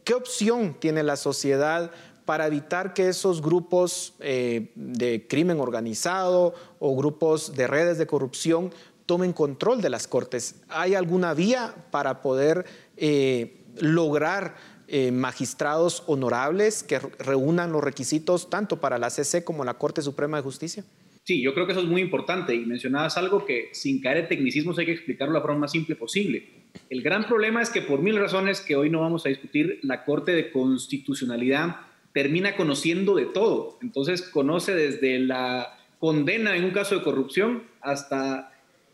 ¿Qué 0.04 0.14
opción 0.14 0.76
tiene 0.78 1.02
la 1.02 1.16
sociedad 1.16 1.90
para 2.24 2.46
evitar 2.46 2.94
que 2.94 3.08
esos 3.08 3.42
grupos 3.42 4.14
eh, 4.20 4.70
de 4.76 5.26
crimen 5.26 5.58
organizado 5.58 6.54
o 6.78 6.94
grupos 6.94 7.56
de 7.56 7.66
redes 7.66 7.98
de 7.98 8.06
corrupción 8.06 8.72
tomen 9.06 9.32
control 9.32 9.82
de 9.82 9.90
las 9.90 10.06
cortes? 10.06 10.54
¿Hay 10.68 10.94
alguna 10.94 11.34
vía 11.34 11.74
para 11.90 12.22
poder 12.22 12.66
eh, 12.96 13.58
lograr 13.78 14.54
eh, 14.95 15.11
magistrados 15.11 16.03
honorables 16.07 16.82
que 16.82 16.99
reúnan 17.18 17.72
los 17.72 17.82
requisitos 17.82 18.51
tanto 18.51 18.78
para 18.78 18.99
la 18.99 19.09
CC 19.09 19.43
como 19.43 19.64
la 19.64 19.74
Corte 19.74 20.03
Suprema 20.03 20.36
de 20.36 20.43
Justicia? 20.43 20.84
Sí, 21.24 21.40
yo 21.40 21.55
creo 21.55 21.64
que 21.64 21.72
eso 21.72 21.80
es 21.80 21.88
muy 21.88 22.03
importante 22.03 22.55
y 22.55 22.66
mencionabas 22.66 23.16
algo 23.16 23.47
que 23.47 23.70
sin 23.72 24.03
caer 24.03 24.18
en 24.18 24.28
tecnicismos 24.28 24.78
hay 24.78 24.84
que 24.84 24.93
explicarlo 24.93 25.32
de 25.32 25.38
la 25.38 25.43
forma 25.43 25.61
más 25.61 25.72
simple 25.72 25.97
posible. 25.97 26.47
El 26.90 27.03
gran 27.03 27.26
problema 27.26 27.62
es 27.62 27.70
que 27.70 27.80
por 27.80 28.03
mil 28.03 28.18
razones 28.18 28.61
que 28.61 28.76
hoy 28.76 28.90
no 28.90 29.01
vamos 29.01 29.24
a 29.24 29.30
discutir, 29.30 29.78
la 29.82 30.05
Corte 30.05 30.32
de 30.32 30.51
Constitucionalidad 30.51 31.76
termina 32.12 32.55
conociendo 32.55 33.14
de 33.14 33.24
todo. 33.24 33.78
Entonces 33.80 34.20
conoce 34.20 34.74
desde 34.74 35.18
la 35.20 35.78
condena 36.01 36.55
en 36.55 36.64
un 36.64 36.72
caso 36.72 36.97
de 36.97 37.03
corrupción 37.03 37.62
hasta 37.80 38.51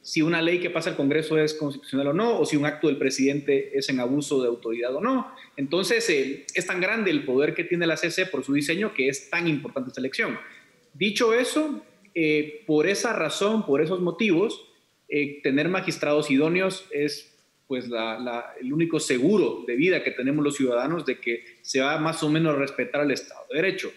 si 0.09 0.23
una 0.23 0.41
ley 0.41 0.59
que 0.59 0.71
pasa 0.71 0.89
al 0.89 0.97
Congreso 0.97 1.37
es 1.37 1.53
constitucional 1.53 2.07
o 2.07 2.13
no, 2.15 2.41
o 2.41 2.47
si 2.47 2.57
un 2.57 2.65
acto 2.65 2.87
del 2.87 2.97
presidente 2.97 3.77
es 3.77 3.91
en 3.91 4.01
abuso 4.01 4.41
de 4.41 4.49
autoridad 4.49 4.97
o 4.97 5.03
no. 5.03 5.31
Entonces, 5.55 6.09
eh, 6.09 6.47
es 6.55 6.67
tan 6.67 6.81
grande 6.81 7.11
el 7.11 7.27
poder 7.27 7.53
que 7.53 7.63
tiene 7.63 7.87
la 7.87 7.99
CC 7.99 8.25
por 8.25 8.43
su 8.43 8.55
diseño 8.55 8.95
que 8.95 9.11
es 9.11 9.29
tan 9.29 9.47
importante 9.47 9.89
esta 9.89 10.01
elección. 10.01 10.39
Dicho 10.95 11.35
eso, 11.35 11.85
eh, 12.15 12.65
por 12.67 12.87
esa 12.87 13.13
razón, 13.13 13.67
por 13.67 13.83
esos 13.83 14.01
motivos, 14.01 14.65
eh, 15.11 15.43
tener 15.43 15.69
magistrados 15.69 16.31
idóneos 16.31 16.87
es 16.91 17.37
pues 17.67 17.85
el 18.63 18.73
único 18.73 19.01
seguro 19.01 19.65
de 19.67 19.77
vida 19.77 20.03
que 20.03 20.13
tenemos 20.13 20.43
los 20.43 20.57
ciudadanos 20.57 21.05
de 21.05 21.21
que 21.21 21.45
se 21.61 21.83
va 21.83 21.99
más 21.99 22.23
o 22.23 22.31
menos 22.31 22.55
a 22.55 22.59
respetar 22.59 23.03
el 23.03 23.11
Estado 23.11 23.43
de 23.51 23.57
Derecho. 23.57 23.93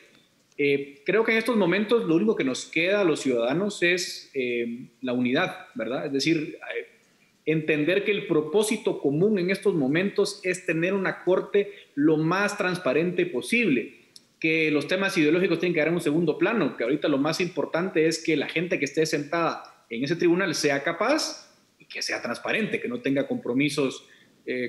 Eh, 0.63 1.01
creo 1.07 1.23
que 1.23 1.31
en 1.31 1.39
estos 1.39 1.57
momentos 1.57 2.05
lo 2.05 2.13
único 2.13 2.35
que 2.35 2.43
nos 2.43 2.65
queda 2.65 3.01
a 3.01 3.03
los 3.03 3.21
ciudadanos 3.21 3.81
es 3.81 4.29
eh, 4.35 4.89
la 5.01 5.11
unidad, 5.11 5.65
¿verdad? 5.73 6.05
Es 6.05 6.13
decir, 6.13 6.59
eh, 6.77 6.87
entender 7.47 8.03
que 8.03 8.11
el 8.11 8.27
propósito 8.27 9.01
común 9.01 9.39
en 9.39 9.49
estos 9.49 9.73
momentos 9.73 10.39
es 10.43 10.67
tener 10.67 10.93
una 10.93 11.23
corte 11.23 11.71
lo 11.95 12.17
más 12.17 12.59
transparente 12.59 13.25
posible, 13.25 14.01
que 14.39 14.69
los 14.69 14.87
temas 14.87 15.17
ideológicos 15.17 15.57
tienen 15.57 15.73
que 15.73 15.79
dar 15.79 15.87
en 15.87 15.95
un 15.95 16.01
segundo 16.01 16.37
plano, 16.37 16.77
que 16.77 16.83
ahorita 16.83 17.07
lo 17.07 17.17
más 17.17 17.41
importante 17.41 18.05
es 18.05 18.23
que 18.23 18.37
la 18.37 18.47
gente 18.47 18.77
que 18.77 18.85
esté 18.85 19.07
sentada 19.07 19.63
en 19.89 20.03
ese 20.03 20.15
tribunal 20.15 20.53
sea 20.53 20.83
capaz 20.83 21.55
y 21.79 21.85
que 21.85 22.03
sea 22.03 22.21
transparente, 22.21 22.79
que 22.79 22.87
no 22.87 23.01
tenga 23.01 23.27
compromisos 23.27 24.07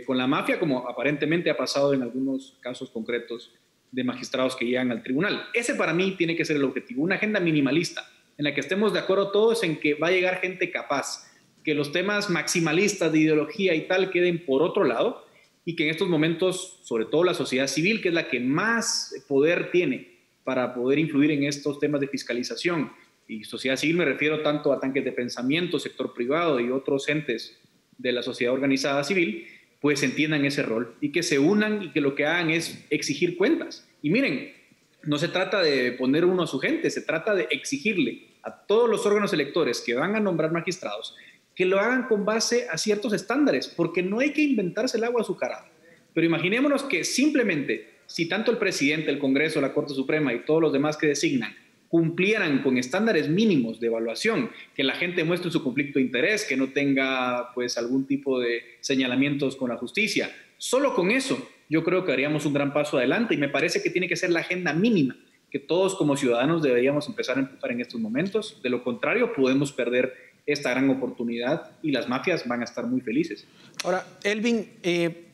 con 0.07 0.16
la 0.16 0.26
mafia, 0.26 0.59
como 0.59 0.88
aparentemente 0.88 1.51
ha 1.51 1.57
pasado 1.57 1.93
en 1.93 2.03
algunos 2.03 2.59
casos 2.61 2.90
concretos 2.90 3.53
de 3.93 4.05
magistrados 4.05 4.57
que 4.57 4.64
llegan 4.64 4.90
al 4.90 5.03
tribunal. 5.03 5.45
Ese 5.55 5.74
para 5.74 5.95
mí 5.95 6.16
tiene 6.18 6.34
que 6.34 6.45
ser 6.45 6.57
el 6.57 6.64
objetivo, 6.64 7.03
una 7.03 7.16
agenda 7.16 7.38
minimalista 7.38 8.11
en 8.36 8.45
la 8.45 8.55
que 8.55 8.61
estemos 8.61 8.93
de 8.93 8.99
acuerdo 8.99 9.30
todos 9.30 9.62
en 9.62 9.78
que 9.78 9.95
va 9.95 10.09
a 10.09 10.11
llegar 10.11 10.40
gente 10.40 10.70
capaz, 10.70 11.30
que 11.62 11.74
los 11.74 11.93
temas 11.93 12.30
maximalistas 12.30 13.12
de 13.12 13.20
ideología 13.20 13.74
y 13.74 13.82
tal 13.82 14.11
queden 14.11 14.45
por 14.45 14.62
otro 14.62 14.84
lado 14.84 15.26
y 15.64 15.76
que 15.76 15.84
en 15.84 15.90
estos 15.90 16.09
momentos, 16.09 16.80
sobre 16.82 17.05
todo 17.05 17.22
la 17.22 17.34
sociedad 17.34 17.68
civil, 17.68 18.01
que 18.01 18.09
es 18.09 18.14
la 18.14 18.28
que 18.28 18.40
más 18.40 19.14
poder 19.28 19.70
tiene 19.70 20.18
para 20.43 20.74
poder 20.74 20.99
influir 20.99 21.30
en 21.30 21.45
estos 21.45 21.78
temas 21.78 22.01
de 22.01 22.09
fiscalización, 22.09 22.90
y 23.28 23.45
sociedad 23.45 23.76
civil 23.76 23.97
me 23.97 24.05
refiero 24.05 24.43
tanto 24.43 24.72
a 24.72 24.80
tanques 24.80 25.05
de 25.05 25.12
pensamiento, 25.12 25.78
sector 25.78 26.12
privado 26.12 26.59
y 26.59 26.70
otros 26.70 27.09
entes 27.09 27.59
de 27.97 28.12
la 28.12 28.22
sociedad 28.22 28.53
organizada 28.53 29.05
civil, 29.05 29.47
pues 29.83 30.03
entiendan 30.03 30.47
ese 30.47 30.62
rol 30.62 30.95
y 31.03 31.12
que 31.12 31.22
se 31.22 31.39
unan 31.39 31.83
y 31.83 31.91
que 31.91 32.01
lo 32.01 32.14
que 32.14 32.24
hagan 32.24 32.51
es 32.51 32.87
exigir 32.89 33.37
cuentas. 33.37 33.87
Y 34.01 34.09
miren, 34.09 34.55
no 35.03 35.18
se 35.18 35.28
trata 35.28 35.61
de 35.61 35.93
poner 35.93 36.24
uno 36.24 36.45
a 36.45 36.47
su 36.47 36.59
gente, 36.59 36.89
se 36.89 37.03
trata 37.03 37.35
de 37.35 37.49
exigirle 37.51 38.28
a 38.43 38.64
todos 38.64 38.89
los 38.89 39.05
órganos 39.05 39.33
electores 39.35 39.83
que 39.85 39.95
van 39.95 40.16
a 40.16 40.20
nombrar 40.20 40.53
magistrados 40.53 41.14
que 41.55 41.66
lo 41.66 41.78
hagan 41.78 42.05
con 42.09 42.24
base 42.24 42.66
a 42.70 42.78
ciertos 42.78 43.12
estándares, 43.12 43.68
porque 43.68 44.03
no 44.03 44.20
hay 44.20 44.33
que 44.33 44.43
inventarse 44.43 44.97
el 44.97 45.05
agua 45.05 45.20
azucarada. 45.20 45.68
Pero 46.14 46.26
imaginémonos 46.26 46.83
que 46.85 47.05
simplemente, 47.05 47.91
si 48.07 48.26
tanto 48.26 48.51
el 48.51 48.59
presidente, 48.59 49.11
el 49.11 49.18
Congreso, 49.18 49.61
la 49.61 49.72
Corte 49.72 49.95
Suprema 49.95 50.33
y 50.33 50.45
todos 50.45 50.62
los 50.62 50.72
demás 50.72 50.97
que 50.97 51.09
designan 51.09 51.55
cumplieran 51.93 52.62
con 52.62 52.78
estándares 52.78 53.28
mínimos 53.28 53.78
de 53.78 53.88
evaluación, 53.88 54.49
que 54.74 54.82
la 54.82 54.95
gente 54.95 55.24
muestre 55.24 55.51
su 55.51 55.62
conflicto 55.62 55.99
de 55.99 56.07
interés, 56.07 56.47
que 56.47 56.57
no 56.57 56.70
tenga 56.70 57.53
pues 57.53 57.76
algún 57.76 58.07
tipo 58.07 58.40
de 58.40 58.62
señalamientos 58.80 59.57
con 59.57 59.68
la 59.68 59.76
justicia. 59.76 60.34
Solo 60.57 60.95
con 60.95 61.11
eso 61.11 61.47
yo 61.68 61.84
creo 61.84 62.07
que 62.07 62.12
haríamos 62.12 62.47
un 62.47 62.55
gran 62.55 62.72
paso 62.72 62.97
adelante 62.97 63.34
y 63.34 63.36
me 63.36 63.51
parece 63.51 63.82
que 63.82 63.90
tiene 63.90 64.09
que 64.09 64.16
ser 64.16 64.30
la 64.30 64.40
agenda 64.40 64.72
mínima 64.72 65.18
que 65.51 65.59
todos 65.59 65.95
como 65.95 66.16
ciudadanos 66.16 66.62
deberíamos 66.62 67.07
empezar 67.09 67.36
a 67.36 67.40
empujar 67.40 67.72
en 67.72 67.82
estos 67.82 68.01
momentos. 68.01 68.59
De 68.62 68.70
lo 68.70 68.82
contrario, 68.82 69.34
podemos 69.34 69.70
perder 69.70 70.14
esta 70.47 70.70
gran 70.70 70.88
oportunidad 70.88 71.72
y 71.82 71.93
las 71.93 72.09
mafias 72.09 72.49
van 72.49 72.62
a 72.62 72.64
estar 72.64 72.86
muy 72.86 73.03
felices. 73.03 73.47
Ahora, 73.84 74.07
Elvin, 74.24 74.66
eh, 74.82 75.26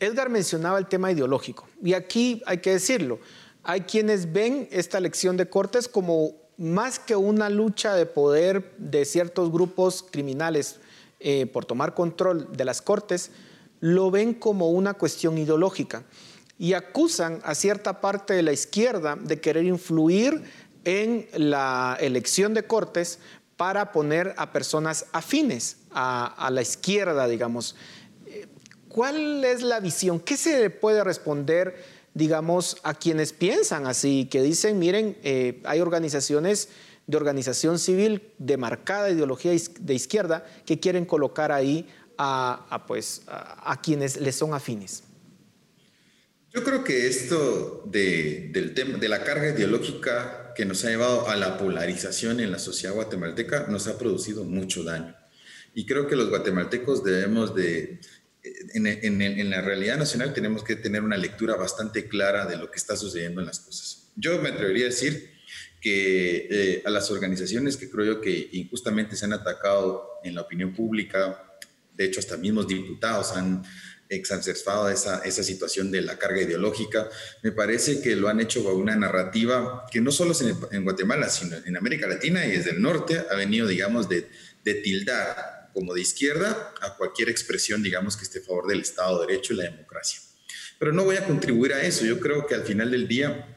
Edgar 0.00 0.28
mencionaba 0.28 0.76
el 0.80 0.86
tema 0.86 1.12
ideológico 1.12 1.68
y 1.80 1.92
aquí 1.92 2.42
hay 2.46 2.58
que 2.58 2.70
decirlo, 2.70 3.20
hay 3.68 3.82
quienes 3.82 4.32
ven 4.32 4.66
esta 4.72 4.96
elección 4.96 5.36
de 5.36 5.50
Cortes 5.50 5.88
como 5.88 6.32
más 6.56 6.98
que 6.98 7.16
una 7.16 7.50
lucha 7.50 7.94
de 7.94 8.06
poder 8.06 8.74
de 8.78 9.04
ciertos 9.04 9.52
grupos 9.52 10.02
criminales 10.10 10.76
eh, 11.20 11.44
por 11.44 11.66
tomar 11.66 11.92
control 11.92 12.48
de 12.56 12.64
las 12.64 12.80
Cortes, 12.80 13.30
lo 13.80 14.10
ven 14.10 14.32
como 14.32 14.70
una 14.70 14.94
cuestión 14.94 15.36
ideológica 15.36 16.04
y 16.58 16.72
acusan 16.72 17.40
a 17.44 17.54
cierta 17.54 18.00
parte 18.00 18.32
de 18.32 18.42
la 18.42 18.52
izquierda 18.52 19.16
de 19.16 19.38
querer 19.38 19.64
influir 19.64 20.44
en 20.84 21.28
la 21.34 21.98
elección 22.00 22.54
de 22.54 22.66
Cortes 22.66 23.18
para 23.58 23.92
poner 23.92 24.34
a 24.38 24.50
personas 24.50 25.04
afines 25.12 25.76
a, 25.90 26.48
la 26.50 26.62
izquierda, 26.62 27.28
digamos. 27.28 27.76
Eh, 28.24 28.46
¿Cuál 28.88 29.44
es 29.44 29.60
la 29.60 29.78
visión? 29.78 30.20
¿Qué 30.20 30.38
se 30.38 30.70
puede 30.70 31.04
responder, 31.04 31.97
digamos, 32.18 32.78
a 32.82 32.94
quienes 32.94 33.32
piensan 33.32 33.86
así, 33.86 34.28
que 34.30 34.42
dicen, 34.42 34.78
miren, 34.78 35.16
eh, 35.22 35.62
hay 35.64 35.80
organizaciones 35.80 36.68
de 37.06 37.16
organización 37.16 37.78
civil 37.78 38.32
de 38.38 38.56
marcada 38.56 39.10
ideología 39.10 39.52
de 39.52 39.94
izquierda 39.94 40.44
que 40.66 40.78
quieren 40.78 41.06
colocar 41.06 41.52
ahí 41.52 41.88
a, 42.18 42.84
pues, 42.86 43.22
a, 43.28 43.80
quienes 43.80 44.20
les 44.20 44.34
son 44.34 44.52
afines? 44.52 45.04
Yo 46.52 46.64
creo 46.64 46.82
que 46.82 47.06
esto 47.06 47.84
de, 47.86 48.50
del 48.52 48.74
tema, 48.74 48.98
de 48.98 49.08
la 49.08 49.22
carga 49.22 49.50
ideológica 49.50 50.52
que 50.56 50.64
nos 50.64 50.84
ha 50.84 50.88
llevado 50.88 51.28
a 51.28 51.36
la 51.36 51.56
polarización 51.56 52.40
en 52.40 52.50
la 52.50 52.58
sociedad 52.58 52.94
guatemalteca 52.94 53.68
nos 53.68 53.86
ha 53.86 53.96
producido 53.96 54.42
mucho 54.42 54.82
daño. 54.82 55.14
Y 55.72 55.86
creo 55.86 56.08
que 56.08 56.16
los 56.16 56.28
guatemaltecos 56.30 57.04
debemos 57.04 57.54
de, 57.54 58.00
en, 58.42 58.86
en, 58.86 59.22
en, 59.22 59.50
la 59.50 59.60
realidad 59.60 59.96
nacional 59.96 60.32
tenemos 60.32 60.62
que 60.62 60.76
tener 60.76 61.02
una 61.02 61.16
lectura 61.16 61.56
bastante 61.56 62.08
clara 62.08 62.46
de 62.46 62.56
lo 62.56 62.70
que 62.70 62.78
está 62.78 62.96
sucediendo 62.96 63.40
en 63.40 63.46
las 63.46 63.60
cosas. 63.60 64.10
Yo 64.16 64.40
me 64.40 64.50
atrevería 64.50 64.86
a 64.86 64.90
decir 64.90 65.30
que 65.80 66.48
eh, 66.50 66.82
a 66.84 66.90
las 66.90 67.10
organizaciones 67.10 67.76
que 67.76 67.90
creo 67.90 68.04
yo 68.04 68.20
que 68.20 68.48
injustamente 68.52 69.16
se 69.16 69.24
han 69.24 69.32
atacado 69.32 70.08
en 70.24 70.34
la 70.34 70.42
opinión 70.42 70.74
pública, 70.74 71.44
de 71.94 72.04
hecho 72.04 72.20
hasta 72.20 72.36
mismos 72.36 72.66
diputados 72.66 73.32
han 73.32 73.62
exacerbado 74.08 74.88
esa, 74.88 75.18
esa 75.24 75.42
situación 75.42 75.90
de 75.90 76.00
la 76.00 76.18
carga 76.18 76.42
ideológica. 76.42 77.08
Me 77.42 77.52
parece 77.52 78.00
que 78.00 78.16
lo 78.16 78.28
han 78.28 78.40
hecho 78.40 78.64
con 78.64 78.74
una 78.74 78.96
narrativa 78.96 79.84
que 79.90 80.00
no 80.00 80.10
solo 80.10 80.32
es 80.32 80.42
en, 80.70 80.84
Guatemala, 80.84 81.28
sino 81.28 81.56
en 81.64 81.76
América 81.76 82.06
Latina 82.06 82.46
y 82.46 82.52
desde 82.52 82.70
el 82.70 82.80
norte 82.80 83.22
ha 83.30 83.34
venido, 83.34 83.66
digamos, 83.66 84.08
de, 84.08 84.28
de 84.64 84.74
tildar 84.74 85.57
como 85.78 85.94
de 85.94 86.00
izquierda 86.00 86.74
a 86.80 86.96
cualquier 86.96 87.28
expresión, 87.28 87.84
digamos, 87.84 88.16
que 88.16 88.24
esté 88.24 88.40
a 88.40 88.42
favor 88.42 88.66
del 88.66 88.80
Estado 88.80 89.20
de 89.20 89.28
Derecho 89.28 89.52
y 89.52 89.58
la 89.58 89.62
democracia. 89.62 90.20
Pero 90.76 90.92
no 90.92 91.04
voy 91.04 91.14
a 91.14 91.24
contribuir 91.24 91.72
a 91.72 91.82
eso. 91.82 92.04
Yo 92.04 92.18
creo 92.18 92.48
que 92.48 92.56
al 92.56 92.64
final 92.64 92.90
del 92.90 93.06
día 93.06 93.54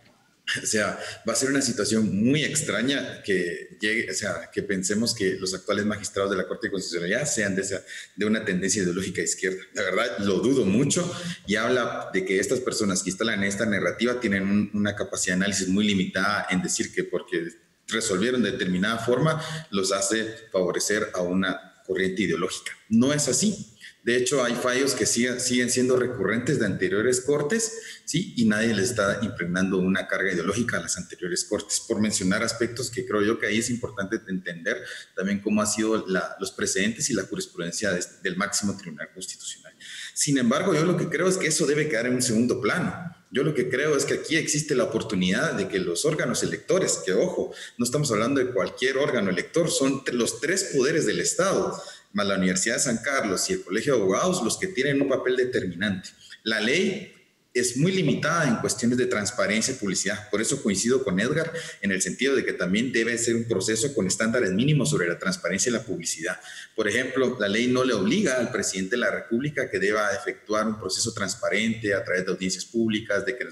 o 0.61 0.65
sea, 0.67 0.99
va 1.28 1.34
a 1.34 1.36
ser 1.36 1.49
una 1.49 1.63
situación 1.63 2.13
muy 2.13 2.43
extraña 2.43 3.24
que 3.24 3.78
llegue, 3.80 4.11
o 4.11 4.13
sea, 4.13 4.51
que 4.53 4.61
pensemos 4.61 5.15
que 5.15 5.38
los 5.39 5.55
actuales 5.55 5.86
magistrados 5.86 6.30
de 6.30 6.38
la 6.38 6.47
Corte 6.47 6.67
de 6.67 6.72
Constitucionalidad 6.72 7.26
sean 7.26 7.55
de, 7.55 7.61
esa, 7.61 7.82
de 8.15 8.26
una 8.26 8.45
tendencia 8.45 8.84
ideológica 8.84 9.22
izquierda. 9.22 9.63
La 9.74 9.82
verdad, 9.82 10.19
lo 10.19 10.41
dudo 10.41 10.63
mucho 10.63 11.11
y 11.47 11.55
habla 11.55 12.11
de 12.13 12.24
que 12.24 12.39
estas 12.39 12.59
personas 12.59 13.01
que 13.01 13.09
instalan 13.09 13.43
esta 13.43 13.65
narrativa 13.65 14.19
tienen 14.19 14.69
una 14.76 14.95
capacidad 14.95 15.38
de 15.38 15.43
análisis 15.45 15.69
muy 15.69 15.88
limitada 15.88 16.45
en 16.51 16.61
decir 16.61 16.93
que 16.93 17.03
porque 17.03 17.47
resolvieron 17.88 18.43
de 18.43 18.51
determinada 18.51 18.99
forma 18.99 19.41
los 19.72 19.91
hace 19.91 20.26
favorecer 20.51 21.09
a 21.13 21.22
una 21.22 21.70
corriente 21.92 22.22
ideológica. 22.22 22.72
No 22.88 23.12
es 23.12 23.28
así. 23.28 23.68
De 24.04 24.16
hecho, 24.16 24.44
hay 24.44 24.56
fallos 24.56 24.96
que 24.96 25.06
siguen, 25.06 25.70
siendo 25.70 25.96
recurrentes 25.96 26.58
de 26.60 26.66
anteriores 26.66 27.22
cortes, 27.22 28.02
¿sí? 28.06 28.34
Y 28.36 28.46
nadie 28.46 28.74
le 28.74 28.82
está 28.82 29.20
impregnando 29.22 29.78
una 29.78 30.08
carga 30.08 30.32
ideológica 30.32 30.78
a 30.78 30.82
las 30.82 30.98
anteriores 30.98 31.44
cortes, 31.44 31.82
por 31.88 32.00
mencionar 32.00 32.42
aspectos 32.42 32.89
que 32.89 33.06
creo 33.06 33.22
yo 33.22 33.38
que 33.38 33.46
ahí 33.46 33.60
es 33.60 33.70
importante 33.70 34.20
entender 34.28 34.84
también 35.16 35.39
cómo 35.39 35.62
han 35.62 35.68
sido 35.68 36.04
los 36.39 36.52
precedentes 36.54 37.12
y 37.12 37.14
la 37.14 37.24
jurisprudencia 37.24 37.92
del 38.24 38.38
máximo 38.38 38.76
tribunal 38.76 39.10
constitucional. 39.14 39.76
Sin 40.16 40.39
embargo, 40.39 40.74
yo 40.74 40.84
lo 40.84 40.98
que 40.98 41.08
creo 41.08 41.28
es 41.28 41.38
que 41.38 41.48
eso 41.48 41.68
debe 41.68 41.88
quedar 41.88 42.08
en 42.08 42.16
un 42.16 42.22
segundo 42.24 42.60
plano. 42.60 43.20
Yo 43.32 43.43
lo 43.43 43.53
que 43.53 43.69
creo 43.69 43.95
es 43.95 44.05
que 44.05 44.15
aquí 44.15 44.36
existe 44.36 44.75
la 44.75 44.84
oportunidad 44.84 45.53
de 45.53 45.69
que 45.69 45.79
los 45.79 46.03
órganos 46.03 46.43
electores, 46.43 47.01
que 47.05 47.13
ojo, 47.13 47.53
no 47.77 47.86
estamos 47.86 48.11
hablando 48.11 48.43
de 48.43 48.51
cualquier 48.51 48.97
órgano 48.97 49.29
elector, 49.29 49.71
son 49.71 50.03
los 50.11 50.41
tres 50.41 50.71
poderes 50.75 51.05
del 51.05 51.21
Estado, 51.21 51.82
más 52.11 52.27
la 52.27 52.36
Universidad 52.36 52.75
de 52.75 52.82
San 52.82 52.97
Carlos 52.97 53.49
y 53.49 53.53
el 53.53 53.63
Colegio 53.63 53.95
de 53.95 54.01
Abogados 54.01 54.43
los 54.43 54.57
que 54.57 54.67
tienen 54.67 55.01
un 55.01 55.07
papel 55.07 55.38
determinante. 55.38 56.09
La 56.43 56.59
ley 56.59 57.13
es 57.54 57.76
muy 57.76 57.91
limitada 57.91 58.47
en 58.47 58.58
cuestiones 58.58 58.97
de 58.97 59.08
transparencia 59.08 59.74
y 59.74 59.78
publicidad. 59.78 60.30
Por 60.30 60.41
eso 60.41 60.62
coincido 60.64 61.04
con 61.04 61.20
Edgar 61.20 61.52
en 61.82 61.91
el 61.91 62.02
sentido 62.02 62.36
de 62.36 62.45
que 62.45 62.54
también 62.54 62.93
debe 62.93 63.18
ser 63.18 63.36
un 63.36 63.43
proceso 63.43 63.93
con 63.93 64.08
estándares 64.08 64.52
mínimos 64.52 64.89
sobre 64.89 65.08
la 65.08 65.20
transparencia 65.20 65.70
y 65.70 65.74
la 65.74 65.84
publicidad. 65.84 66.39
Por 66.76 66.88
ejemplo, 66.88 67.38
la 67.39 67.49
ley 67.49 67.68
no 67.68 67.84
le 67.84 67.93
obliga 67.93 68.38
al 68.38 68.52
presidente 68.52 68.91
de 68.91 69.02
la 69.02 69.12
República 69.12 69.70
que 69.70 69.80
deba 69.80 70.12
efectuar 70.12 70.66
un 70.66 70.80
proceso 70.80 71.14
transparente 71.14 71.93
a 71.93 72.04
través 72.06 72.26
de 72.26 72.32
audiencias 72.32 72.64
públicas, 72.64 73.26
de 73.26 73.38
que 73.38 73.45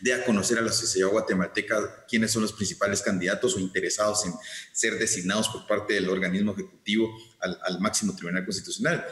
dé 0.00 0.14
a 0.14 0.24
conocer 0.24 0.58
a 0.58 0.62
la 0.62 0.72
sociedad 0.72 1.08
guatemalteca 1.08 2.06
quiénes 2.08 2.30
son 2.30 2.42
los 2.42 2.52
principales 2.52 3.02
candidatos 3.02 3.56
o 3.56 3.58
interesados 3.58 4.26
en 4.26 4.32
ser 4.72 4.96
designados 4.96 5.48
por 5.48 5.66
parte 5.66 5.94
del 5.94 6.08
organismo 6.08 6.52
ejecutivo 6.52 7.10
al, 7.40 7.58
al 7.64 7.80
máximo 7.80 8.14
tribunal 8.14 8.44
constitucional 8.44 9.04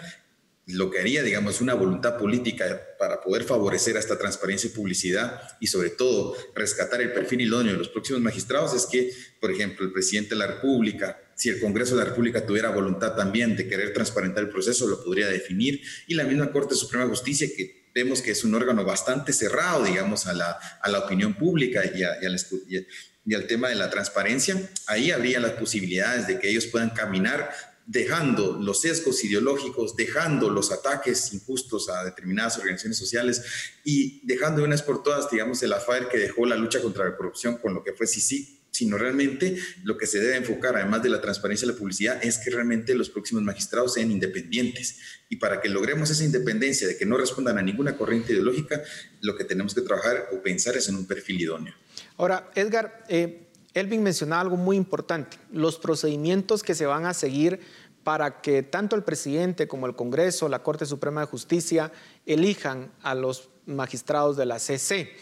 lo 0.66 0.90
que 0.90 1.00
haría, 1.00 1.22
digamos, 1.22 1.60
una 1.60 1.74
voluntad 1.74 2.16
política 2.16 2.80
para 2.98 3.20
poder 3.20 3.42
favorecer 3.42 3.96
esta 3.96 4.16
transparencia 4.16 4.68
y 4.68 4.72
publicidad 4.72 5.42
y 5.60 5.66
sobre 5.66 5.90
todo 5.90 6.36
rescatar 6.54 7.00
el 7.00 7.12
perfil 7.12 7.42
idóneo 7.42 7.72
de 7.72 7.78
los 7.78 7.88
próximos 7.88 8.22
magistrados 8.22 8.72
es 8.74 8.86
que, 8.86 9.12
por 9.40 9.50
ejemplo, 9.50 9.84
el 9.84 9.92
presidente 9.92 10.30
de 10.30 10.36
la 10.36 10.46
República, 10.46 11.20
si 11.34 11.48
el 11.48 11.60
Congreso 11.60 11.96
de 11.96 12.04
la 12.04 12.10
República 12.10 12.46
tuviera 12.46 12.70
voluntad 12.70 13.16
también 13.16 13.56
de 13.56 13.66
querer 13.66 13.92
transparentar 13.92 14.44
el 14.44 14.50
proceso, 14.50 14.86
lo 14.86 15.02
podría 15.02 15.26
definir 15.26 15.82
y 16.06 16.14
la 16.14 16.24
misma 16.24 16.52
Corte 16.52 16.76
Suprema 16.76 17.04
de 17.04 17.10
Justicia 17.10 17.48
que 17.56 17.90
vemos 17.92 18.22
que 18.22 18.30
es 18.30 18.44
un 18.44 18.54
órgano 18.54 18.84
bastante 18.84 19.32
cerrado, 19.32 19.84
digamos, 19.84 20.26
a 20.26 20.32
la, 20.32 20.98
opinión 21.04 21.34
pública 21.34 21.82
y 21.84 23.34
al 23.34 23.46
tema 23.46 23.68
de 23.68 23.74
la 23.74 23.90
transparencia, 23.90 24.56
ahí 24.86 25.10
habría 25.10 25.40
las 25.40 25.52
posibilidades 25.52 26.26
de 26.28 26.38
que 26.38 26.48
ellos 26.48 26.66
puedan 26.66 26.90
caminar 26.90 27.50
dejando 27.86 28.58
los 28.60 28.80
sesgos 28.80 29.22
ideológicos, 29.24 29.96
dejando 29.96 30.50
los 30.50 30.72
ataques 30.72 31.32
injustos 31.32 31.88
a 31.88 32.04
determinadas 32.04 32.58
organizaciones 32.58 32.98
sociales 32.98 33.42
y 33.84 34.20
dejando 34.26 34.58
de 34.58 34.66
una 34.66 34.74
vez 34.74 34.82
por 34.82 35.02
todas, 35.02 35.30
digamos, 35.30 35.62
el 35.62 35.72
affair 35.72 36.08
que 36.08 36.18
dejó 36.18 36.46
la 36.46 36.56
lucha 36.56 36.80
contra 36.80 37.04
la 37.04 37.16
corrupción 37.16 37.58
con 37.58 37.74
lo 37.74 37.82
que 37.82 37.92
fue 37.92 38.06
sí 38.06 38.58
sino 38.72 38.96
realmente 38.96 39.58
lo 39.84 39.96
que 39.96 40.06
se 40.06 40.18
debe 40.18 40.36
enfocar, 40.36 40.76
además 40.76 41.02
de 41.02 41.10
la 41.10 41.20
transparencia 41.20 41.66
y 41.66 41.68
la 41.68 41.76
publicidad, 41.76 42.24
es 42.24 42.38
que 42.38 42.50
realmente 42.50 42.94
los 42.94 43.10
próximos 43.10 43.42
magistrados 43.42 43.94
sean 43.94 44.10
independientes. 44.10 44.98
Y 45.28 45.36
para 45.36 45.60
que 45.60 45.68
logremos 45.68 46.10
esa 46.10 46.24
independencia, 46.24 46.88
de 46.88 46.96
que 46.96 47.04
no 47.04 47.18
respondan 47.18 47.58
a 47.58 47.62
ninguna 47.62 47.96
corriente 47.96 48.32
ideológica, 48.32 48.82
lo 49.20 49.36
que 49.36 49.44
tenemos 49.44 49.74
que 49.74 49.82
trabajar 49.82 50.30
o 50.32 50.42
pensar 50.42 50.74
es 50.76 50.88
en 50.88 50.96
un 50.96 51.06
perfil 51.06 51.42
idóneo. 51.42 51.74
Ahora, 52.16 52.50
Edgar, 52.54 53.04
eh, 53.08 53.46
Elvin 53.74 54.02
mencionaba 54.02 54.42
algo 54.42 54.56
muy 54.56 54.76
importante, 54.76 55.38
los 55.50 55.78
procedimientos 55.78 56.62
que 56.62 56.74
se 56.74 56.86
van 56.86 57.06
a 57.06 57.14
seguir 57.14 57.60
para 58.04 58.40
que 58.40 58.62
tanto 58.62 58.96
el 58.96 59.04
presidente 59.04 59.68
como 59.68 59.86
el 59.86 59.94
Congreso, 59.94 60.48
la 60.48 60.62
Corte 60.62 60.86
Suprema 60.86 61.20
de 61.20 61.26
Justicia 61.28 61.92
elijan 62.26 62.90
a 63.02 63.14
los 63.14 63.48
magistrados 63.66 64.36
de 64.36 64.46
la 64.46 64.58
CC. 64.58 65.12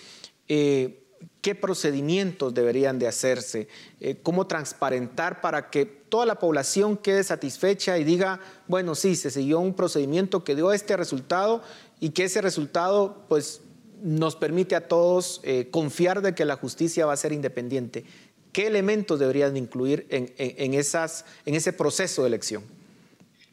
Eh, 0.49 0.97
¿Qué 1.43 1.55
procedimientos 1.55 2.55
deberían 2.55 2.99
de 2.99 3.07
hacerse? 3.07 3.69
Eh, 4.01 4.19
¿Cómo 4.23 4.47
transparentar 4.47 5.43
para 5.43 5.69
que 5.69 5.85
toda 5.85 6.25
la 6.25 6.39
población 6.39 6.97
quede 6.97 7.23
satisfecha 7.25 7.99
y 7.99 8.05
diga, 8.05 8.41
bueno, 8.67 8.95
sí, 8.95 9.15
se 9.17 9.31
siguió 9.31 9.61
un 9.61 9.75
procedimiento 9.75 10.45
que 10.45 10.55
dio 10.55 10.73
este 10.73 10.97
resultado 10.97 11.63
y 11.99 12.11
que 12.11 12.25
ese 12.25 12.41
resultado 12.41 13.25
pues 13.29 13.61
nos 14.03 14.35
permite 14.37 14.77
a 14.77 14.89
todos 14.89 15.41
eh, 15.45 15.69
confiar 15.71 16.23
de 16.23 16.35
que 16.35 16.47
la 16.47 16.57
justicia 16.57 17.05
va 17.05 17.13
a 17.13 17.19
ser 17.19 17.33
independiente. 17.33 18.05
¿Qué 18.53 18.67
elementos 18.67 19.19
deberían 19.19 19.57
incluir 19.57 20.07
en, 20.11 20.75
esas, 20.75 21.25
en 21.47 21.55
ese 21.55 21.73
proceso 21.73 22.23
de 22.23 22.29
elección? 22.29 22.63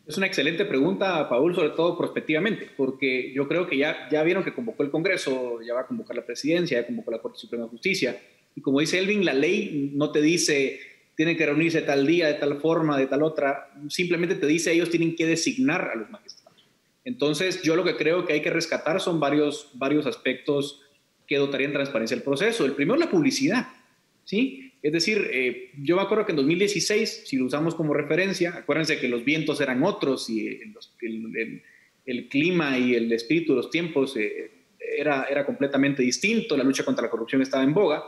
Es 0.07 0.17
una 0.17 0.25
excelente 0.25 0.65
pregunta, 0.65 1.27
Paul, 1.29 1.53
sobre 1.53 1.71
todo 1.71 1.97
prospectivamente, 1.97 2.69
porque 2.77 3.33
yo 3.33 3.47
creo 3.47 3.67
que 3.67 3.77
ya, 3.77 4.07
ya 4.09 4.23
vieron 4.23 4.43
que 4.43 4.53
convocó 4.53 4.83
el 4.83 4.89
Congreso, 4.89 5.59
ya 5.61 5.73
va 5.73 5.81
a 5.81 5.87
convocar 5.87 6.15
la 6.15 6.25
presidencia, 6.25 6.79
ya 6.79 6.87
convocó 6.87 7.11
la 7.11 7.19
Corte 7.19 7.37
Suprema 7.37 7.65
de 7.65 7.71
Justicia. 7.71 8.19
Y 8.55 8.61
como 8.61 8.79
dice 8.79 8.97
Elvin, 8.97 9.25
la 9.25 9.33
ley 9.33 9.91
no 9.93 10.11
te 10.11 10.21
dice 10.21 10.79
tienen 11.17 11.35
que 11.35 11.47
reunirse 11.47 11.81
tal 11.81 12.05
día, 12.05 12.27
de 12.27 12.35
tal 12.35 12.61
forma, 12.61 12.95
de 12.95 13.07
tal 13.07 13.23
otra, 13.23 13.71
simplemente 13.89 14.35
te 14.35 14.45
dice 14.45 14.71
ellos 14.71 14.91
tienen 14.91 15.15
que 15.15 15.25
designar 15.25 15.89
a 15.91 15.95
los 15.95 16.11
magistrados. 16.11 16.63
Entonces, 17.03 17.63
yo 17.63 17.75
lo 17.75 17.83
que 17.83 17.97
creo 17.97 18.25
que 18.25 18.33
hay 18.33 18.41
que 18.41 18.51
rescatar 18.51 19.01
son 19.01 19.19
varios, 19.19 19.71
varios 19.73 20.05
aspectos 20.05 20.81
que 21.25 21.37
dotarían 21.37 21.73
transparencia 21.73 22.15
al 22.15 22.21
proceso. 22.21 22.65
El 22.65 22.73
primero, 22.73 22.99
la 22.99 23.09
publicidad. 23.09 23.67
¿sí? 24.27 24.66
Es 24.81 24.91
decir, 24.91 25.29
eh, 25.31 25.71
yo 25.81 25.95
me 25.95 26.03
acuerdo 26.03 26.25
que 26.25 26.31
en 26.31 26.37
2016, 26.37 27.23
si 27.25 27.37
lo 27.37 27.45
usamos 27.45 27.75
como 27.75 27.93
referencia, 27.93 28.55
acuérdense 28.55 28.99
que 28.99 29.07
los 29.07 29.25
vientos 29.25 29.59
eran 29.59 29.83
otros 29.83 30.29
y 30.29 30.59
el, 32.05 32.27
clima 32.29 32.77
y 32.77 32.95
el 32.95 33.11
espíritu 33.11 33.53
de 33.53 33.57
los 33.57 33.69
tiempos 33.69 34.15
eh, 34.17 34.51
era, 34.97 35.25
era 35.29 35.45
completamente 35.45 36.03
distinto, 36.03 36.55
la 36.55 36.63
lucha 36.63 36.85
contra 36.85 37.05
la 37.05 37.09
corrupción 37.09 37.41
estaba 37.41 37.63
en 37.63 37.73
boga. 37.73 38.03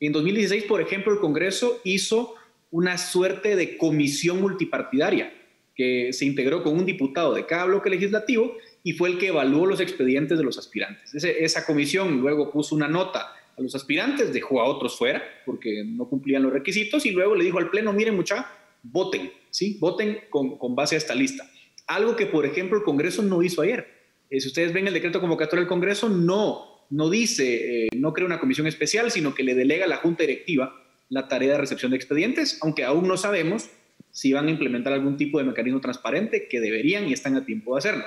En 0.00 0.12
2016, 0.12 0.64
por 0.64 0.80
ejemplo, 0.80 1.12
el 1.12 1.18
Congreso 1.18 1.80
hizo 1.84 2.34
una 2.70 2.98
suerte 2.98 3.54
de 3.54 3.76
comisión 3.76 4.40
multipartidaria 4.40 5.32
que 5.74 6.12
se 6.12 6.24
integró 6.24 6.62
con 6.62 6.76
un 6.76 6.86
diputado 6.86 7.34
de 7.34 7.46
cada 7.46 7.64
bloque 7.64 7.90
legislativo 7.90 8.56
y 8.82 8.92
fue 8.92 9.10
el 9.10 9.18
que 9.18 9.28
evaluó 9.28 9.66
los 9.66 9.80
expedientes 9.80 10.38
de 10.38 10.44
los 10.44 10.58
aspirantes. 10.58 11.14
esa 11.14 11.64
comisión 11.64 12.20
luego 12.20 12.50
puso 12.50 12.74
una 12.74 12.88
nota 12.88 13.34
a 13.56 13.62
los 13.62 13.74
aspirantes, 13.74 14.32
dejó 14.32 14.60
a 14.60 14.64
otros 14.64 14.96
fuera 14.96 15.22
porque 15.44 15.84
no 15.84 16.08
cumplían 16.08 16.42
los 16.42 16.52
requisitos 16.52 17.06
y 17.06 17.10
luego 17.10 17.34
le 17.34 17.44
dijo 17.44 17.58
al 17.58 17.70
Pleno, 17.70 17.92
miren 17.92 18.16
mucha, 18.16 18.46
voten, 18.82 19.30
¿sí? 19.50 19.76
Voten 19.80 20.20
con, 20.30 20.58
con 20.58 20.74
base 20.74 20.94
a 20.94 20.98
esta 20.98 21.14
lista. 21.14 21.48
Algo 21.86 22.16
que, 22.16 22.26
por 22.26 22.46
ejemplo, 22.46 22.78
el 22.78 22.84
Congreso 22.84 23.22
no 23.22 23.42
hizo 23.42 23.62
ayer. 23.62 23.86
Eh, 24.30 24.40
si 24.40 24.48
ustedes 24.48 24.72
ven 24.72 24.86
el 24.86 24.94
decreto 24.94 25.20
convocatorio 25.20 25.62
del 25.62 25.68
Congreso, 25.68 26.08
no, 26.08 26.86
no 26.90 27.10
dice, 27.10 27.84
eh, 27.84 27.88
no 27.96 28.12
crea 28.12 28.26
una 28.26 28.40
comisión 28.40 28.66
especial, 28.66 29.10
sino 29.10 29.34
que 29.34 29.42
le 29.42 29.54
delega 29.54 29.84
a 29.84 29.88
la 29.88 29.98
Junta 29.98 30.22
Directiva 30.22 30.74
la 31.10 31.28
tarea 31.28 31.52
de 31.52 31.58
recepción 31.58 31.90
de 31.90 31.98
expedientes, 31.98 32.58
aunque 32.62 32.84
aún 32.84 33.06
no 33.06 33.18
sabemos 33.18 33.68
si 34.10 34.32
van 34.32 34.46
a 34.46 34.50
implementar 34.50 34.94
algún 34.94 35.18
tipo 35.18 35.38
de 35.38 35.44
mecanismo 35.44 35.80
transparente, 35.80 36.48
que 36.48 36.60
deberían 36.60 37.08
y 37.08 37.12
están 37.12 37.36
a 37.36 37.44
tiempo 37.44 37.74
de 37.74 37.78
hacerlo. 37.78 38.04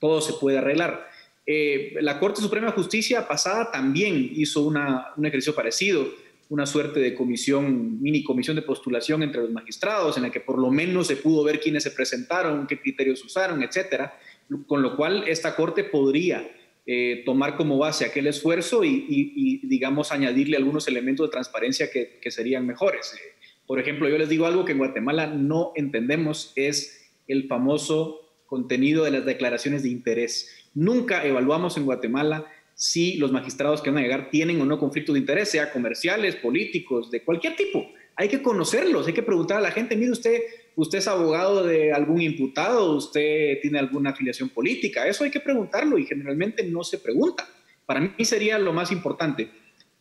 Todo 0.00 0.20
se 0.20 0.34
puede 0.34 0.58
arreglar. 0.58 1.08
Eh, 1.50 1.94
la 2.02 2.20
Corte 2.20 2.42
Suprema 2.42 2.66
de 2.66 2.74
Justicia 2.74 3.26
pasada 3.26 3.70
también 3.70 4.32
hizo 4.34 4.66
una, 4.66 5.14
un 5.16 5.24
ejercicio 5.24 5.54
parecido, 5.54 6.06
una 6.50 6.66
suerte 6.66 7.00
de 7.00 7.14
comisión, 7.14 8.02
mini 8.02 8.22
comisión 8.22 8.54
de 8.54 8.60
postulación 8.60 9.22
entre 9.22 9.40
los 9.40 9.50
magistrados, 9.50 10.18
en 10.18 10.24
la 10.24 10.30
que 10.30 10.40
por 10.40 10.58
lo 10.58 10.70
menos 10.70 11.06
se 11.06 11.16
pudo 11.16 11.42
ver 11.42 11.58
quiénes 11.58 11.84
se 11.84 11.92
presentaron, 11.92 12.66
qué 12.66 12.78
criterios 12.78 13.24
usaron, 13.24 13.62
etcétera, 13.62 14.18
con 14.66 14.82
lo 14.82 14.94
cual 14.94 15.24
esta 15.26 15.56
Corte 15.56 15.84
podría 15.84 16.46
eh, 16.84 17.22
tomar 17.24 17.56
como 17.56 17.78
base 17.78 18.04
aquel 18.04 18.26
esfuerzo 18.26 18.84
y, 18.84 19.62
digamos, 19.62 20.12
añadirle 20.12 20.58
algunos 20.58 20.86
elementos 20.86 21.28
de 21.28 21.32
transparencia 21.32 21.90
que, 21.90 22.30
serían 22.30 22.66
mejores. 22.66 23.14
Eh, 23.14 23.32
por 23.66 23.80
ejemplo, 23.80 24.06
yo 24.06 24.18
les 24.18 24.28
digo 24.28 24.44
algo 24.44 24.66
que 24.66 24.72
en 24.72 24.78
Guatemala 24.78 25.26
no 25.28 25.72
entendemos, 25.76 26.52
es 26.56 27.10
el 27.26 27.48
famoso 27.48 28.28
contenido 28.48 29.04
de 29.04 29.12
las 29.12 29.26
declaraciones 29.26 29.82
de 29.82 29.90
interés. 29.90 30.57
Nunca 30.78 31.26
evaluamos 31.26 31.76
en 31.76 31.86
Guatemala 31.86 32.46
si 32.72 33.16
los 33.16 33.32
magistrados 33.32 33.82
que 33.82 33.90
van 33.90 33.98
a 33.98 34.02
llegar 34.02 34.30
tienen 34.30 34.60
o 34.60 34.64
no 34.64 34.78
conflictos 34.78 35.14
de 35.14 35.18
interés, 35.18 35.50
sea 35.50 35.72
comerciales, 35.72 36.36
políticos, 36.36 37.10
de 37.10 37.24
cualquier 37.24 37.56
tipo. 37.56 37.90
Hay 38.14 38.28
que 38.28 38.40
conocerlos, 38.40 39.08
hay 39.08 39.12
que 39.12 39.24
preguntar 39.24 39.58
a 39.58 39.60
la 39.60 39.72
gente, 39.72 39.96
mire 39.96 40.12
usted, 40.12 40.40
usted 40.76 40.98
es 40.98 41.08
abogado 41.08 41.64
de 41.64 41.92
algún 41.92 42.22
imputado, 42.22 42.94
usted 42.94 43.58
tiene 43.60 43.80
alguna 43.80 44.10
afiliación 44.10 44.50
política, 44.50 45.08
eso 45.08 45.24
hay 45.24 45.32
que 45.32 45.40
preguntarlo 45.40 45.98
y 45.98 46.06
generalmente 46.06 46.62
no 46.62 46.84
se 46.84 46.98
pregunta. 46.98 47.48
Para 47.84 47.98
mí 47.98 48.24
sería 48.24 48.56
lo 48.56 48.72
más 48.72 48.92
importante. 48.92 49.50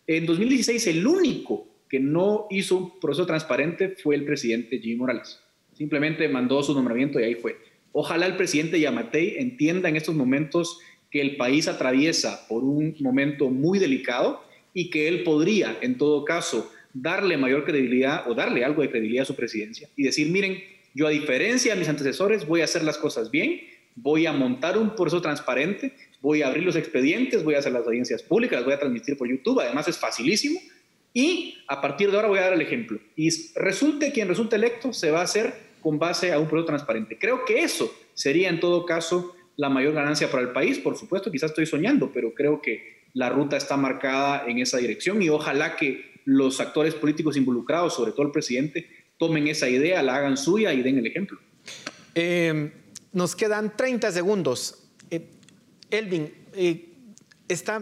En 0.06 0.28
2016 0.28 0.86
el 0.86 1.08
único 1.08 1.66
que 1.90 2.00
no 2.00 2.46
hizo 2.52 2.78
un 2.78 3.00
proceso 3.00 3.26
transparente 3.26 3.96
fue 3.98 4.14
el 4.14 4.26
presidente 4.26 4.78
Jimmy 4.78 4.98
Morales. 4.98 5.40
Simplemente 5.74 6.30
mandó 6.30 6.62
su 6.62 6.76
nombramiento 6.76 7.20
y 7.20 7.24
ahí 7.24 7.34
fue. 7.34 7.67
Ojalá 8.00 8.28
el 8.28 8.36
presidente 8.36 8.80
Yamatei 8.80 9.38
entienda 9.40 9.90
en 9.90 9.96
estos 9.96 10.14
momentos 10.14 10.80
que 11.10 11.20
el 11.20 11.36
país 11.36 11.68
atraviesa 11.68 12.48
por 12.48 12.64
un 12.64 12.96
momento 13.00 13.50
muy 13.50 13.80
delicado 13.80 14.40
y 14.72 14.92
que 14.92 15.08
él 15.08 15.24
podría, 15.24 15.76
en 15.82 15.98
todo 15.98 16.24
caso, 16.24 16.72
darle 16.94 17.38
mayor 17.38 17.66
credibilidad 17.66 18.30
o 18.30 18.36
darle 18.36 18.64
algo 18.64 18.84
de 18.84 18.92
credibilidad 18.92 19.24
a 19.24 19.26
su 19.26 19.36
presidencia 19.36 19.90
y 19.96 20.04
decir, 20.04 20.30
miren, 20.30 20.60
yo 20.94 21.08
a 21.08 21.10
diferencia 21.10 21.74
de 21.74 21.80
mis 21.80 21.90
antecesores 21.90 22.46
voy 22.46 22.62
a 22.62 22.66
hacer 22.66 22.84
las 22.84 23.00
cosas 23.00 23.32
bien, 23.32 23.62
voy 23.96 24.28
a 24.28 24.32
montar 24.32 24.78
un 24.78 24.96
proceso 24.96 25.20
transparente, 25.24 25.96
voy 26.22 26.44
a 26.44 26.50
abrir 26.50 26.66
los 26.66 26.76
expedientes, 26.76 27.44
voy 27.44 27.56
a 27.56 27.60
hacer 27.60 27.72
las 27.72 27.88
audiencias 27.88 28.22
públicas, 28.22 28.64
voy 28.64 28.74
a 28.74 28.80
transmitir 28.80 29.18
por 29.18 29.28
YouTube, 29.28 29.60
además 29.62 29.88
es 29.88 29.98
facilísimo, 29.98 30.60
y 31.16 31.64
a 31.68 31.82
partir 31.82 32.12
de 32.12 32.18
ahora 32.18 32.28
voy 32.28 32.38
a 32.38 32.44
dar 32.44 32.54
el 32.54 32.62
ejemplo. 32.62 33.00
Y 33.16 33.30
resulte 33.56 34.12
quien 34.12 34.28
resulte 34.28 34.56
electo, 34.56 34.94
se 34.94 35.10
va 35.10 35.22
a 35.22 35.24
hacer 35.24 35.67
con 35.82 36.00
base 36.00 36.34
a 36.34 36.40
un 36.40 36.48
proceso 36.48 36.68
transparente. 36.68 37.18
Creo 37.20 37.46
que 37.46 37.64
eso 37.64 37.94
sería 38.14 38.50
en 38.50 38.60
todo 38.60 38.86
caso 38.86 39.36
la 39.56 39.70
mayor 39.70 39.94
ganancia 39.94 40.30
para 40.30 40.44
el 40.44 40.52
país. 40.52 40.80
Por 40.80 40.98
supuesto, 40.98 41.32
quizás 41.32 41.52
estoy 41.52 41.66
soñando, 41.66 42.12
pero 42.14 42.34
creo 42.34 42.62
que 42.62 43.08
la 43.14 43.30
ruta 43.30 43.58
está 43.58 43.78
marcada 43.78 44.46
en 44.48 44.60
esa 44.60 44.78
dirección 44.78 45.22
y 45.22 45.30
ojalá 45.30 45.76
que 45.76 46.22
los 46.26 46.60
actores 46.60 46.94
políticos 46.94 47.38
involucrados, 47.38 47.96
sobre 47.96 48.12
todo 48.12 48.24
el 48.24 48.32
presidente, 48.32 48.88
tomen 49.18 49.48
esa 49.48 49.70
idea, 49.70 50.04
la 50.04 50.18
hagan 50.18 50.38
suya 50.38 50.74
y 50.74 50.84
den 50.84 51.00
el 51.00 51.08
ejemplo. 51.08 51.40
Eh, 52.14 52.72
nos 53.18 53.36
quedan 53.36 53.76
30 53.76 54.12
segundos. 54.12 54.84
Eh, 55.10 55.28
Elvin, 55.90 56.32
eh, 56.54 56.94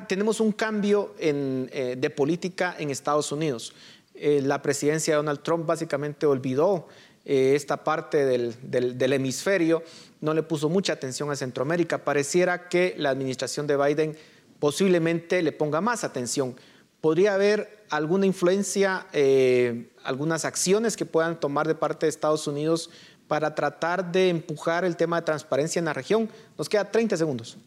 tenemos 0.08 0.40
un 0.40 0.54
cambio 0.54 1.14
eh, 1.20 1.96
de 1.98 2.10
política 2.10 2.76
en 2.80 2.90
Estados 2.90 3.32
Unidos. 3.32 3.74
La 4.14 4.62
presidencia 4.62 5.14
de 5.14 5.18
Donald 5.18 5.44
Trump 5.44 5.66
básicamente 5.66 6.26
olvidó 6.26 6.88
eh, 7.26 7.54
esta 7.56 7.84
parte 7.84 8.26
del, 8.26 9.14
hemisferio, 9.14 9.84
no 10.22 10.34
le 10.34 10.44
puso 10.44 10.70
mucha 10.70 10.94
atención 10.94 11.32
a 11.32 11.36
Centroamérica. 11.36 12.04
Pareciera 12.04 12.70
que 12.70 12.96
la 12.98 13.10
administración 13.10 13.68
de 13.68 13.78
Biden 13.78 14.18
posiblemente 14.60 15.42
le 15.42 15.52
ponga 15.52 15.82
más 15.82 16.04
atención. 16.04 16.56
¿Podría 17.02 17.34
haber 17.36 17.84
alguna 17.90 18.26
influencia, 18.26 19.06
algunas 20.04 20.44
acciones 20.44 20.98
que 20.98 21.06
puedan 21.06 21.40
tomar 21.40 21.68
de 21.68 21.76
parte 21.76 22.08
de 22.08 22.10
Estados 22.10 22.48
Unidos 22.48 22.90
para 23.28 23.54
tratar 23.54 24.12
de 24.12 24.30
empujar 24.30 24.86
el 24.86 24.96
tema 24.96 25.18
de 25.18 25.26
transparencia 25.26 25.80
en 25.80 25.86
la 25.86 25.94
región? 25.94 26.30
Nos 26.58 26.68
queda 26.68 26.90
30 26.90 27.18
segundos. 27.18 27.58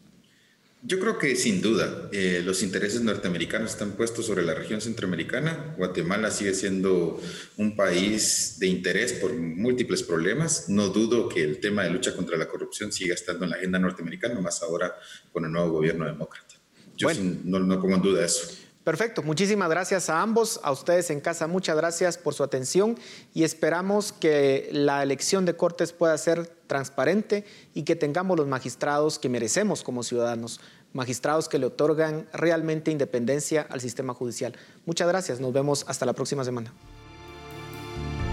Yo 0.81 0.97
creo 0.99 1.17
que 1.17 1.35
sin 1.35 1.61
duda 1.61 2.07
eh, 2.13 2.41
los 2.45 2.63
intereses 2.63 3.01
norteamericanos 3.01 3.71
están 3.71 3.91
puestos 3.91 4.25
sobre 4.25 4.43
la 4.43 4.53
región 4.53 4.79
centroamericana. 4.79 5.75
Guatemala 5.77 6.31
sigue 6.31 6.53
siendo 6.53 7.21
un 7.57 7.75
país 7.75 8.55
de 8.59 8.67
interés 8.67 9.11
por 9.11 9.33
múltiples 9.35 10.03
problemas. 10.03 10.69
No 10.69 10.87
dudo 10.87 11.27
que 11.27 11.43
el 11.43 11.59
tema 11.59 11.83
de 11.83 11.89
lucha 11.89 12.15
contra 12.15 12.37
la 12.37 12.47
corrupción 12.47 12.93
siga 12.93 13.13
estando 13.13 13.43
en 13.43 13.51
la 13.51 13.57
agenda 13.57 13.77
norteamericana, 13.77 14.39
más 14.39 14.63
ahora 14.63 14.95
con 15.33 15.43
el 15.43 15.51
nuevo 15.51 15.71
gobierno 15.71 16.05
demócrata. 16.05 16.55
Yo 16.95 17.09
no, 17.43 17.59
no 17.59 17.81
pongo 17.81 17.95
en 17.95 18.01
duda 18.01 18.25
eso. 18.25 18.49
Perfecto, 18.89 19.21
muchísimas 19.21 19.69
gracias 19.69 20.09
a 20.09 20.19
ambos, 20.19 20.59
a 20.63 20.71
ustedes 20.71 21.11
en 21.11 21.19
casa, 21.19 21.45
muchas 21.45 21.77
gracias 21.77 22.17
por 22.17 22.33
su 22.33 22.41
atención 22.43 22.97
y 23.35 23.43
esperamos 23.43 24.11
que 24.11 24.67
la 24.71 25.03
elección 25.03 25.45
de 25.45 25.55
Cortes 25.55 25.93
pueda 25.93 26.17
ser 26.17 26.47
transparente 26.65 27.45
y 27.75 27.83
que 27.83 27.95
tengamos 27.95 28.35
los 28.35 28.47
magistrados 28.47 29.19
que 29.19 29.29
merecemos 29.29 29.83
como 29.83 30.01
ciudadanos, 30.01 30.59
magistrados 30.91 31.47
que 31.47 31.59
le 31.59 31.67
otorgan 31.67 32.27
realmente 32.33 32.89
independencia 32.89 33.67
al 33.69 33.79
sistema 33.79 34.15
judicial. 34.15 34.57
Muchas 34.87 35.07
gracias, 35.07 35.39
nos 35.39 35.53
vemos 35.53 35.85
hasta 35.87 36.07
la 36.07 36.13
próxima 36.13 36.43
semana. 36.43 36.73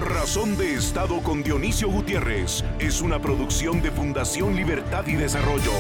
Razón 0.01 0.57
de 0.57 0.73
Estado 0.73 1.23
con 1.23 1.43
Dionisio 1.43 1.91
Gutiérrez 1.91 2.65
es 2.79 3.03
una 3.03 3.21
producción 3.21 3.83
de 3.83 3.91
Fundación 3.91 4.57
Libertad 4.57 5.07
y 5.07 5.17
Desarrollo. 5.17 5.73